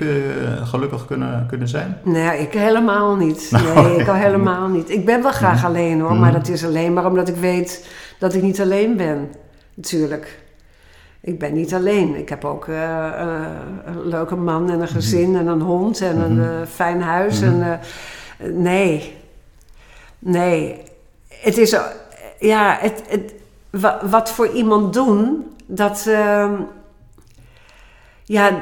gelukkig 0.64 1.06
kunnen, 1.06 1.46
kunnen 1.48 1.68
zijn? 1.68 1.98
Nee, 2.04 2.38
ik 2.38 2.52
helemaal 2.52 3.16
niet. 3.16 3.48
Nou, 3.50 3.74
Nee, 3.88 3.96
ik 3.98 4.08
al 4.08 4.14
helemaal 4.26 4.68
niet. 4.68 4.90
Ik 4.90 5.04
ben 5.04 5.22
wel 5.22 5.32
graag 5.32 5.64
alleen 5.64 6.00
hoor, 6.00 6.10
Mhm. 6.10 6.20
maar 6.20 6.32
dat 6.32 6.48
is 6.48 6.64
alleen 6.64 6.92
maar 6.92 7.06
omdat 7.06 7.28
ik 7.28 7.36
weet 7.36 7.88
dat 8.18 8.34
ik 8.34 8.42
niet 8.42 8.60
alleen 8.60 8.96
ben. 8.96 9.30
Natuurlijk. 9.74 10.44
Ik 11.20 11.38
ben 11.38 11.54
niet 11.54 11.74
alleen. 11.74 12.16
Ik 12.16 12.28
heb 12.28 12.44
ook 12.44 12.68
eh, 12.68 13.06
eh, 13.06 13.46
een 13.86 14.08
leuke 14.08 14.36
man 14.36 14.70
en 14.70 14.80
een 14.80 14.88
gezin 14.88 15.36
en 15.36 15.46
een 15.46 15.60
hond 15.60 16.00
en 16.00 16.16
een 16.20 16.40
eh, 16.40 16.66
fijn 16.68 17.02
huis. 17.02 17.40
En, 17.40 17.80
nee. 18.52 19.16
Nee. 20.30 20.82
Het 21.28 21.58
is... 21.58 21.76
Ja, 22.38 22.78
het, 22.80 23.02
het, 23.08 23.32
wa- 23.70 24.00
wat 24.02 24.30
voor 24.30 24.48
iemand 24.48 24.92
doen, 24.92 25.54
dat... 25.66 26.04
ehm, 26.06 26.52
ja, 28.24 28.60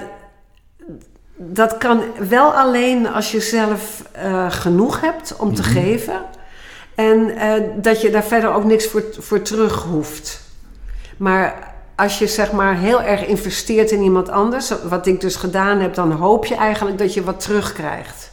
dat 1.36 1.78
kan 1.78 2.02
wel 2.28 2.52
alleen 2.52 3.06
als 3.08 3.32
je 3.32 3.40
zelf 3.40 4.02
eh, 4.12 4.50
genoeg 4.50 5.00
hebt 5.00 5.36
om 5.36 5.54
te 5.54 5.62
Mhm. 5.62 5.70
geven. 5.70 6.22
En 6.94 7.36
eh, 7.36 7.62
dat 7.76 8.00
je 8.00 8.10
daar 8.10 8.24
verder 8.24 8.52
ook 8.54 8.64
niks 8.64 8.86
voor, 8.86 9.02
voor 9.18 9.42
terug 9.42 9.82
hoeft. 9.82 10.40
Maar 11.16 11.74
als 11.96 12.18
je 12.18 12.26
zeg 12.26 12.52
maar 12.52 12.76
heel 12.76 13.02
erg 13.02 13.26
investeert 13.26 13.90
in 13.90 14.02
iemand 14.02 14.28
anders, 14.28 14.72
wat 14.88 15.06
ik 15.06 15.20
dus 15.20 15.36
gedaan 15.36 15.80
heb, 15.80 15.94
dan 15.94 16.12
hoop 16.12 16.46
je 16.46 16.54
eigenlijk 16.54 16.98
dat 16.98 17.14
je 17.14 17.24
wat 17.24 17.40
terugkrijgt. 17.40 18.32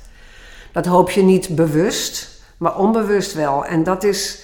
Dat 0.72 0.86
hoop 0.86 1.10
je 1.10 1.22
niet 1.24 1.56
bewust, 1.56 2.31
maar 2.62 2.78
onbewust 2.78 3.34
wel. 3.34 3.66
En 3.66 3.84
dat 3.84 4.04
is 4.04 4.40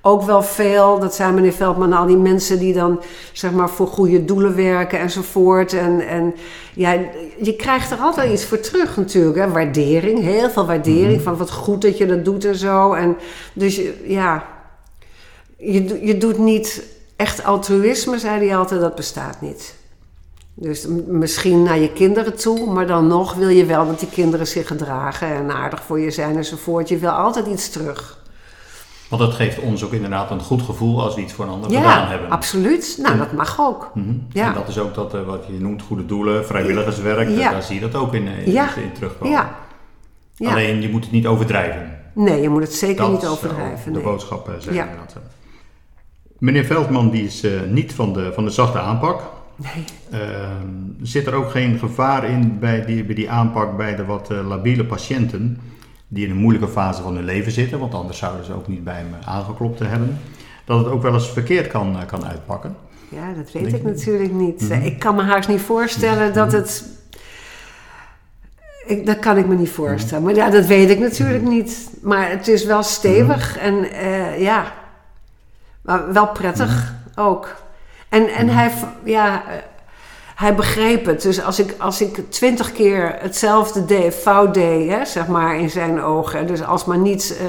ook 0.00 0.22
wel 0.22 0.42
veel. 0.42 0.98
Dat 0.98 1.14
zijn 1.14 1.34
meneer 1.34 1.52
Veldman, 1.52 1.92
al 1.92 2.06
die 2.06 2.16
mensen 2.16 2.58
die 2.58 2.72
dan 2.72 3.02
zeg 3.32 3.52
maar 3.52 3.70
voor 3.70 3.86
goede 3.86 4.24
doelen 4.24 4.56
werken 4.56 4.98
enzovoort. 4.98 5.72
En, 5.72 6.00
en 6.08 6.34
ja, 6.74 6.92
je 7.42 7.56
krijgt 7.56 7.90
er 7.90 7.98
altijd 7.98 8.32
iets 8.32 8.44
voor 8.44 8.60
terug 8.60 8.96
natuurlijk. 8.96 9.36
Hè? 9.36 9.48
Waardering, 9.48 10.20
heel 10.20 10.50
veel 10.50 10.66
waardering. 10.66 11.14
Mhm. 11.14 11.22
Van 11.22 11.36
wat 11.36 11.50
goed 11.50 11.82
dat 11.82 11.98
je 11.98 12.06
dat 12.06 12.24
doet 12.24 12.44
en 12.44 12.56
zo. 12.56 12.92
En 12.92 13.16
dus 13.52 13.80
ja, 14.04 14.46
je, 15.56 16.06
je 16.06 16.18
doet 16.18 16.38
niet 16.38 16.82
echt 17.16 17.44
altruïsme, 17.44 18.18
zei 18.18 18.46
hij 18.46 18.56
altijd, 18.56 18.80
dat 18.80 18.94
bestaat 18.94 19.40
niet. 19.40 19.74
Dus 20.58 20.86
misschien 21.06 21.62
naar 21.62 21.78
je 21.78 21.92
kinderen 21.92 22.36
toe, 22.36 22.72
maar 22.72 22.86
dan 22.86 23.06
nog 23.06 23.34
wil 23.34 23.48
je 23.48 23.64
wel 23.64 23.86
dat 23.86 23.98
die 24.00 24.08
kinderen 24.08 24.46
zich 24.46 24.66
gedragen 24.66 25.28
en 25.28 25.50
aardig 25.50 25.82
voor 25.82 26.00
je 26.00 26.10
zijn 26.10 26.36
enzovoort. 26.36 26.88
Je 26.88 26.98
wil 26.98 27.10
altijd 27.10 27.46
iets 27.46 27.70
terug. 27.70 28.24
Want 29.10 29.22
dat 29.22 29.32
geeft 29.34 29.58
ons 29.60 29.84
ook 29.84 29.92
inderdaad 29.92 30.30
een 30.30 30.40
goed 30.40 30.62
gevoel 30.62 31.02
als 31.02 31.14
we 31.14 31.20
iets 31.20 31.32
voor 31.32 31.44
een 31.44 31.50
ander 31.50 31.70
gedaan 31.70 31.82
Ja, 32.02 32.06
hebben. 32.08 32.30
absoluut. 32.30 32.98
Nou, 33.00 33.12
En- 33.12 33.18
dat 33.18 33.32
mag 33.32 33.60
ook. 33.60 33.90
Mhm. 33.94 34.14
Ja. 34.32 34.46
En 34.46 34.54
dat 34.54 34.68
is 34.68 34.78
ook 34.78 34.94
dat, 34.94 35.14
eh, 35.14 35.22
wat 35.26 35.44
je 35.46 35.52
noemt 35.60 35.82
goede 35.82 36.06
doelen, 36.06 36.46
vrijwilligerswerk, 36.46 37.28
Ja. 37.28 37.50
daar 37.50 37.62
zie 37.62 37.74
je 37.74 37.80
dat 37.80 37.94
ook 37.94 38.14
in, 38.14 38.26
eh, 38.28 38.46
in, 38.46 38.52
Ja. 38.52 38.74
in 38.76 38.92
terugkomen. 38.92 39.32
Ja. 39.32 39.54
ja. 40.34 40.50
Alleen 40.50 40.82
je 40.82 40.88
moet 40.90 41.02
het 41.02 41.12
niet 41.12 41.26
overdrijven. 41.26 41.98
Nee, 42.14 42.40
je 42.42 42.48
moet 42.48 42.62
het 42.62 42.74
zeker 42.74 42.96
Dat 42.96 43.10
niet 43.12 43.26
overdrijven. 43.26 43.92
De 43.92 43.98
nee. 43.98 44.08
boodschap 44.08 44.48
eh, 44.48 44.54
zijn 44.58 44.74
Ja. 44.74 44.82
inderdaad. 44.82 45.16
Meneer 46.38 46.64
Veldman 46.64 47.10
die 47.10 47.24
is 47.24 47.44
niet 47.68 47.94
van 47.94 48.12
de, 48.12 48.32
van 48.34 48.44
de 48.44 48.50
zachte 48.50 48.78
aanpak. 48.78 49.20
Nee. 49.56 49.84
Ehm, 50.10 50.66
zit 51.02 51.26
er 51.26 51.34
ook 51.34 51.50
geen 51.50 51.78
gevaar 51.78 52.24
in 52.24 52.58
bij 52.58 52.84
die, 52.84 53.04
bij 53.04 53.14
die 53.14 53.30
aanpak 53.30 53.76
bij 53.76 53.96
de 53.96 54.04
wat 54.04 54.30
eh, 54.30 54.46
labiele 54.46 54.84
patiënten 54.84 55.60
die 56.08 56.24
in 56.24 56.30
een 56.30 56.36
moeilijke 56.36 56.68
fase 56.68 57.02
van 57.02 57.14
hun 57.14 57.24
leven 57.24 57.52
zitten, 57.52 57.78
want 57.78 57.94
anders 57.94 58.18
zouden 58.18 58.44
ze 58.44 58.52
ook 58.52 58.68
niet 58.68 58.84
bij 58.84 58.94
hem 58.94 59.14
eh, 59.20 59.28
aangeklopt 59.28 59.76
te 59.76 59.84
hebben, 59.84 60.18
dat 60.64 60.78
het 60.78 60.88
ook 60.88 61.02
wel 61.02 61.14
eens 61.14 61.30
verkeerd 61.30 61.66
kan, 61.66 61.96
eh, 62.00 62.06
kan 62.06 62.26
uitpakken? 62.26 62.76
Ja, 63.08 63.32
dat 63.32 63.52
weet 63.52 63.62
Denk 63.62 63.76
ik 63.76 63.82
natuurlijk 63.82 64.32
niet. 64.32 64.60
Mhm. 64.68 64.82
Ik 64.82 64.98
kan 64.98 65.14
me 65.14 65.22
haast 65.22 65.48
niet 65.48 65.60
voorstellen 65.60 66.32
dat 66.34 66.52
het. 66.52 66.84
Ik, 68.86 69.06
dat 69.06 69.18
kan 69.18 69.36
ik 69.36 69.46
me 69.46 69.54
niet 69.54 69.70
voorstellen. 69.70 70.24
Maar 70.24 70.34
ja, 70.34 70.50
dat 70.50 70.66
weet 70.66 70.90
ik 70.90 70.98
natuurlijk 70.98 71.42
Mhm. 71.42 71.50
niet. 71.52 71.90
Maar 72.02 72.30
het 72.30 72.48
is 72.48 72.64
wel 72.64 72.82
stevig 72.82 73.58
en 73.58 73.74
ja, 74.38 74.72
maar 75.82 76.12
wel 76.12 76.26
prettig 76.28 76.94
Mhm. 77.14 77.20
ook. 77.20 77.64
En, 78.08 78.28
en 78.28 78.48
hij, 78.48 78.70
v- 78.70 78.82
ja, 79.04 79.34
eh, 79.34 79.40
hij 80.34 80.54
begreep 80.54 81.04
het. 81.06 81.22
Dus 81.22 81.42
als 81.42 81.58
ik, 81.58 81.74
als 81.78 82.00
ik 82.00 82.30
twintig 82.30 82.72
keer 82.72 83.16
hetzelfde 83.18 83.84
deed, 83.84 84.14
fout 84.14 84.54
deed, 84.54 84.90
hè, 84.90 85.04
zeg 85.04 85.26
maar, 85.26 85.56
in 85.58 85.70
zijn 85.70 86.02
ogen. 86.02 86.46
Dus 86.46 86.64
als 86.64 86.84
maar 86.84 86.98
niets 86.98 87.36
eh, 87.36 87.46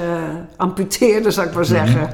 amputeerde, 0.56 1.30
zou 1.30 1.46
ik 1.48 1.54
maar 1.54 1.64
zeggen. 1.64 2.08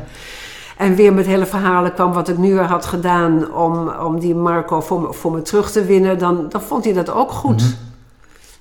En 0.76 0.94
weer 0.94 1.12
met 1.12 1.26
hele 1.26 1.46
verhalen 1.46 1.94
kwam 1.94 2.12
wat 2.12 2.28
ik 2.28 2.38
nu 2.38 2.54
weer 2.54 2.64
had 2.64 2.86
gedaan 2.86 3.52
om, 3.54 3.88
om 3.88 4.20
die 4.20 4.34
Marco 4.34 4.80
voor 4.80 5.00
me, 5.00 5.12
voor 5.12 5.32
me 5.32 5.42
terug 5.42 5.70
te 5.70 5.84
winnen, 5.84 6.18
dan, 6.18 6.46
dan 6.48 6.62
vond 6.62 6.84
hij 6.84 6.92
dat 6.92 7.10
ook 7.10 7.30
goed. 7.30 7.60
Mhm. 7.62 7.72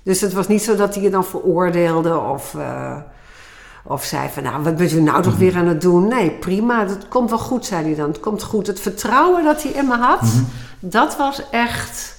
Dus 0.04 0.22
het 0.22 0.34
was 0.34 0.48
niet 0.48 0.64
zo 0.64 0.76
dat 0.76 0.94
hij 0.94 1.04
je 1.04 1.10
dan 1.10 1.26
veroordeelde 1.26 2.20
of, 2.20 2.56
eh, 2.56 2.96
of 3.84 4.04
zei 4.04 4.30
van 4.34 4.44
nou, 4.44 4.64
wat 4.64 4.76
bent 4.76 4.92
u 4.92 5.02
nou 5.02 5.22
toch 5.24 5.36
weer 5.38 5.56
aan 5.56 5.68
het 5.68 5.82
doen? 5.82 6.08
Nee, 6.08 6.32
prima, 6.32 6.86
dat 6.86 7.08
komt 7.08 7.30
wel 7.30 7.40
goed, 7.40 7.66
zei 7.66 7.84
hij 7.86 7.96
dan. 7.96 8.08
Het 8.08 8.20
komt 8.20 8.44
goed. 8.44 8.68
Het 8.68 8.80
vertrouwen 8.80 9.44
dat 9.44 9.64
hij 9.64 9.72
in 9.72 9.88
me 9.88 9.98
had, 9.98 10.22
Mhm. 10.22 10.44
dat 10.80 11.18
was 11.18 11.42
echt 11.52 12.16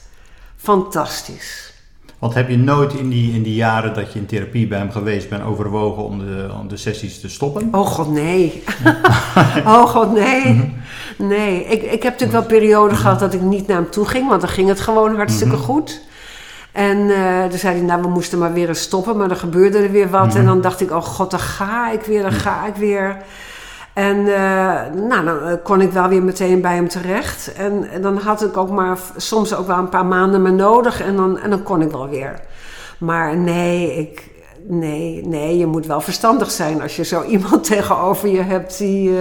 fantastisch. 0.56 1.72
Want 2.18 2.34
heb 2.34 2.48
je 2.48 2.58
nooit 2.58 2.92
in 2.92 3.08
die, 3.08 3.32
in 3.34 3.42
die 3.42 3.54
jaren 3.54 3.94
dat 3.94 4.12
je 4.12 4.18
in 4.18 4.26
therapie 4.26 4.66
bij 4.66 4.78
hem 4.78 4.90
geweest 4.90 5.28
bent 5.28 5.44
overwogen 5.44 6.04
om 6.04 6.18
de, 6.18 6.50
om 6.60 6.68
de 6.68 6.76
sessies 6.76 7.20
te 7.20 7.28
stoppen? 7.28 7.68
Oh 7.72 7.86
god, 7.86 8.10
nee. 8.12 8.62
oh 9.66 9.82
god, 9.86 10.12
nee. 10.12 10.74
Nee, 11.18 11.64
ik, 11.64 11.82
ik 11.82 12.02
heb 12.02 12.12
natuurlijk 12.12 12.32
wel 12.48 12.58
perioden 12.58 12.96
gehad 12.96 13.18
dat 13.20 13.34
ik 13.34 13.40
niet 13.40 13.66
naar 13.66 13.76
hem 13.76 13.90
toe 13.90 14.06
ging, 14.06 14.28
want 14.28 14.40
dan 14.40 14.50
ging 14.50 14.68
het 14.68 14.80
gewoon 14.80 15.16
hartstikke 15.16 15.56
goed. 15.56 16.00
En 16.74 17.10
eh 17.10 17.44
toen 17.48 17.58
zei 17.58 17.76
hij, 17.76 17.84
nou, 17.84 18.02
we 18.02 18.08
moesten 18.08 18.38
maar 18.38 18.52
weer 18.52 18.68
eens 18.68 18.80
stoppen, 18.80 19.16
maar 19.16 19.28
dan 19.28 19.36
gebeurde 19.36 19.78
er 19.78 19.90
weer 19.90 20.10
wat. 20.10 20.34
En 20.34 20.44
dan 20.44 20.60
dacht 20.60 20.80
ik, 20.80 20.90
oh 20.90 21.02
god, 21.02 21.30
dan 21.30 21.40
ga 21.40 21.90
ik 21.90 22.02
weer, 22.02 22.22
dan 22.22 22.32
ga 22.32 22.66
ik 22.66 22.74
weer. 22.74 23.16
En 23.92 24.16
eh, 24.34 24.80
nou, 25.08 25.24
dan 25.24 25.40
eh, 25.48 25.54
kon 25.62 25.80
ik 25.80 25.90
wel 25.92 26.08
weer 26.08 26.22
meteen 26.22 26.60
bij 26.60 26.74
hem 26.74 26.88
terecht. 26.88 27.52
En, 27.52 27.88
en 27.92 28.02
dan 28.02 28.16
had 28.18 28.42
ik 28.44 28.56
ook 28.56 28.70
maar 28.70 28.98
soms 29.16 29.54
ook 29.54 29.66
wel 29.66 29.78
een 29.78 29.88
paar 29.88 30.06
maanden 30.06 30.42
me 30.42 30.50
nodig 30.50 31.02
en 31.02 31.16
dan, 31.16 31.38
en 31.38 31.50
dan 31.50 31.62
kon 31.62 31.82
ik 31.82 31.90
wel 31.90 32.08
weer. 32.08 32.40
Maar 32.98 33.36
nee, 33.36 33.96
ik, 33.96 34.30
nee, 34.68 35.26
nee, 35.26 35.58
je 35.58 35.66
moet 35.66 35.86
wel 35.86 36.00
verstandig 36.00 36.50
zijn 36.50 36.82
als 36.82 36.96
je 36.96 37.04
zo 37.04 37.22
iemand 37.34 37.64
tegenover 37.64 38.28
je 38.28 38.42
hebt 38.42 38.78
die, 38.78 39.12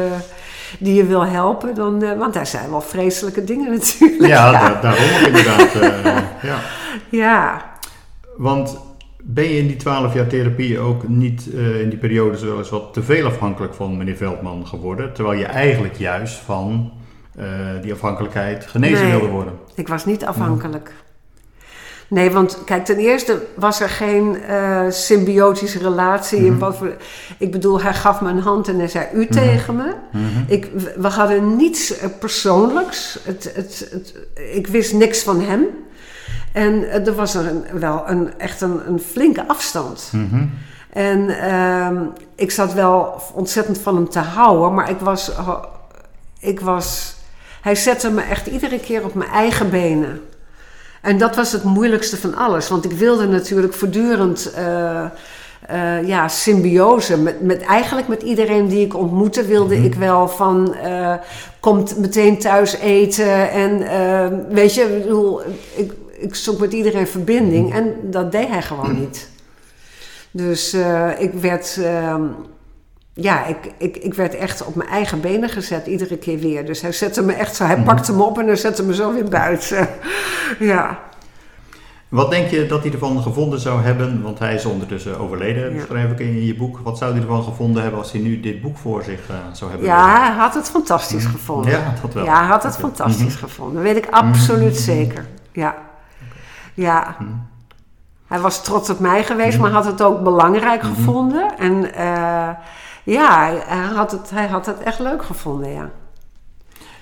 die 0.80 0.94
je 0.94 1.06
wil 1.06 1.26
helpen. 1.26 1.76
Dan, 1.76 2.18
want 2.18 2.34
daar 2.34 2.48
zijn 2.48 2.70
wel 2.70 2.82
vreselijke 2.82 3.44
dingen 3.44 3.72
natuurlijk. 3.80 4.26
Ja, 4.32 4.52
da- 4.52 4.80
daarom 4.82 5.26
inderdaad. 5.26 5.72
ja. 6.42 6.56
Ja. 7.10 7.66
Want 8.38 8.78
ben 9.24 9.44
je 9.44 9.58
in 9.58 9.68
die 9.68 9.76
twaalf 9.76 10.14
jaar 10.14 10.28
therapie 10.28 10.80
ook 10.80 11.08
niet 11.08 11.54
eh, 11.54 11.82
in 11.82 11.90
die 11.90 12.00
periode 12.00 12.38
zo 12.38 12.46
wel 12.46 12.58
eens 12.58 12.70
wat 12.70 12.94
te 12.94 13.04
veel 13.04 13.26
afhankelijk 13.26 13.74
van 13.74 13.98
meneer 13.98 14.16
Veldman 14.16 14.68
geworden? 14.68 15.14
Terwijl 15.14 15.40
je 15.40 15.46
eigenlijk 15.46 15.96
juist 15.96 16.36
van 16.36 16.92
eh, 17.36 17.46
die 17.82 17.94
afhankelijkheid 17.94 18.66
genezen 18.66 19.08
Nee. 19.08 19.12
wilde 19.12 19.28
worden. 19.28 19.54
Ik 19.76 19.88
was 19.88 20.06
niet 20.06 20.26
afhankelijk. 20.26 20.94
Nee, 22.08 22.32
want 22.32 22.64
kijk, 22.66 22.86
ten 22.86 22.98
eerste 22.98 23.46
was 23.56 23.80
er 23.80 23.90
geen 23.90 24.42
eh, 24.42 24.86
symbiotische 24.90 25.80
relatie. 25.80 26.42
Mhm. 26.42 26.60
Wat 26.60 26.78
voor, 26.78 26.96
ik 27.38 27.52
bedoel, 27.52 27.82
hij 27.82 27.94
gaf 27.94 28.22
me 28.22 28.30
een 28.30 28.40
hand 28.40 28.68
en 28.68 28.78
hij 28.78 28.88
zei 28.88 29.08
u 29.14 29.28
tegen 29.28 29.76
me. 29.76 29.94
Mhm. 30.12 30.44
Ik, 30.48 30.70
we 30.98 31.08
hadden 31.08 31.56
niets 31.56 31.94
persoonlijks. 32.20 33.20
Het, 33.24 33.52
het, 33.56 33.88
het, 33.92 34.16
ik 34.54 34.68
wist 34.68 34.94
niks 34.94 35.24
van 35.24 35.42
hem. 35.42 35.66
En 36.54 36.90
eh, 36.90 37.08
er 37.08 37.16
was 37.16 37.34
een, 37.34 37.64
wel 37.74 38.04
een, 38.08 38.40
echt 38.40 38.62
een, 38.62 38.82
een 38.88 39.00
flinke 39.00 39.48
afstand. 39.48 40.10
Mhm. 40.12 40.46
En 40.90 41.30
ehm, 41.42 41.96
ik 42.36 42.52
zat 42.52 42.74
wel 42.74 43.22
ontzettend 43.34 43.78
van 43.78 43.96
hem 43.96 44.10
te 44.10 44.20
houden, 44.20 44.74
maar 44.74 44.90
ik 44.90 45.00
was, 45.00 45.32
ik 46.40 46.60
was. 46.60 47.16
Hij 47.62 47.76
zette 47.76 48.12
me 48.12 48.22
echt 48.22 48.48
iedere 48.48 48.80
keer 48.80 49.04
op 49.04 49.14
mijn 49.14 49.30
eigen 49.30 49.70
benen. 49.70 50.22
En 51.02 51.18
dat 51.18 51.36
was 51.36 51.52
het 51.52 51.64
moeilijkste 51.64 52.18
van 52.18 52.36
alles, 52.36 52.68
want 52.70 52.86
ik 52.86 52.92
wilde 52.92 53.28
natuurlijk 53.28 53.74
voortdurend. 53.74 54.52
eh, 54.54 55.06
eh, 55.68 56.08
ja, 56.08 56.28
symbiose. 56.28 57.18
Met, 57.18 57.42
met, 57.42 57.62
eigenlijk 57.62 58.08
met 58.08 58.22
iedereen 58.22 58.68
die 58.68 58.86
ik 58.86 58.96
ontmoette 58.98 59.46
wilde 59.46 59.84
ik 59.84 59.96
wel 59.96 60.28
van... 60.28 60.74
eh, 60.76 61.14
komt 61.60 61.98
meteen 61.98 62.40
thuis 62.40 62.74
eten 62.78 63.52
en 63.52 63.82
eh, 63.82 64.28
weet 64.50 64.74
je, 64.74 64.82
ik 64.82 65.02
bedoel, 65.04 65.42
ik, 65.76 65.94
ik 66.24 66.36
zoek 66.36 66.60
met 66.60 66.74
iedereen 66.74 67.08
verbinding. 67.08 67.74
En 67.74 67.94
dat 68.04 68.32
deed 68.32 68.48
hij 68.48 68.62
gewoon 68.62 69.00
niet. 69.00 69.30
Dus 70.32 70.74
eh, 70.74 71.10
ik 71.18 71.34
werd... 71.34 71.78
ehm, 71.84 72.22
ja, 73.14 73.46
ik, 73.46 73.58
ik, 73.78 73.98
ik 73.98 74.14
werd 74.14 74.36
echt 74.36 74.66
op 74.66 74.76
mijn 74.76 74.90
eigen 74.90 75.22
benen 75.22 75.50
gezet, 75.50 75.88
iedere 75.88 76.18
keer 76.18 76.40
weer. 76.40 76.66
Dus 76.66 76.82
hij 76.82 76.92
zette 76.92 77.22
me 77.24 77.34
echt 77.34 77.56
zo, 77.56 77.64
hij 77.66 77.78
pakte 77.84 78.14
me 78.14 78.24
op 78.24 78.40
en 78.40 78.46
hij 78.46 78.56
zette 78.56 78.84
me 78.84 78.94
zo 78.96 79.14
weer 79.14 79.30
buiten. 79.30 79.90
ja. 80.60 81.00
Wat 82.10 82.32
denk 82.32 82.48
je 82.50 82.66
dat 82.66 82.84
hij 82.84 82.92
ervan 82.92 83.22
gevonden 83.22 83.60
zou 83.60 83.82
hebben? 83.82 84.22
Want 84.22 84.40
hij 84.40 84.54
is 84.56 84.66
ondertussen 84.66 85.20
overleden, 85.20 85.70
Ja. 85.70 85.76
beschrijf 85.76 86.12
ik 86.12 86.20
in 86.20 86.46
je 86.46 86.56
boek. 86.56 86.80
Wat 86.84 86.98
zou 86.98 87.12
hij 87.14 87.22
ervan 87.22 87.44
gevonden 87.44 87.82
hebben 87.82 88.00
als 88.00 88.12
hij 88.12 88.22
nu 88.22 88.40
dit 88.40 88.62
boek 88.62 88.78
voor 88.78 89.04
zich 89.04 89.20
eh, 89.30 89.36
zou 89.54 89.70
hebben? 89.72 89.90
ja, 89.90 90.20
hij 90.26 90.36
had 90.36 90.54
het 90.54 90.70
fantastisch 90.70 91.26
gevonden. 91.26 91.72
Ja, 91.72 91.94
dat 92.02 92.14
wel. 92.14 92.24
Ja, 92.26 92.38
hij 92.40 92.48
had 92.48 92.64
het 92.64 92.76
fantastisch 92.78 93.34
Mhm. 93.36 93.44
gevonden. 93.44 93.74
Dat 93.76 93.84
weet 93.94 94.04
ik 94.06 94.08
absoluut 94.12 94.78
zeker. 94.78 95.26
Ja. 95.52 95.76
Ja. 96.74 97.16
Hij 98.28 98.40
was 98.40 98.64
trots 98.64 98.90
op 98.90 99.00
mij 99.00 99.24
geweest, 99.24 99.60
maar 99.60 99.72
had 99.72 99.86
het 99.86 100.02
ook 100.02 100.24
belangrijk 100.24 100.84
Mhm. 100.84 100.94
gevonden. 100.94 101.58
En 101.58 101.94
eh, 101.94 102.50
ja, 103.04 103.50
hij, 103.66 103.78
had 103.96 104.12
het, 104.12 104.30
hij 104.30 104.48
had 104.48 104.66
het 104.66 104.80
echt 104.80 105.00
leuk 105.00 105.24
gevonden, 105.24 105.70
ja. 105.72 105.90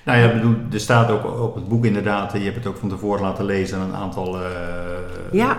Nou 0.04 0.18
ja, 0.18 0.32
bedoel, 0.32 0.56
er 0.72 0.80
staat 0.80 1.10
ook 1.10 1.40
op 1.40 1.54
het 1.54 1.68
boek 1.68 1.84
inderdaad, 1.84 2.32
je 2.32 2.38
hebt 2.38 2.56
het 2.56 2.66
ook 2.66 2.76
van 2.76 2.88
tevoren 2.88 3.22
laten 3.22 3.44
lezen, 3.44 3.80
een 3.80 3.94
aantal 3.94 4.36
eh, 4.40 4.44
Ja. 5.32 5.56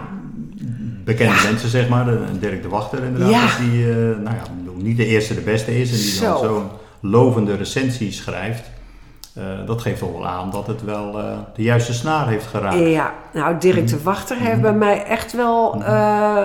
bekende 1.04 1.36
mensen, 1.44 1.70
zeg 1.70 1.90
maar. 1.90 2.06
Dirk 2.40 2.62
de 2.62 2.70
Wachter 2.70 3.04
inderdaad, 3.04 3.30
Ja. 3.32 3.58
die 3.60 3.90
eh, 3.90 3.96
nou 3.96 4.36
ja, 4.36 4.42
bedoel, 4.58 4.76
niet 4.82 4.98
de 4.98 5.06
eerste 5.06 5.36
de 5.36 5.42
beste 5.42 5.80
is 5.82 5.92
en 5.92 5.98
die 5.98 6.20
dan 6.30 6.38
Zo. 6.40 6.44
zo'n 6.46 6.68
lovende 7.12 7.56
recensie 7.56 8.12
schrijft. 8.12 8.70
Eh, 9.36 9.44
dat 9.66 9.82
geeft 9.82 10.00
toch 10.00 10.12
wel 10.12 10.28
aan 10.28 10.50
dat 10.52 10.68
het 10.68 10.84
wel 10.84 11.20
eh, 11.20 11.26
de 11.56 11.62
juiste 11.62 11.94
snaar 11.94 12.28
heeft 12.28 12.46
geraakt. 12.48 12.78
Ja, 12.78 13.14
nou, 13.34 13.58
Dirk 13.58 13.88
de 13.88 14.02
Wachter 14.04 14.38
heeft 14.38 14.62
bij 14.62 14.74
mij 14.74 15.04
echt 15.06 15.34
wel 15.34 15.84
eh, 15.84 16.38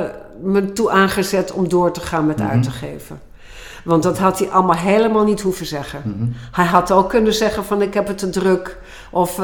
me 0.42 0.72
toe 0.72 0.90
aangezet 0.90 1.52
om 1.52 1.68
door 1.68 1.92
te 1.92 2.00
gaan 2.00 2.26
met 2.26 2.38
Mhm. 2.38 2.48
uit 2.48 2.62
te 2.62 2.70
geven. 2.70 3.20
Want 3.84 4.02
dat 4.02 4.18
had 4.18 4.38
hij 4.38 4.48
allemaal 4.48 4.76
helemaal 4.76 5.24
niet 5.24 5.40
hoeven 5.40 5.66
zeggen. 5.66 6.02
Mhm. 6.04 6.26
Hij 6.52 6.64
had 6.64 6.90
ook 6.92 7.08
kunnen 7.08 7.34
zeggen 7.34 7.64
van 7.64 7.82
ik 7.82 7.94
heb 7.94 8.06
het 8.06 8.18
te 8.18 8.30
druk. 8.30 8.78
Of 9.10 9.40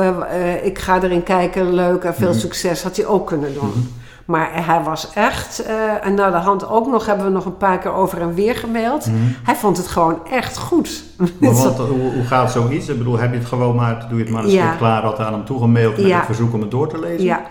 ik 0.63 0.79
ga 0.79 1.03
erin 1.03 1.23
kijken, 1.23 1.75
leuk 1.75 2.05
en 2.05 2.15
veel 2.15 2.29
Mhm. 2.31 2.39
succes. 2.39 2.83
Had 2.83 2.97
hij 2.97 3.07
ook 3.07 3.27
kunnen 3.27 3.55
doen. 3.55 3.95
Maar 4.25 4.65
hij 4.67 4.81
was 4.83 5.13
echt, 5.15 5.59
eh, 5.65 6.07
en 6.07 6.15
naar 6.15 6.31
de 6.31 6.37
hand 6.37 6.69
ook 6.69 6.87
nog, 6.87 7.07
hebben 7.07 7.27
we 7.27 7.33
nog 7.33 7.45
een 7.45 7.57
paar 7.57 7.79
keer 7.79 7.93
over 7.93 8.21
en 8.21 8.35
weer 8.35 8.55
gemaild. 8.57 9.07
Mhm. 9.07 9.17
Hij 9.43 9.55
vond 9.55 9.77
het 9.77 9.87
gewoon 9.87 10.27
echt 10.31 10.59
goed. 10.59 11.05
Maar 11.39 11.53
wat, 11.53 11.77
hoe, 11.89 12.13
hoe 12.15 12.25
gaat 12.25 12.51
zoiets? 12.53 12.89
Ik 12.89 12.99
bedoel, 12.99 13.19
heb 13.19 13.33
je 13.33 13.39
het 13.39 13.47
gewoon 13.49 13.75
maar, 13.77 14.07
doe 14.09 14.19
je 14.19 14.25
het 14.25 14.33
maar 14.33 14.45
een 14.45 14.51
Ja. 14.51 14.75
klaar, 14.75 15.03
had 15.03 15.19
aan 15.19 15.33
hem 15.33 15.45
toegemaild 15.45 15.97
met 15.97 16.07
Ja. 16.07 16.17
het 16.17 16.27
verzoek 16.27 16.53
om 16.53 16.61
het 16.61 16.71
door 16.71 16.89
te 16.89 16.99
lezen? 16.99 17.25
Ja. 17.25 17.43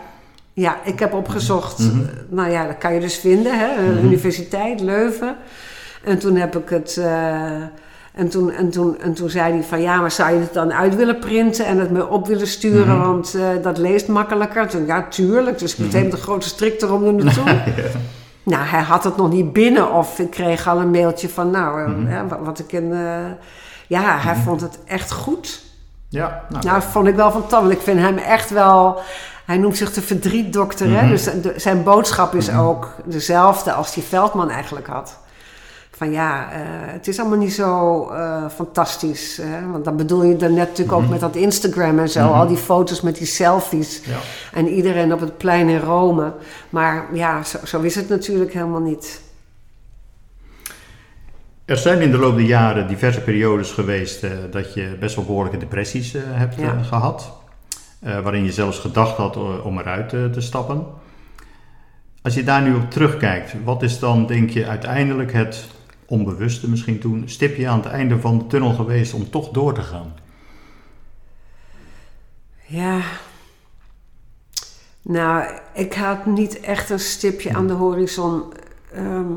ja, 0.54 0.76
ik 0.84 1.00
heb 1.00 1.14
opgezocht, 1.14 1.80
Mhm. 1.80 2.00
eh, 2.02 2.06
nou 2.30 2.50
ja, 2.50 2.66
dat 2.68 2.78
kan 2.78 2.94
je 2.94 3.00
dus 3.00 3.18
vinden, 3.18 3.60
hè, 3.60 3.76
een 3.86 3.96
Mhm. 3.96 4.06
universiteit, 4.06 4.80
Leuven. 4.82 5.36
En 6.04 6.20
toen 6.20 6.36
heb 6.36 6.56
ik 6.58 6.70
het, 6.70 6.98
eh, 6.98 7.42
en, 8.14 8.30
toen, 8.30 8.52
en, 8.52 8.70
toen, 8.70 9.00
en 9.00 9.14
toen 9.14 9.30
zei 9.30 9.54
hij 9.54 9.64
van 9.64 9.82
ja, 9.82 10.00
maar 10.02 10.12
zou 10.12 10.34
je 10.34 10.40
het 10.40 10.54
dan 10.54 10.74
uit 10.74 10.96
willen 10.96 11.20
printen 11.20 11.66
en 11.66 11.78
het 11.80 11.92
me 11.92 12.08
op 12.08 12.28
willen 12.28 12.48
sturen, 12.48 12.98
Mhm. 12.98 13.08
want 13.08 13.36
eh, 13.36 13.48
dat 13.62 13.78
leest 13.78 14.08
makkelijker. 14.08 14.68
Toen, 14.68 14.86
ja, 14.86 15.06
tuurlijk, 15.10 15.60
dus 15.60 15.72
ik 15.72 15.78
Mhm. 15.78 15.88
meteen 15.88 16.04
met 16.04 16.14
een 16.14 16.20
grote 16.20 16.48
strik 16.48 16.82
erom 16.82 17.04
er 17.06 17.14
naartoe. 17.14 17.44
Nou, 18.46 18.64
hij 18.66 18.82
had 18.82 19.04
het 19.04 19.18
nog 19.18 19.30
niet 19.30 19.54
binnen 19.54 19.92
of 19.92 20.20
ik 20.20 20.30
kreeg 20.30 20.68
al 20.68 20.80
een 20.80 20.92
mailtje 20.92 21.30
van 21.30 21.50
nou, 21.52 21.82
eh, 21.82 21.88
Mhm. 21.90 22.10
ja, 22.12 22.28
wat, 22.28 22.40
wat 22.44 22.60
ik 22.60 22.72
in... 22.72 22.92
eh, 22.94 23.00
ja, 23.88 24.18
hij 24.18 24.36
vond 24.36 24.62
het 24.62 24.80
echt 24.86 25.12
goed. 25.12 25.62
Ja, 26.10 26.42
nou, 26.50 26.64
Nou, 26.66 26.76
dat 26.80 26.84
vond 26.92 27.08
ik 27.08 27.16
wel 27.16 27.32
fantastisch. 27.32 27.72
Ik 27.72 27.82
vind 27.82 28.00
hem 28.00 28.18
echt 28.18 28.50
wel... 28.50 29.02
Hij 29.46 29.58
noemt 29.58 29.78
zich 29.78 29.94
de 29.94 30.02
verdrietdokter, 30.02 31.00
hè? 31.00 31.08
Dus 31.10 31.24
de- 31.24 31.54
zijn 31.58 31.84
boodschap 31.84 32.36
is 32.36 32.52
ook 32.56 32.90
dezelfde 33.06 33.72
als 33.74 33.94
die 33.94 34.04
Veldman 34.04 34.50
eigenlijk 34.50 34.88
had. 34.88 35.18
Van 35.98 36.12
ja, 36.12 36.52
eh, 36.52 36.60
het 36.94 37.08
is 37.08 37.20
allemaal 37.20 37.38
niet 37.38 37.54
zo 37.54 38.08
eh, 38.10 38.50
fantastisch. 38.50 39.38
Hè? 39.42 39.72
Want 39.72 39.86
dan 39.86 39.98
bedoel 39.98 40.24
je 40.24 40.36
dan 40.36 40.54
net 40.54 40.68
natuurlijk 40.68 40.92
ook 40.98 41.02
Mhm. 41.02 41.12
met 41.12 41.20
dat 41.20 41.36
Instagram 41.36 42.00
en 42.00 42.10
zo. 42.10 42.20
Mhm. 42.30 42.34
Al 42.40 42.48
die 42.48 42.58
foto's 42.58 43.02
met 43.02 43.18
die 43.18 43.28
selfies. 43.28 44.02
ja. 44.06 44.18
En 44.54 44.68
iedereen 44.68 45.14
op 45.14 45.20
het 45.20 45.38
plein 45.38 45.70
in 45.70 45.80
Rome. 45.80 46.34
Maar 46.70 47.06
ja, 47.14 47.44
zo, 47.44 47.58
zo 47.64 47.82
is 47.82 47.96
het 47.96 48.10
natuurlijk 48.10 48.54
helemaal 48.54 48.80
niet. 48.82 49.22
Er 51.66 51.78
zijn 51.78 52.02
in 52.02 52.12
de 52.12 52.18
loop 52.18 52.36
der 52.36 52.46
jaren 52.46 52.88
diverse 52.88 53.22
periodes 53.22 53.72
geweest 53.72 54.24
eh, 54.24 54.32
dat 54.52 54.74
je 54.74 54.98
best 55.00 55.16
wel 55.16 55.26
behoorlijke 55.26 55.58
depressies 55.58 56.14
hebt 56.18 56.56
Ja. 56.56 56.74
eh, 56.74 56.86
gehad. 56.88 57.32
Eh, 58.00 58.20
waarin 58.20 58.44
je 58.44 58.52
zelfs 58.52 58.80
gedacht 58.80 59.18
had 59.18 59.38
om 59.64 59.80
eruit 59.80 60.10
te 60.10 60.42
stappen. 60.42 60.86
Als 62.22 62.34
je 62.34 62.44
daar 62.44 62.62
nu 62.62 62.76
op 62.76 62.92
terugkijkt, 62.92 63.54
wat 63.64 63.84
is 63.84 64.00
dan, 64.00 64.26
denk 64.26 64.50
je, 64.50 64.68
uiteindelijk 64.68 65.34
het 65.34 65.66
onbewuste 66.06 66.70
misschien 66.70 67.00
toen 67.00 67.24
stipje 67.26 67.68
aan 67.68 67.80
het 67.80 67.92
einde 67.92 68.20
van 68.20 68.38
de 68.38 68.48
tunnel 68.48 68.74
geweest 68.74 69.14
om 69.14 69.30
toch 69.30 69.50
door 69.50 69.74
te 69.74 69.82
gaan? 69.82 70.14
Ja. 72.66 73.02
Nou, 75.02 75.52
ik 75.74 75.94
had 75.94 76.26
niet 76.26 76.60
echt 76.60 76.90
een 76.90 77.00
stipje 77.00 77.56
aan 77.56 77.68
de 77.68 77.74
horizon. 77.74 78.54
Ehm, 78.94 79.34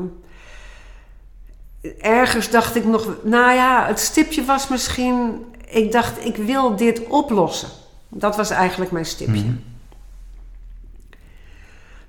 ergens 1.99 2.49
dacht 2.49 2.75
ik 2.75 2.85
nog, 2.85 3.15
nou 3.23 3.53
ja, 3.53 3.85
het 3.87 3.99
stipje 3.99 4.45
was 4.45 4.67
misschien, 4.67 5.45
ik 5.67 5.91
dacht, 5.91 6.25
ik 6.25 6.35
wil 6.35 6.75
dit 6.75 7.07
oplossen. 7.07 7.69
Dat 8.09 8.35
was 8.35 8.49
eigenlijk 8.49 8.91
mijn 8.91 9.05
stipje. 9.05 9.43
Mhm. 9.43 9.55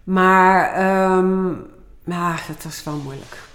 Maar, 0.04 0.72
ehm 0.72 1.52
ja, 2.08 2.36
dat 2.46 2.62
was 2.62 2.84
wel 2.84 2.96
moeilijk. 2.96 3.47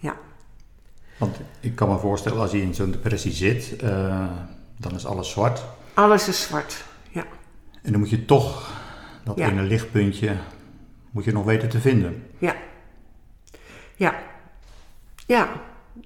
Ja. 0.00 0.16
Want 1.18 1.36
ik 1.60 1.74
kan 1.76 1.88
me 1.88 1.98
voorstellen, 1.98 2.40
als 2.40 2.50
je 2.50 2.62
in 2.62 2.74
zo'n 2.74 2.90
depressie 2.90 3.32
zit, 3.32 3.76
eh, 3.76 4.24
dan 4.76 4.94
is 4.94 5.06
alles 5.06 5.30
zwart. 5.30 5.62
Alles 5.94 6.28
is 6.28 6.42
zwart. 6.42 6.84
Ja. 7.10 7.24
En 7.82 7.90
dan 7.90 8.00
moet 8.00 8.10
je 8.10 8.24
toch 8.24 8.70
dat 9.24 9.36
Ja. 9.38 9.48
ene 9.48 9.62
lichtpuntje 9.62 10.36
moet 11.10 11.24
je 11.24 11.32
nog 11.32 11.44
weten 11.44 11.68
te 11.68 11.80
vinden. 11.80 12.26
Ja. 12.38 12.54
Ja. 13.96 14.14
Ja. 15.26 15.48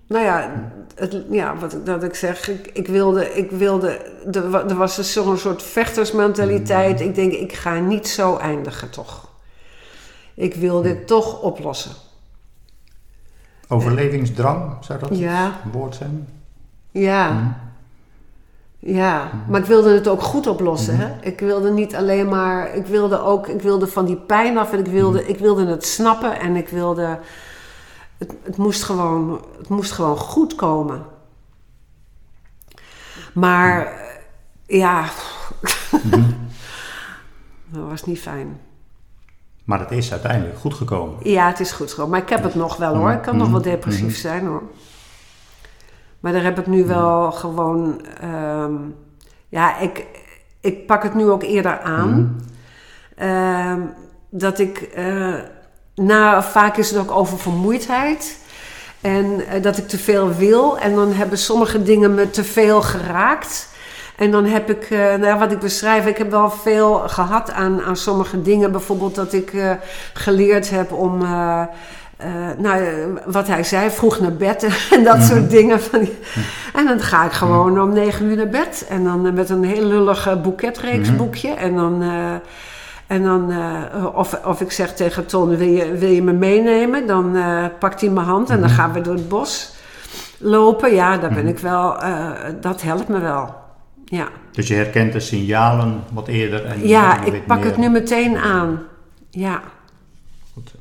Nou 0.07 0.25
ja, 0.25 0.71
het, 0.95 1.25
ja 1.31 1.57
wat 1.57 1.73
ik, 1.73 1.87
dat 1.87 2.03
ik 2.03 2.15
zeg, 2.15 2.49
ik, 2.49 2.67
ik 2.67 2.87
wilde, 2.87 3.35
ik 3.35 3.51
wilde, 3.51 3.89
er, 4.33 4.55
er 4.55 4.75
was 4.77 4.97
dus 4.97 5.13
zo'n 5.13 5.39
soort 5.39 5.63
vechtersmentaliteit. 5.63 7.01
Ik 7.01 7.15
denk, 7.15 7.33
ik 7.33 7.53
ga 7.53 7.79
niet 7.79 8.09
zo 8.09 8.37
eindigen 8.37 8.91
toch. 8.91 9.29
Ik 10.35 10.55
wil 10.55 10.83
dit 10.83 11.07
toch 11.07 11.41
oplossen. 11.41 11.93
Overlevingsdrang, 13.69 14.77
zou 14.81 14.99
dat 14.99 15.19
Ja. 15.19 15.61
een 15.65 15.71
woord 15.71 15.95
zijn? 15.95 16.29
Ja. 16.91 17.33
Mhm. 17.33 17.49
Ja, 18.79 19.31
maar 19.49 19.61
ik 19.61 19.67
wilde 19.67 19.95
het 19.95 20.09
ook 20.09 20.23
goed 20.23 20.47
oplossen. 20.47 20.97
Hè? 20.97 21.13
Ik 21.21 21.41
wilde 21.41 21.71
niet 21.71 21.95
alleen 21.95 22.29
maar, 22.29 22.75
ik 22.75 22.87
wilde 22.87 23.21
ook, 23.21 23.49
ik 23.49 23.61
wilde 23.63 23.87
van 23.87 24.05
die 24.05 24.17
pijn 24.17 24.59
af 24.59 24.73
en 24.73 24.79
ik 24.79 24.87
wilde, 24.87 25.27
ik 25.27 25.39
wilde 25.39 25.67
het 25.67 25.85
snappen 25.87 26.41
en 26.41 26.57
ik 26.57 26.69
wilde, 26.69 27.19
het, 28.19 28.35
het, 28.43 28.57
moest 28.57 28.83
gewoon, 28.83 29.45
het 29.59 29.69
moest 29.69 29.93
gewoon 29.93 30.17
goed 30.17 30.55
komen. 30.55 31.03
Maar 33.35 33.93
ja, 34.67 35.05
dat 37.73 37.89
was 37.89 38.05
niet 38.05 38.21
fijn. 38.21 38.61
Maar 39.65 39.79
het 39.81 39.91
is 39.91 40.13
uiteindelijk 40.13 40.59
goed 40.59 40.75
gekomen. 40.75 41.15
Ja, 41.23 41.47
het 41.49 41.61
is 41.61 41.73
goed 41.73 41.91
gekomen. 41.91 42.11
Maar 42.11 42.21
ik 42.21 42.29
heb 42.29 42.43
het 42.43 42.55
nog 42.55 42.77
wel 42.77 42.97
hoor. 42.97 43.11
Ik 43.11 43.23
kan 43.23 43.37
nog 43.37 43.51
wel 43.51 43.61
Mhm. 43.61 43.69
depressief 43.69 44.03
Mhm. 44.05 44.15
zijn 44.21 44.47
hoor. 44.47 44.63
Maar 46.21 46.33
daar 46.33 46.43
heb 46.43 46.59
ik 46.59 46.67
nu 46.67 46.85
wel 46.85 47.33
gewoon. 47.33 48.01
ehm, 48.21 48.73
ja, 49.49 49.79
ik, 49.79 50.07
ik 50.61 50.87
pak 50.87 51.03
het 51.03 51.15
nu 51.15 51.29
ook 51.31 51.43
eerder 51.43 51.81
aan. 51.81 52.41
Ehm, 53.17 53.81
dat 54.31 54.59
ik. 54.59 54.79
eh 54.79 55.35
nou, 55.95 56.43
vaak 56.43 56.77
is 56.77 56.91
het 56.91 56.99
ook 57.01 57.11
over 57.11 57.39
vermoeidheid. 57.39 58.39
En 59.01 59.47
eh, 59.47 59.63
dat 59.63 59.77
ik 59.77 59.89
te 59.89 59.99
veel 59.99 60.33
wil. 60.35 60.79
En 60.79 60.95
dan 60.95 61.13
hebben 61.13 61.39
sommige 61.39 61.83
dingen 61.83 62.15
me 62.15 62.31
te 62.31 62.45
veel 62.45 62.83
geraakt. 62.83 63.69
En 64.17 64.31
dan 64.31 64.45
heb 64.45 64.71
ik, 64.71 64.83
eh, 64.91 65.15
nou 65.15 65.39
wat 65.39 65.53
ik 65.53 65.59
beschrijf, 65.59 66.07
ik 66.07 66.19
heb 66.19 66.31
wel 66.31 66.51
veel 66.51 66.95
gehad 67.07 67.53
aan, 67.53 67.83
aan 67.83 67.97
sommige 67.97 68.43
dingen. 68.43 68.73
Bijvoorbeeld 68.73 69.15
dat 69.15 69.33
ik 69.33 69.53
eh, 69.53 69.71
geleerd 70.13 70.71
heb 70.71 70.93
om, 70.93 71.23
eh, 71.23 71.63
nou, 72.59 72.83
wat 73.27 73.47
hij 73.47 73.65
zei, 73.65 73.91
vroeg 73.91 74.21
naar 74.21 74.33
bed 74.33 74.67
en 74.97 75.05
dat 75.05 75.23
soort 75.23 75.51
dingen. 75.51 75.81
Van 75.81 75.99
die- 76.01 76.19
En 76.75 76.87
dan 76.87 77.01
ga 77.01 77.25
ik 77.25 77.33
gewoon 77.33 77.81
om 77.81 77.93
negen 77.93 78.27
uur 78.27 78.37
naar 78.37 78.49
bed. 78.49 78.87
En 78.89 79.05
dan 79.05 79.35
met 79.35 79.51
een 79.51 79.65
heel 79.65 79.85
lullig 79.85 80.43
boeketreeksboekje. 80.43 81.51
En 81.51 81.75
dan... 81.75 82.03
en 83.07 83.23
dan, 83.23 83.53
of, 84.15 84.39
of 84.45 84.61
ik 84.61 84.73
zeg 84.73 84.95
tegen 84.95 85.27
Ton, 85.27 85.57
wil 85.57 85.67
je, 85.69 85.93
wil 85.93 86.09
je 86.11 86.23
me 86.23 86.33
meenemen? 86.33 87.07
Dan 87.07 87.37
eh, 87.37 87.65
pakt 87.79 88.01
hij 88.01 88.11
mijn 88.11 88.27
hand 88.27 88.51
en 88.51 88.61
dan 88.61 88.69
gaan 88.71 88.93
we 88.93 89.01
door 89.01 89.15
het 89.15 89.29
bos 89.29 89.75
lopen. 90.39 90.95
Ja, 90.95 91.17
daar 91.17 91.33
ben 91.33 91.47
ik 91.49 91.59
wel, 91.59 91.97
dat 92.61 92.83
helpt 92.83 93.09
me 93.09 93.19
wel. 93.21 93.55
Ja, 94.05 94.29
Dus 94.53 94.69
je 94.69 94.75
herkent 94.75 95.13
de 95.13 95.21
signalen 95.21 96.01
wat 96.13 96.29
eerder. 96.29 96.65
En 96.65 96.87
ja 96.89 97.25
ik 97.25 97.47
pak 97.47 97.57
meer- 97.59 97.67
het 97.67 97.77
nu 97.77 97.89
meteen 97.89 98.37
aan. 98.37 98.81
Ja. 99.31 99.63
Goed. 100.53 100.75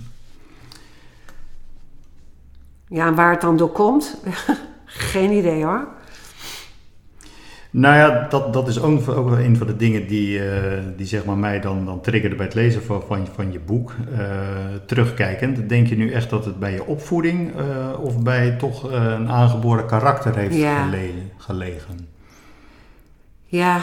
ja, 2.88 3.07
en 3.07 3.15
waar 3.15 3.32
het 3.32 3.41
dan 3.41 3.57
door 3.57 3.71
komt, 3.71 4.17
geen 4.86 5.32
idee 5.32 5.63
hoor. 5.63 5.88
Nou 7.69 7.95
ja, 7.95 8.28
dat, 8.30 8.53
dat 8.53 8.67
is 8.67 8.82
ook, 8.82 9.09
ook 9.09 9.30
wel 9.30 9.39
een 9.39 9.57
van 9.57 9.67
de 9.67 9.76
dingen 9.76 10.07
die, 10.07 10.49
eh, 10.49 10.80
die 10.97 11.05
zeg 11.05 11.26
maar 11.26 11.38
mij 11.38 11.59
dan, 11.59 11.86
dan 11.86 12.01
triggerde 12.01 12.36
bij 12.36 12.45
het 12.45 12.55
lezen 12.55 12.84
van, 12.84 13.03
van, 13.07 13.28
van 13.36 13.51
je 13.51 13.59
boek. 13.59 13.93
Eh, 14.17 14.28
terugkijkend, 14.86 15.69
denk 15.69 15.88
je 15.88 15.95
nu 15.95 16.11
echt 16.11 16.30
dat 16.30 16.45
het 16.45 16.59
bij 16.59 16.74
je 16.74 16.86
opvoeding 16.86 17.55
eh, 17.57 17.99
of 17.99 18.19
bij 18.19 18.51
toch 18.51 18.91
een 18.91 19.30
aangeboren 19.30 19.86
karakter 19.86 20.36
heeft 20.36 20.55
Ja. 20.55 20.89
gelegen? 21.38 22.07
Ja, 23.54 23.80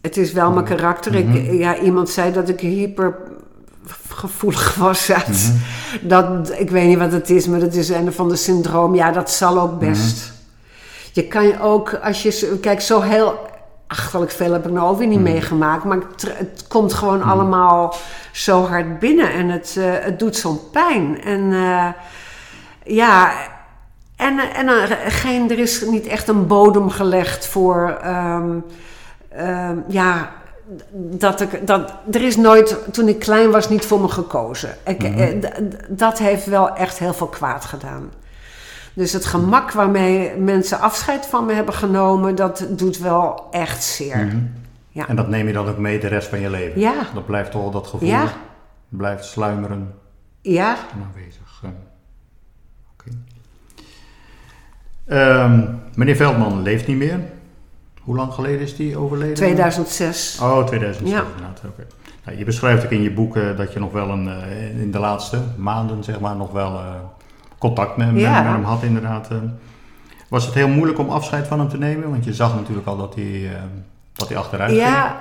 het 0.00 0.16
is 0.16 0.32
wel 0.32 0.50
mijn 0.50 0.64
karakter. 0.64 1.12
Mhm. 1.24 1.34
ik, 1.36 1.52
ja, 1.58 1.76
iemand 1.78 2.10
zei 2.10 2.32
dat 2.32 2.48
ik 2.48 2.60
hyper 2.60 3.16
gevoelig 4.08 4.74
was. 4.86 5.06
Het- 5.06 5.52
dat, 6.00 6.52
ik 6.58 6.70
weet 6.70 6.86
niet 6.86 6.98
wat 6.98 7.12
het 7.12 7.30
is, 7.30 7.46
maar 7.46 7.60
dat 7.60 7.74
is 7.74 7.88
een 7.88 8.12
van 8.12 8.28
de 8.28 8.36
syndroom. 8.36 8.94
Ja, 8.94 9.10
dat 9.12 9.30
zal 9.30 9.60
ook 9.60 9.78
best. 9.78 10.32
Je 11.12 11.26
kan 11.28 11.60
ook, 11.60 11.94
als 12.02 12.22
je... 12.22 12.58
Kijk, 12.60 12.80
zo 12.80 13.00
heel 13.00 13.38
achterlijk 13.86 14.30
veel 14.30 14.52
heb 14.52 14.66
ik 14.66 14.72
nou 14.72 14.88
ook 14.90 14.98
weer 14.98 15.06
niet 15.06 15.20
meegemaakt. 15.20 15.84
Maar 15.84 15.96
het, 15.96 16.34
het 16.36 16.64
komt 16.68 16.92
gewoon 16.94 17.22
allemaal 17.22 17.94
zo 18.32 18.66
hard 18.66 18.98
binnen. 18.98 19.32
En 19.32 19.48
het, 19.48 19.76
eh, 19.78 19.84
het 20.00 20.18
doet 20.18 20.36
zo'n 20.36 20.60
pijn. 20.70 21.22
En 21.22 21.52
eh, 21.52 21.88
ja... 22.84 23.32
En, 24.22 24.38
en 24.38 24.68
eh, 24.68 24.96
geen, 25.08 25.50
er 25.50 25.58
is 25.58 25.84
niet 25.84 26.06
echt 26.06 26.28
een 26.28 26.46
bodem 26.46 26.90
gelegd 26.90 27.46
voor... 27.46 27.98
ehm, 28.02 28.58
ehm, 29.28 29.76
ja, 29.88 30.32
dat 30.94 31.40
ik, 31.40 31.66
dat, 31.66 31.92
er 32.12 32.22
is 32.22 32.36
nooit, 32.36 32.76
toen 32.92 33.08
ik 33.08 33.18
klein 33.18 33.50
was, 33.50 33.68
niet 33.68 33.84
voor 33.86 34.00
me 34.00 34.08
gekozen. 34.08 34.74
Ik, 34.84 35.02
eh, 35.02 35.28
d- 35.28 35.42
d- 35.70 35.98
dat 35.98 36.18
heeft 36.18 36.46
wel 36.46 36.74
echt 36.76 36.98
heel 36.98 37.14
veel 37.14 37.26
kwaad 37.26 37.64
gedaan. 37.64 38.10
Dus 38.94 39.12
het 39.12 39.24
gemak 39.24 39.72
waarmee 39.72 40.36
mensen 40.36 40.80
afscheid 40.80 41.26
van 41.26 41.44
me 41.46 41.52
hebben 41.52 41.74
genomen, 41.74 42.34
dat 42.34 42.66
doet 42.70 42.98
wel 42.98 43.46
echt 43.50 43.84
zeer. 43.84 44.16
Mhm. 44.26 44.38
Ja. 44.88 45.08
En 45.08 45.16
dat 45.16 45.28
neem 45.28 45.46
je 45.46 45.52
dan 45.52 45.68
ook 45.68 45.78
mee 45.78 45.98
de 46.00 46.06
rest 46.08 46.28
van 46.28 46.40
je 46.40 46.50
leven? 46.50 46.80
Ja. 46.80 46.94
Dat 47.14 47.26
blijft 47.26 47.50
toch 47.50 47.72
dat 47.72 47.86
gevoel? 47.86 48.08
Ja. 48.08 48.24
Blijft 48.88 49.24
sluimeren 49.24 49.94
Ja, 50.40 50.76
aanwezig. 51.06 51.60
eh. 51.62 51.68
Oké. 52.92 53.10
Ehm, 55.06 55.60
meneer 55.94 56.16
Veldman 56.16 56.62
leeft 56.62 56.86
niet 56.86 56.96
meer. 56.96 57.18
Hoe 58.02 58.16
lang 58.16 58.32
geleden 58.32 58.60
is 58.60 58.76
die 58.76 58.96
overleden? 58.96 59.34
2006. 59.34 60.38
Oh, 60.42 60.64
2006 60.66 61.10
Ja. 61.10 61.22
inderdaad. 61.34 61.62
Nou, 62.24 62.38
je 62.38 62.44
beschrijft 62.44 62.84
ook 62.84 62.90
in 62.90 63.02
je 63.02 63.10
boek 63.12 63.36
eh, 63.36 63.56
dat 63.56 63.72
je 63.72 63.78
nog 63.78 63.92
wel 63.92 64.08
een, 64.10 64.28
eh, 64.28 64.80
in 64.80 64.90
de 64.90 64.98
laatste 64.98 65.38
maanden 65.56 66.04
zeg 66.04 66.20
maar, 66.20 66.36
nog 66.36 66.52
wel 66.52 66.72
eh, 66.78 66.84
contact 67.58 67.96
met, 67.96 68.12
met- 68.12 68.20
Ja. 68.20 68.42
met 68.42 68.52
hem 68.52 68.64
had 68.64 68.82
inderdaad. 68.82 69.28
was 70.28 70.44
het 70.46 70.54
heel 70.54 70.68
moeilijk 70.68 70.98
om 70.98 71.08
afscheid 71.10 71.46
van 71.46 71.58
hem 71.58 71.68
te 71.68 71.78
nemen? 71.78 72.10
Want 72.10 72.24
je 72.24 72.34
zag 72.34 72.54
natuurlijk 72.54 72.86
al 72.86 72.96
dat 72.96 73.14
hij, 73.14 73.50
dat 74.12 74.28
hij 74.28 74.36
achteruit 74.36 74.70
ging. 74.70 74.82
Ja, 74.82 75.20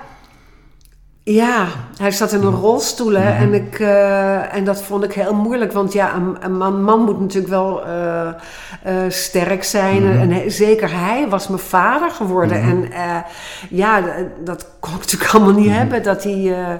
ja, 1.23 1.67
hij 1.97 2.11
zat 2.11 2.31
in 2.31 2.41
een 2.43 2.55
rolstoel 2.55 3.13
hè, 3.13 3.31
en, 3.31 3.53
ik, 3.53 3.79
eh, 3.79 4.55
en 4.55 4.63
dat 4.63 4.81
vond 4.81 5.03
ik 5.03 5.13
heel 5.13 5.33
moeilijk. 5.33 5.71
Want 5.71 5.93
ja, 5.93 6.15
een, 6.15 6.37
een 6.39 6.57
man, 6.57 6.83
man 6.83 7.03
moet 7.03 7.19
natuurlijk 7.19 7.53
wel 7.53 7.85
eh, 7.85 8.27
eh, 8.27 8.33
sterk 9.07 9.63
zijn. 9.63 10.03
En 10.31 10.51
zeker 10.51 10.91
hij 10.91 11.29
was 11.29 11.47
mijn 11.47 11.61
vader 11.61 12.11
geworden. 12.11 12.61
En 12.61 12.89
ja, 13.69 14.03
dat 14.43 14.67
kon 14.79 14.93
ik 14.93 14.99
natuurlijk 14.99 15.33
allemaal 15.33 15.53
niet 15.53 15.71
hebben. 15.71 16.03
Dat 16.03 16.23
hij, 16.23 16.79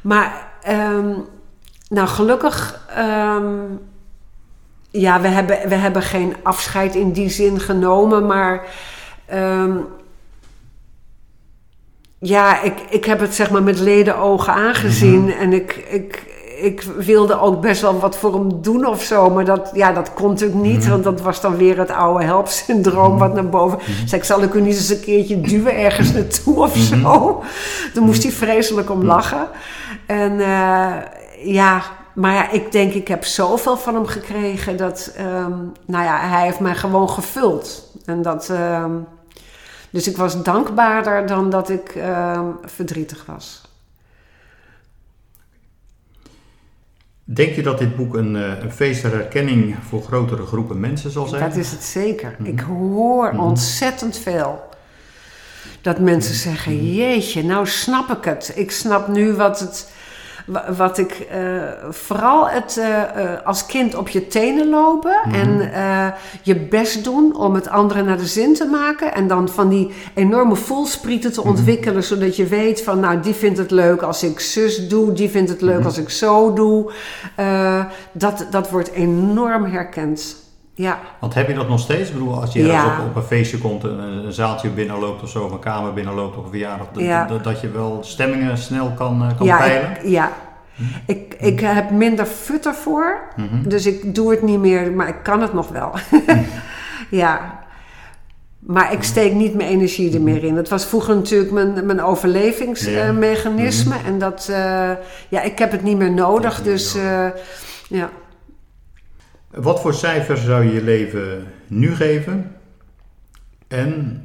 maar 0.00 0.48
ehm, 0.62 1.10
nou, 1.88 2.08
gelukkig... 2.08 2.86
ehm, 2.96 3.60
ja, 4.90 5.20
we 5.20 5.28
hebben, 5.28 5.68
we 5.68 5.74
hebben 5.74 6.02
geen 6.02 6.36
afscheid 6.42 6.94
in 6.94 7.12
die 7.12 7.28
zin 7.30 7.60
genomen, 7.60 8.26
maar 8.26 8.62
ehm, 9.26 9.76
ja, 12.22 12.62
ik, 12.62 12.74
ik 12.88 13.04
heb 13.04 13.20
het 13.20 13.34
zeg 13.34 13.50
maar 13.50 13.62
met 13.62 13.78
leden 13.78 14.16
ogen 14.18 14.52
aangezien 14.52 15.32
en 15.32 15.52
ik, 15.52 15.84
ik, 15.90 16.22
ik 16.60 16.82
wilde 16.82 17.40
ook 17.40 17.60
best 17.60 17.80
wel 17.80 17.98
wat 17.98 18.16
voor 18.16 18.32
hem 18.34 18.62
doen 18.62 18.86
of 18.86 19.02
zo, 19.02 19.30
maar 19.30 19.44
dat, 19.44 19.70
ja, 19.74 19.92
dat 19.92 20.14
kon 20.14 20.28
natuurlijk 20.30 20.60
niet, 20.60 20.80
Mhm. 20.80 20.90
want 20.90 21.04
dat 21.04 21.20
was 21.20 21.40
dan 21.40 21.56
weer 21.56 21.78
het 21.78 21.90
oude 21.90 22.24
helpsyndroom 22.24 23.18
wat 23.18 23.34
naar 23.34 23.48
boven. 23.48 23.78
Zeg, 24.06 24.18
ik 24.20 24.24
zal 24.24 24.42
ik 24.42 24.54
u 24.54 24.60
niet 24.60 24.74
eens 24.74 24.88
een 24.88 25.00
keertje 25.00 25.40
duwen 25.40 25.76
ergens 25.76 26.12
naartoe 26.12 26.56
of 26.56 26.74
Mhm. 26.90 27.00
zo. 27.00 27.42
Daar 27.94 28.04
moest 28.04 28.22
hij 28.22 28.32
vreselijk 28.32 28.90
om 28.90 29.04
lachen. 29.04 29.48
En 30.06 30.40
eh, 30.40 30.92
ja, 31.44 31.82
maar 32.14 32.34
ja, 32.34 32.50
ik 32.50 32.72
denk, 32.72 32.92
ik 32.92 33.08
heb 33.08 33.24
zoveel 33.24 33.76
van 33.76 33.94
hem 33.94 34.06
gekregen 34.06 34.76
dat, 34.76 35.12
ehm, 35.16 35.52
nou 35.86 36.04
ja, 36.04 36.18
hij 36.20 36.44
heeft 36.44 36.60
mij 36.60 36.74
gewoon 36.74 37.08
gevuld. 37.10 37.90
En 38.04 38.22
dat, 38.22 38.48
ehm, 38.48 38.90
dus 39.92 40.08
ik 40.08 40.16
was 40.16 40.42
dankbaarder 40.42 41.26
dan 41.26 41.50
dat 41.50 41.70
ik 41.70 41.88
ehm, 41.88 42.46
verdrietig 42.64 43.24
was. 43.26 43.60
Denk 47.24 47.54
je 47.54 47.62
dat 47.62 47.78
dit 47.78 47.96
boek 47.96 48.14
een, 48.14 48.36
eh, 48.36 48.62
een 48.62 48.72
feest 48.72 49.02
herkenning 49.02 49.76
voor 49.88 50.02
grotere 50.02 50.46
groepen 50.46 50.80
mensen 50.80 51.10
zal 51.10 51.26
zijn? 51.26 51.42
Dat 51.48 51.56
is 51.56 51.70
het 51.70 51.82
zeker. 51.82 52.34
Mhm. 52.38 52.48
Ik 52.48 52.60
hoor 52.60 53.32
Mhm. 53.32 53.42
ontzettend 53.42 54.18
veel. 54.18 54.68
Dat 55.80 55.98
mensen 55.98 56.32
Mhm. 56.34 56.40
zeggen, 56.42 56.94
jeetje, 56.94 57.42
nou 57.44 57.66
snap 57.66 58.10
ik 58.10 58.24
het. 58.24 58.52
Ik 58.54 58.70
snap 58.70 59.08
nu 59.08 59.32
wat 59.34 59.60
het... 59.60 59.92
wa- 60.52 60.72
Wat 60.76 60.98
ik 60.98 61.12
eh, 61.30 61.38
vooral 61.90 62.48
het 62.48 62.76
eh, 62.76 63.02
eh, 63.02 63.46
als 63.46 63.66
kind 63.66 63.94
op 63.94 64.08
je 64.08 64.26
tenen 64.26 64.68
lopen 64.68 65.14
Mhm. 65.24 65.34
en 65.34 65.70
je 66.42 66.56
best 66.56 67.04
doen 67.04 67.36
om 67.36 67.54
het 67.54 67.68
andere 67.68 68.02
naar 68.02 68.16
de 68.16 68.26
zin 68.26 68.54
te 68.54 68.64
maken. 68.66 69.14
En 69.14 69.26
dan 69.26 69.48
van 69.48 69.68
die 69.68 69.92
enorme 70.14 70.56
voelsprieten 70.56 71.32
te 71.32 71.40
Mhm. 71.40 71.48
ontwikkelen, 71.48 72.04
zodat 72.04 72.36
je 72.36 72.46
weet 72.46 72.82
van, 72.82 73.00
nou, 73.00 73.20
die 73.20 73.34
vindt 73.34 73.58
het 73.58 73.70
leuk 73.70 74.02
als 74.02 74.22
ik 74.22 74.40
zus 74.40 74.88
doe, 74.88 75.12
die 75.12 75.28
vindt 75.30 75.50
het 75.50 75.60
leuk 75.60 75.76
Mhm. 75.78 75.86
als 75.86 75.98
ik 75.98 76.10
zo 76.10 76.52
doe. 76.52 76.90
Dat, 78.12 78.46
dat 78.50 78.70
wordt 78.70 78.90
enorm 78.92 79.64
herkend. 79.64 80.40
Ja. 80.74 80.98
Want 81.20 81.34
heb 81.34 81.48
je 81.48 81.54
dat 81.54 81.68
nog 81.68 81.80
steeds? 81.80 82.08
Ik 82.08 82.14
bedoel, 82.14 82.40
als 82.40 82.52
je 82.52 82.66
Ja. 82.66 82.86
op, 82.86 83.06
op 83.06 83.16
een 83.16 83.22
feestje 83.22 83.58
komt, 83.58 83.82
een, 83.84 83.98
een 83.98 84.32
zaaltje 84.32 84.68
binnenloopt 84.68 85.22
of 85.22 85.28
zo, 85.28 85.44
of 85.44 85.50
een 85.52 85.58
kamer 85.58 85.92
binnenloopt 85.92 86.36
of 86.36 86.44
een 86.44 86.50
verjaardag, 86.50 86.86
dat- 86.92 87.02
Ja. 87.02 87.26
dat, 87.42 87.60
je 87.60 87.70
wel 87.70 87.98
stemmingen 88.02 88.58
snel 88.58 88.90
kan, 88.96 89.22
eh, 89.22 89.36
kan 89.36 89.46
ja, 89.46 89.56
peilen? 89.58 89.90
ik, 89.90 90.02
ja. 90.08 90.32
Ik, 91.06 91.34
ik 91.38 91.60
heb 91.60 91.90
minder 91.90 92.24
fut 92.26 92.66
ervoor. 92.66 93.20
Mhm. 93.36 93.68
Dus 93.68 93.86
ik 93.86 94.14
doe 94.14 94.30
het 94.30 94.42
niet 94.42 94.58
meer, 94.58 94.92
maar 94.92 95.08
ik 95.08 95.22
kan 95.22 95.40
het 95.42 95.52
nog 95.52 95.68
wel. 95.68 95.90
ja. 97.22 97.60
Maar 98.58 98.92
ik 98.92 99.02
steek 99.02 99.32
niet 99.32 99.54
mijn 99.54 99.68
energie 99.68 100.14
er 100.14 100.20
meer 100.20 100.44
in. 100.44 100.54
Dat 100.54 100.68
was 100.68 100.86
vroeger 100.86 101.14
natuurlijk 101.16 101.50
mijn, 101.52 101.86
mijn 101.86 102.02
overlevingsmechanisme. 102.02 103.94
En 104.06 104.18
dat, 104.18 104.48
eh, 104.50 104.90
ja, 105.28 105.40
ik 105.42 105.58
heb 105.58 105.70
het 105.72 105.82
niet 105.82 105.96
meer 105.98 106.12
nodig. 106.12 106.62
Dus 106.62 106.94
eh, 106.94 107.26
ja. 107.88 108.10
Wat 109.54 109.80
voor 109.80 109.94
cijfer 109.94 110.36
zou 110.36 110.64
je 110.64 110.72
je 110.72 110.82
leven 110.82 111.52
nu 111.66 111.94
geven? 111.94 112.56
En 113.68 114.22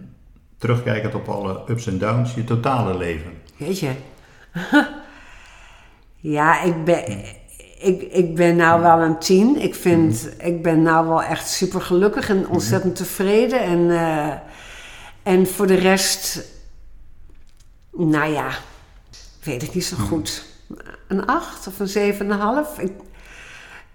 terugkijkend 0.57 1.15
op 1.15 1.28
alle 1.28 1.63
ups 1.69 1.88
en 1.88 1.97
downs, 1.97 2.34
je 2.34 2.43
totale 2.43 2.97
leven. 2.97 3.32
Weet 3.57 3.80
je. 3.80 3.91
ja, 6.38 6.61
ik 6.61 6.84
ben, 6.84 7.03
ik, 7.80 8.01
ik 8.01 8.36
ben 8.36 8.55
nou 8.55 8.82
wel 8.82 8.99
een 8.99 9.19
tien. 9.19 9.61
Ik 9.61 9.75
vind, 9.75 10.30
ik 10.38 10.63
ben 10.63 10.82
nou 10.82 11.07
wel 11.07 11.23
echt 11.23 11.49
super 11.49 11.82
gelukkig 11.82 12.30
en 12.30 12.47
ontzettend 12.47 12.95
tevreden. 12.95 13.61
En, 13.61 13.91
eh, 13.91 14.34
en 15.23 15.47
voor 15.47 15.67
de 15.67 15.75
rest, 15.75 16.45
nou 17.91 18.32
ja, 18.32 18.49
weet 19.43 19.63
ik 19.63 19.73
niet 19.73 19.86
zo 19.86 19.97
goed. 19.97 20.45
Een 21.07 21.25
acht 21.25 21.67
of 21.67 21.80
een 21.80 21.88
zeven 21.88 22.25
en 22.25 22.32
een 22.32 22.39
half. 22.39 22.80
Ik, 22.80 22.91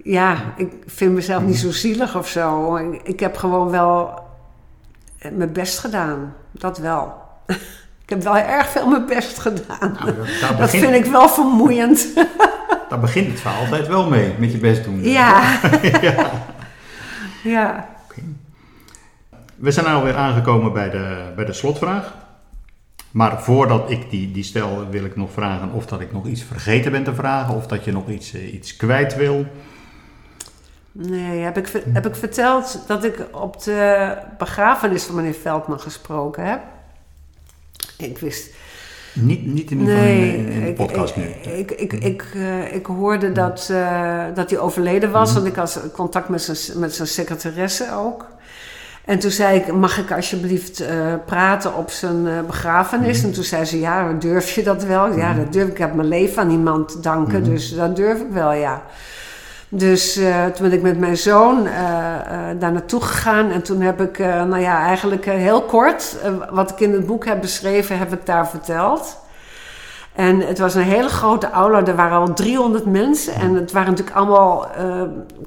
ja, 0.02 0.54
ik 0.56 0.72
vind 0.86 1.12
mezelf 1.14 1.42
niet 1.42 1.58
zo 1.58 1.70
zielig 1.70 2.16
of 2.16 2.28
zo. 2.28 2.76
Ik, 3.02 3.20
heb 3.20 3.36
gewoon 3.36 3.70
wel 3.70 4.20
mijn 5.32 5.52
best 5.52 5.78
gedaan. 5.78 6.34
Dat 6.50 6.78
wel. 6.78 7.14
Ik 8.02 8.18
heb 8.18 8.22
wel 8.22 8.36
erg 8.36 8.68
veel 8.68 8.86
mijn 8.86 9.06
best 9.06 9.38
gedaan. 9.38 9.96
Nou, 10.00 10.56
dat, 10.58 10.70
vind 10.70 10.94
ik 10.94 11.04
wel 11.04 11.28
vermoeiend. 11.28 12.14
daar 12.88 13.00
begint 13.00 13.26
het 13.26 13.40
verhaal 13.40 13.60
altijd 13.60 13.88
wel 13.88 14.08
mee, 14.08 14.34
met 14.38 14.52
je 14.52 14.58
best 14.58 14.84
doen. 14.84 15.02
Ja. 15.02 15.58
ja. 16.00 16.30
Ja. 17.42 17.88
We 19.56 19.70
zijn 19.70 19.86
alweer 19.86 20.16
aangekomen 20.16 20.72
bij 20.72 20.90
de, 20.90 21.32
bij 21.36 21.44
de 21.44 21.52
slotvraag. 21.52 22.14
Maar 23.10 23.42
voordat 23.42 23.90
ik 23.90 24.10
die, 24.10 24.32
die 24.32 24.42
stel, 24.42 24.86
wil 24.90 25.04
ik 25.04 25.16
nog 25.16 25.32
vragen 25.32 25.72
of 25.72 25.86
dat 25.86 26.00
ik 26.00 26.12
nog 26.12 26.26
iets 26.26 26.42
vergeten 26.42 26.92
ben 26.92 27.04
te 27.04 27.14
vragen. 27.14 27.54
Of 27.54 27.66
dat 27.66 27.84
je 27.84 27.92
nog 27.92 28.08
iets, 28.08 28.34
eh, 28.34 28.54
iets 28.54 28.76
kwijt 28.76 29.16
wil. 29.16 29.46
Nee, 30.92 31.40
heb 31.40 31.56
ik, 31.58 31.82
heb 31.92 32.06
ik 32.06 32.14
verteld 32.16 32.78
dat 32.86 33.04
ik 33.04 33.26
op 33.30 33.62
de 33.62 34.12
begrafenis 34.38 35.02
van 35.04 35.14
meneer 35.14 35.34
Veldman 35.42 35.80
gesproken 35.80 36.44
heb? 36.44 36.60
Ik 37.98 38.18
wist... 38.18 38.50
Niet, 39.14 39.46
niet 39.46 39.70
in, 39.70 39.78
ieder 39.78 39.94
geval 39.94 40.10
Nee, 40.10 40.36
in, 40.36 40.48
in 40.48 40.60
de 40.60 40.68
ik, 40.68 40.74
podcast 40.76 41.16
nu. 41.16 41.22
Ik, 41.52 41.70
ik, 41.70 41.92
ik, 41.92 42.24
eh, 42.34 42.74
ik 42.74 42.86
hoorde 42.86 43.32
dat, 43.32 43.68
eh, 43.72 44.24
dat 44.34 44.50
hij 44.50 44.58
overleden 44.58 45.10
was, 45.10 45.28
Mhm. 45.28 45.38
want 45.38 45.46
ik 45.52 45.56
had 45.56 45.80
contact 45.92 46.28
met 46.28 46.42
zijn, 46.42 46.78
met 46.78 46.94
zijn 46.94 47.08
secretaresse 47.08 47.86
ook. 47.94 48.26
En 49.04 49.18
toen 49.18 49.30
zei 49.30 49.58
ik, 49.58 49.72
mag 49.72 49.98
ik 49.98 50.12
alsjeblieft 50.12 50.80
eh, 50.80 51.14
praten 51.26 51.74
op 51.76 51.90
zijn 51.90 52.46
begrafenis? 52.46 53.16
Mhm. 53.18 53.26
En 53.26 53.32
toen 53.32 53.44
zei 53.44 53.64
ze, 53.64 53.80
ja, 53.80 54.12
durf 54.12 54.50
je 54.54 54.62
dat 54.62 54.84
wel? 54.84 55.16
Ja, 55.16 55.34
dat 55.34 55.52
durf 55.52 55.66
ik. 55.66 55.72
Ik 55.72 55.78
heb 55.78 55.94
mijn 55.94 56.08
leven 56.08 56.42
aan 56.42 56.50
iemand 56.50 57.02
danken, 57.02 57.40
Mhm. 57.40 57.50
dus 57.50 57.74
dat 57.74 57.96
durf 57.96 58.20
ik 58.20 58.30
wel, 58.30 58.52
ja. 58.52 58.82
Dus 59.74 60.16
eh, 60.16 60.44
toen 60.46 60.68
ben 60.68 60.76
ik 60.78 60.82
met 60.82 60.98
mijn 60.98 61.16
zoon 61.16 61.66
eh, 61.66 62.14
eh, 62.14 62.58
daar 62.58 62.72
naartoe 62.72 63.00
gegaan. 63.00 63.50
En 63.50 63.62
toen 63.62 63.80
heb 63.80 64.00
ik, 64.00 64.18
nou 64.18 64.58
ja, 64.58 64.78
eigenlijk 64.86 65.24
heel 65.24 65.62
kort... 65.62 66.16
wat 66.50 66.70
ik 66.70 66.80
in 66.80 66.92
het 66.92 67.06
boek 67.06 67.24
heb 67.24 67.40
beschreven, 67.40 67.98
heb 67.98 68.12
ik 68.12 68.26
daar 68.26 68.48
verteld. 68.48 69.20
En 70.12 70.40
het 70.40 70.58
was 70.58 70.74
een 70.74 70.82
hele 70.82 71.08
grote 71.08 71.50
aula. 71.50 71.86
Er 71.86 71.96
waren 71.96 72.18
al 72.18 72.32
300 72.34 72.86
mensen. 72.86 73.34
En 73.34 73.54
het 73.54 73.72
waren 73.72 73.90
natuurlijk 73.90 74.16
allemaal 74.16 74.66
eh 74.70 75.02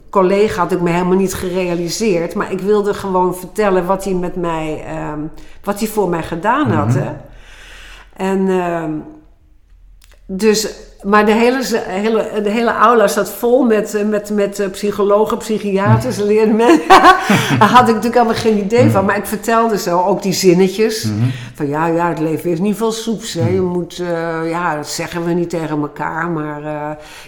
collega's. 0.10 0.56
Had 0.58 0.72
ik 0.72 0.82
me 0.82 0.90
helemaal 0.90 1.18
niet 1.18 1.34
gerealiseerd. 1.34 2.34
Maar 2.36 2.52
ik 2.52 2.60
wilde 2.60 2.94
gewoon 2.94 3.36
vertellen 3.36 3.86
wat 3.86 4.04
hij 4.04 4.14
met 4.14 4.36
mij... 4.36 4.84
ehm, 4.88 5.20
wat 5.64 5.80
hij 5.80 5.88
voor 5.88 6.10
mij 6.10 6.24
gedaan 6.24 6.72
had, 6.72 6.88
Mhm. 6.88 6.98
hè. 6.98 7.12
En... 8.18 8.48
ehm, 8.50 8.92
dus, 10.28 10.68
maar 11.04 11.26
de 11.26 11.32
hele, 11.32 11.62
hele, 11.88 12.42
de 12.44 12.50
hele 12.50 12.72
aula 12.72 13.08
zat 13.08 13.30
vol 13.30 13.64
met, 13.64 13.94
eh, 13.94 14.06
met, 14.06 14.30
met 14.30 14.60
eh, 14.60 14.70
psychologen, 14.70 15.38
psychiaters, 15.38 16.18
mensen. 16.18 16.88
Daar 17.60 17.70
had 17.70 17.88
ik 17.88 17.96
natuurlijk 17.96 18.14
helemaal 18.14 18.34
geen 18.34 18.58
idee 18.58 18.90
van. 18.90 19.06
Maar 19.06 19.18
ik 19.18 19.26
vertelde 19.26 19.78
zo 19.78 20.02
ook 20.02 20.22
die 20.22 20.34
zinnetjes. 20.34 21.04
Mhm. 21.04 21.30
Van 21.54 21.68
ja, 21.68 21.86
ja, 21.88 22.10
het 22.10 22.20
leven 22.20 22.52
is 22.52 22.60
niet 22.60 22.78
veel 22.78 22.92
soeps. 22.92 23.34
Hè. 23.34 23.48
Je 23.48 23.62
moet, 23.62 24.00
eh, 24.00 24.50
ja, 24.50 24.76
dat 24.76 24.88
zeggen 24.88 25.26
we 25.26 25.32
niet 25.32 25.50
tegen 25.50 25.80
elkaar. 25.82 26.30
Maar 26.30 26.62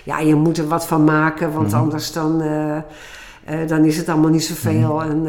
ja, 0.03 0.19
je 0.19 0.35
moet 0.35 0.57
er 0.57 0.67
wat 0.67 0.87
van 0.87 1.03
maken. 1.03 1.53
Want 1.53 1.71
Mhm. 1.71 1.81
anders 1.81 2.11
dan, 2.11 2.43
dan 3.67 3.85
is 3.85 3.97
het 3.97 4.09
allemaal 4.09 4.29
niet 4.31 4.43
zoveel. 4.45 5.01
En, 5.01 5.21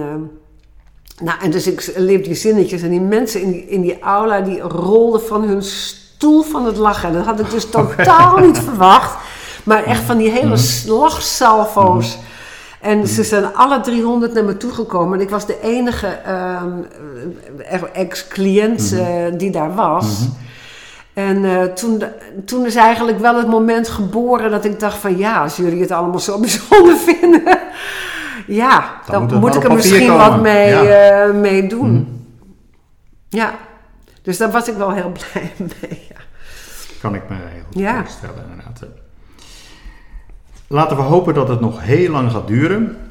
Nou, 1.25 1.41
en 1.43 1.51
dus 1.51 1.67
ik 1.67 1.93
leef 1.97 2.23
die 2.23 2.35
zinnetjes 2.35 2.83
en 2.83 2.91
die 2.91 3.01
mensen 3.01 3.41
in 3.43 3.51
die, 3.51 3.67
in 3.67 3.81
die 3.81 3.99
aula 3.99 4.41
die 4.41 4.61
rolden 4.61 5.21
van 5.23 5.43
hun 5.43 5.63
stoel 6.19 6.43
van 6.43 6.65
het 6.65 6.77
lachen. 6.77 7.13
Dat 7.13 7.25
had 7.25 7.41
ik 7.41 7.51
dus 7.51 7.71
totaal 7.79 8.39
niet 8.39 8.59
verwacht. 8.59 9.17
Maar 9.65 9.85
echt 9.85 10.03
van 10.03 10.17
die 10.17 10.31
hele 10.31 10.57
lachsalvo's. 10.87 12.19
En 12.81 13.07
ze 13.07 13.25
zijn 13.25 13.55
alle 13.55 13.81
300 13.81 14.33
naar 14.35 14.45
me 14.45 14.57
toegekomen. 14.57 15.19
En 15.19 15.25
ik 15.25 15.31
was 15.31 15.47
de 15.47 15.61
enige 15.63 16.07
ehm, 16.07 16.71
ex-cliënt 17.93 18.93
eh, 18.93 19.07
die 19.37 19.51
daar 19.51 19.75
was. 19.75 20.27
En 21.13 21.45
eh, 21.45 21.63
toen, 21.63 22.03
toen 22.45 22.67
is 22.67 22.75
eigenlijk 22.75 23.19
wel 23.19 23.37
het 23.37 23.49
moment 23.49 23.89
geboren 23.89 24.51
dat 24.51 24.65
ik 24.65 24.81
dacht 24.81 24.99
van... 24.99 25.17
ja, 25.19 25.43
als 25.43 25.57
jullie 25.57 25.81
het 25.81 25.91
allemaal 25.91 26.19
zo 26.21 26.41
bijzonder 26.49 26.97
vinden... 26.97 27.59
ja, 28.47 28.91
dan, 29.11 29.39
moet 29.41 29.55
ik 29.55 29.65
er 29.65 29.75
misschien 29.75 30.09
komen. 30.09 30.31
wat 30.31 30.41
mee, 30.41 30.69
Ja. 30.69 30.83
eh, 30.83 31.35
mee 31.35 31.67
doen. 31.67 32.17
Ja, 33.29 33.55
dus 34.29 34.37
daar 34.37 34.51
was 34.51 34.69
ik 34.69 34.75
wel 34.77 34.93
heel 34.93 35.13
blij 35.19 35.53
mee. 35.59 36.07
Ja. 36.09 36.21
Kan 37.01 37.15
ik 37.15 37.29
me 37.29 37.35
heel 37.37 37.63
goed 37.67 37.79
Ja. 37.79 37.99
voorstellen, 38.01 38.45
inderdaad. 38.51 38.83
Laten 40.67 40.97
we 40.97 41.03
hopen 41.03 41.35
dat 41.35 41.49
het 41.49 41.61
nog 41.61 41.81
heel 41.83 42.11
lang 42.11 42.31
gaat 42.31 42.47
duren. 42.47 43.11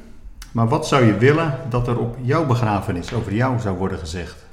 Maar 0.51 0.67
wat 0.67 0.87
zou 0.87 1.05
je 1.05 1.17
willen 1.17 1.59
dat 1.69 1.87
er 1.87 1.99
op 1.99 2.17
jouw 2.21 2.45
begrafenis 2.45 3.13
over 3.13 3.33
jou 3.33 3.59
zou 3.59 3.77
worden 3.77 3.99
gezegd? 3.99 4.45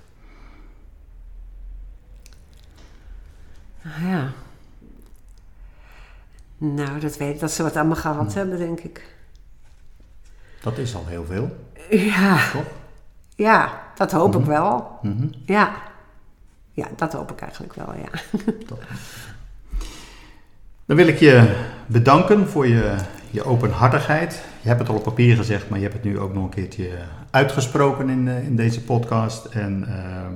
ja. 3.82 4.32
Nou, 6.58 7.00
dat 7.00 7.16
weet 7.16 7.34
ik. 7.34 7.40
Dat 7.40 7.50
ze 7.50 7.62
wat 7.62 7.76
aan 7.76 7.88
me 7.88 7.94
gehad 7.96 8.32
Hm. 8.32 8.38
hebben, 8.38 8.58
denk 8.58 8.80
ik. 8.80 9.14
Dat 10.62 10.78
is 10.78 10.94
al 10.94 11.04
heel 11.06 11.24
veel, 11.24 11.56
Ja, 11.90 12.50
toch? 12.52 12.64
ja 13.36 13.82
dat 13.94 14.12
hoop 14.12 14.36
ik 14.36 14.44
wel. 14.44 14.98
Mhm. 15.02 15.26
Ja. 15.44 15.72
Ja, 16.74 16.86
dat 16.96 17.12
hoop 17.12 17.30
ik 17.30 17.40
eigenlijk 17.40 17.74
wel, 17.74 17.94
ja. 17.94 18.38
Dan 20.86 20.96
wil 20.96 21.06
ik 21.06 21.18
je 21.18 21.54
bedanken 21.86 22.48
voor 22.48 22.66
je, 22.66 22.96
je 23.30 23.44
openhartigheid. 23.44 24.42
Je 24.60 24.68
hebt 24.68 24.80
het 24.80 24.88
al 24.88 24.94
op 24.94 25.02
papier 25.02 25.36
gezegd, 25.36 25.68
maar 25.68 25.78
je 25.78 25.84
hebt 25.84 25.96
het 25.96 26.04
nu 26.04 26.18
ook 26.18 26.34
nog 26.34 26.44
een 26.44 26.50
keertje 26.50 26.90
uitgesproken 27.30 28.08
in, 28.08 28.28
eh, 28.28 28.44
in 28.44 28.56
deze 28.56 28.82
podcast. 28.82 29.44
En 29.44 29.84
eh, 29.88 30.26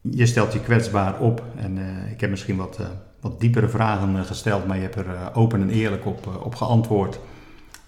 je 0.00 0.26
stelt 0.26 0.52
je 0.52 0.60
kwetsbaar 0.60 1.18
op. 1.18 1.42
En 1.56 1.78
eh, 1.78 2.10
ik 2.12 2.20
heb 2.20 2.30
misschien 2.30 2.56
wat, 2.56 2.78
wat 3.20 3.40
diepere 3.40 3.68
vragen 3.68 4.24
gesteld, 4.24 4.66
maar 4.66 4.76
je 4.76 4.82
hebt 4.82 4.96
er 4.96 5.34
open 5.34 5.60
en 5.60 5.70
eerlijk 5.70 6.06
op, 6.06 6.40
op 6.42 6.54
geantwoord. 6.54 7.18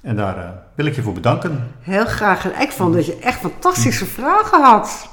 En 0.00 0.16
daar 0.16 0.62
wil 0.74 0.86
ik 0.86 0.94
je 0.94 1.02
voor 1.02 1.12
bedanken. 1.12 1.70
Heel 1.80 2.06
graag. 2.06 2.52
En 2.52 2.60
ik 2.60 2.70
vond 2.70 2.94
dat 2.94 3.06
je 3.06 3.18
echt 3.18 3.38
fantastische 3.38 4.06
vragen 4.06 4.62
had. 4.62 5.08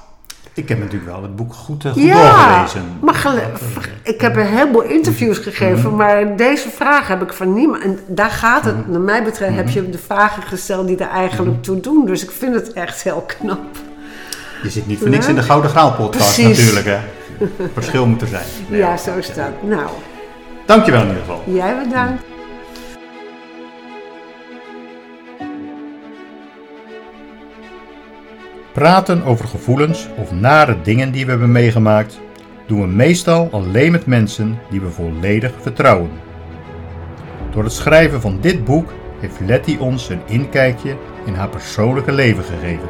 Ik 0.53 0.69
heb 0.69 0.79
natuurlijk 0.79 1.11
wel 1.11 1.21
het 1.21 1.35
boek 1.35 1.53
goed, 1.53 1.85
eh, 1.85 1.91
goed 1.91 2.01
Ja, 2.03 2.13
doorgelezen. 2.47 2.81
maar 3.01 3.13
gele- 3.13 3.51
ik 4.03 4.21
heb 4.21 4.35
een 4.35 4.45
heleboel 4.45 4.81
interviews 4.81 5.37
gegeven, 5.37 5.87
Mhm. 5.89 5.95
maar 5.95 6.35
deze 6.35 6.69
vraag 6.69 7.07
heb 7.07 7.21
ik 7.21 7.33
van 7.33 7.53
niemand. 7.53 7.83
En 7.83 7.99
daar 8.07 8.29
gaat 8.29 8.65
het, 8.65 8.77
Mhm. 8.77 8.91
naar 8.91 8.99
mij 9.01 9.23
betreft, 9.23 9.55
heb 9.55 9.69
je 9.69 9.89
de 9.89 9.97
vragen 9.97 10.43
gesteld 10.43 10.87
die 10.87 10.97
er 10.97 11.09
eigenlijk 11.09 11.63
toe 11.63 11.79
doen. 11.79 12.05
Dus 12.05 12.23
ik 12.23 12.31
vind 12.31 12.55
het 12.55 12.73
echt 12.73 13.03
heel 13.03 13.25
knap. 13.39 13.59
Je 14.63 14.69
zit 14.69 14.87
niet 14.87 14.99
voor 14.99 15.09
niks 15.09 15.27
in 15.27 15.35
de 15.35 15.41
Gouden 15.43 15.69
Graal 15.71 15.91
podcast 15.93 16.33
Precies. 16.35 16.57
natuurlijk. 16.57 16.85
Hè. 16.85 16.99
Verschil 17.73 18.05
moet 18.05 18.21
er 18.21 18.27
zijn. 18.27 18.45
Nee, 18.67 18.79
ja, 18.79 18.97
zo 18.97 19.17
is 19.17 19.27
dat. 19.33 19.45
Nou, 19.63 19.87
Dankjewel 20.65 21.01
in 21.01 21.07
ieder 21.07 21.21
geval. 21.21 21.41
jij 21.45 21.75
bedankt. 21.83 22.23
Praten 28.73 29.23
over 29.23 29.47
gevoelens 29.47 30.07
of 30.17 30.31
nare 30.31 30.77
dingen 30.81 31.11
die 31.11 31.23
we 31.25 31.31
hebben 31.31 31.51
meegemaakt, 31.51 32.19
doen 32.67 32.81
we 32.81 32.87
meestal 32.87 33.49
alleen 33.51 33.91
met 33.91 34.05
mensen 34.05 34.59
die 34.69 34.81
we 34.81 34.89
volledig 34.89 35.53
vertrouwen. 35.59 36.09
Door 37.51 37.63
het 37.63 37.73
schrijven 37.73 38.21
van 38.21 38.37
dit 38.41 38.65
boek 38.65 38.93
heeft 39.19 39.39
Letty 39.39 39.77
ons 39.79 40.09
een 40.09 40.21
inkijkje 40.25 40.95
in 41.25 41.33
haar 41.33 41.49
persoonlijke 41.49 42.11
leven 42.11 42.43
gegeven. 42.43 42.87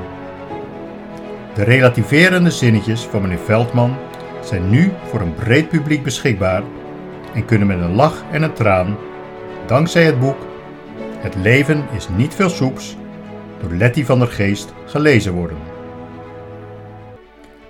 De 1.54 1.64
relativerende 1.64 2.52
zinnetjes 2.52 3.02
van 3.02 3.22
meneer 3.22 3.40
Veldman 3.46 3.96
zijn 4.44 4.70
nu 4.70 4.92
voor 5.10 5.22
een 5.22 5.36
breed 5.36 5.70
publiek 5.70 6.04
beschikbaar 6.04 6.64
en 7.34 7.46
kunnen 7.46 7.68
met 7.68 7.80
een 7.80 7.96
lach 7.96 8.24
en 8.32 8.44
een 8.44 8.54
traan, 8.54 8.98
dankzij 9.66 10.04
het 10.04 10.20
boek 10.20 10.38
Het 11.20 11.36
leven 11.36 11.86
is 11.96 12.08
niet 12.16 12.36
veel 12.36 12.50
soeps, 12.50 12.98
door 13.62 13.72
Letty 13.74 14.04
van 14.04 14.20
der 14.20 14.28
Geest 14.28 14.74
gelezen 14.86 15.34
worden. 15.34 15.71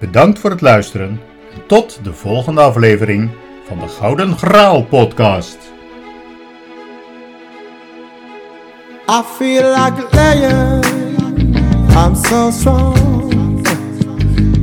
Bedankt 0.01 0.39
voor 0.39 0.49
het 0.49 0.61
luisteren 0.61 1.21
en 1.53 1.67
tot 1.67 1.99
de 2.03 2.13
volgende 2.13 2.61
aflevering 2.61 3.29
van 3.67 3.79
de 3.79 3.87
Gouden 3.87 4.37
Graal 4.37 4.83
podcast. 4.83 5.57
I 9.09 9.21
feel 9.37 9.69
like 9.69 9.93
a 10.01 10.07
lion. 10.11 10.83
I'm 11.95 12.15
so 12.15 12.51
strong. 12.51 13.61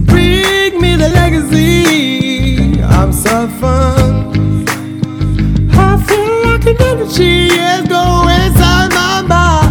Bring 0.05 0.81
me 0.81 0.97
the 0.97 1.11
legacy. 1.15 2.81
I'm 2.81 3.13
so 3.13 3.49
fun. 3.61 4.27
I 5.71 5.99
feel 6.07 6.51
like 6.51 6.67
an 6.67 6.77
energy 6.77 7.47
is 7.47 7.89
going 7.89 8.29
inside 8.29 8.93
my 8.93 9.23
mind. 9.29 9.68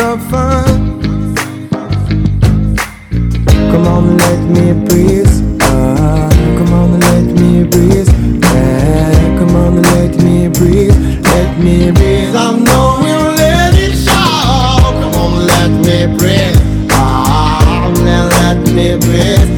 I'm 0.00 0.18
fun. 0.30 1.00
Come 3.70 3.86
on, 3.86 4.16
let 4.16 4.40
me 4.48 4.72
breathe. 4.86 5.58
Ah, 5.62 6.28
come 6.56 6.72
on, 6.72 7.00
let 7.00 7.24
me 7.24 7.64
breathe. 7.64 8.08
Yeah, 8.42 9.38
come 9.38 9.56
on, 9.56 9.82
let 9.82 10.16
me 10.22 10.48
breathe. 10.48 10.96
Let 11.24 11.58
me 11.58 11.90
breathe. 11.90 12.34
I 12.34 12.52
it 13.78 13.94
show. 13.96 15.00
Come 15.00 15.14
on, 15.14 15.46
let 15.46 15.70
me 15.86 16.16
breathe. 16.16 16.88
Ah, 16.90 17.92
let 18.04 18.58
me 18.74 18.96
breathe. 18.98 19.57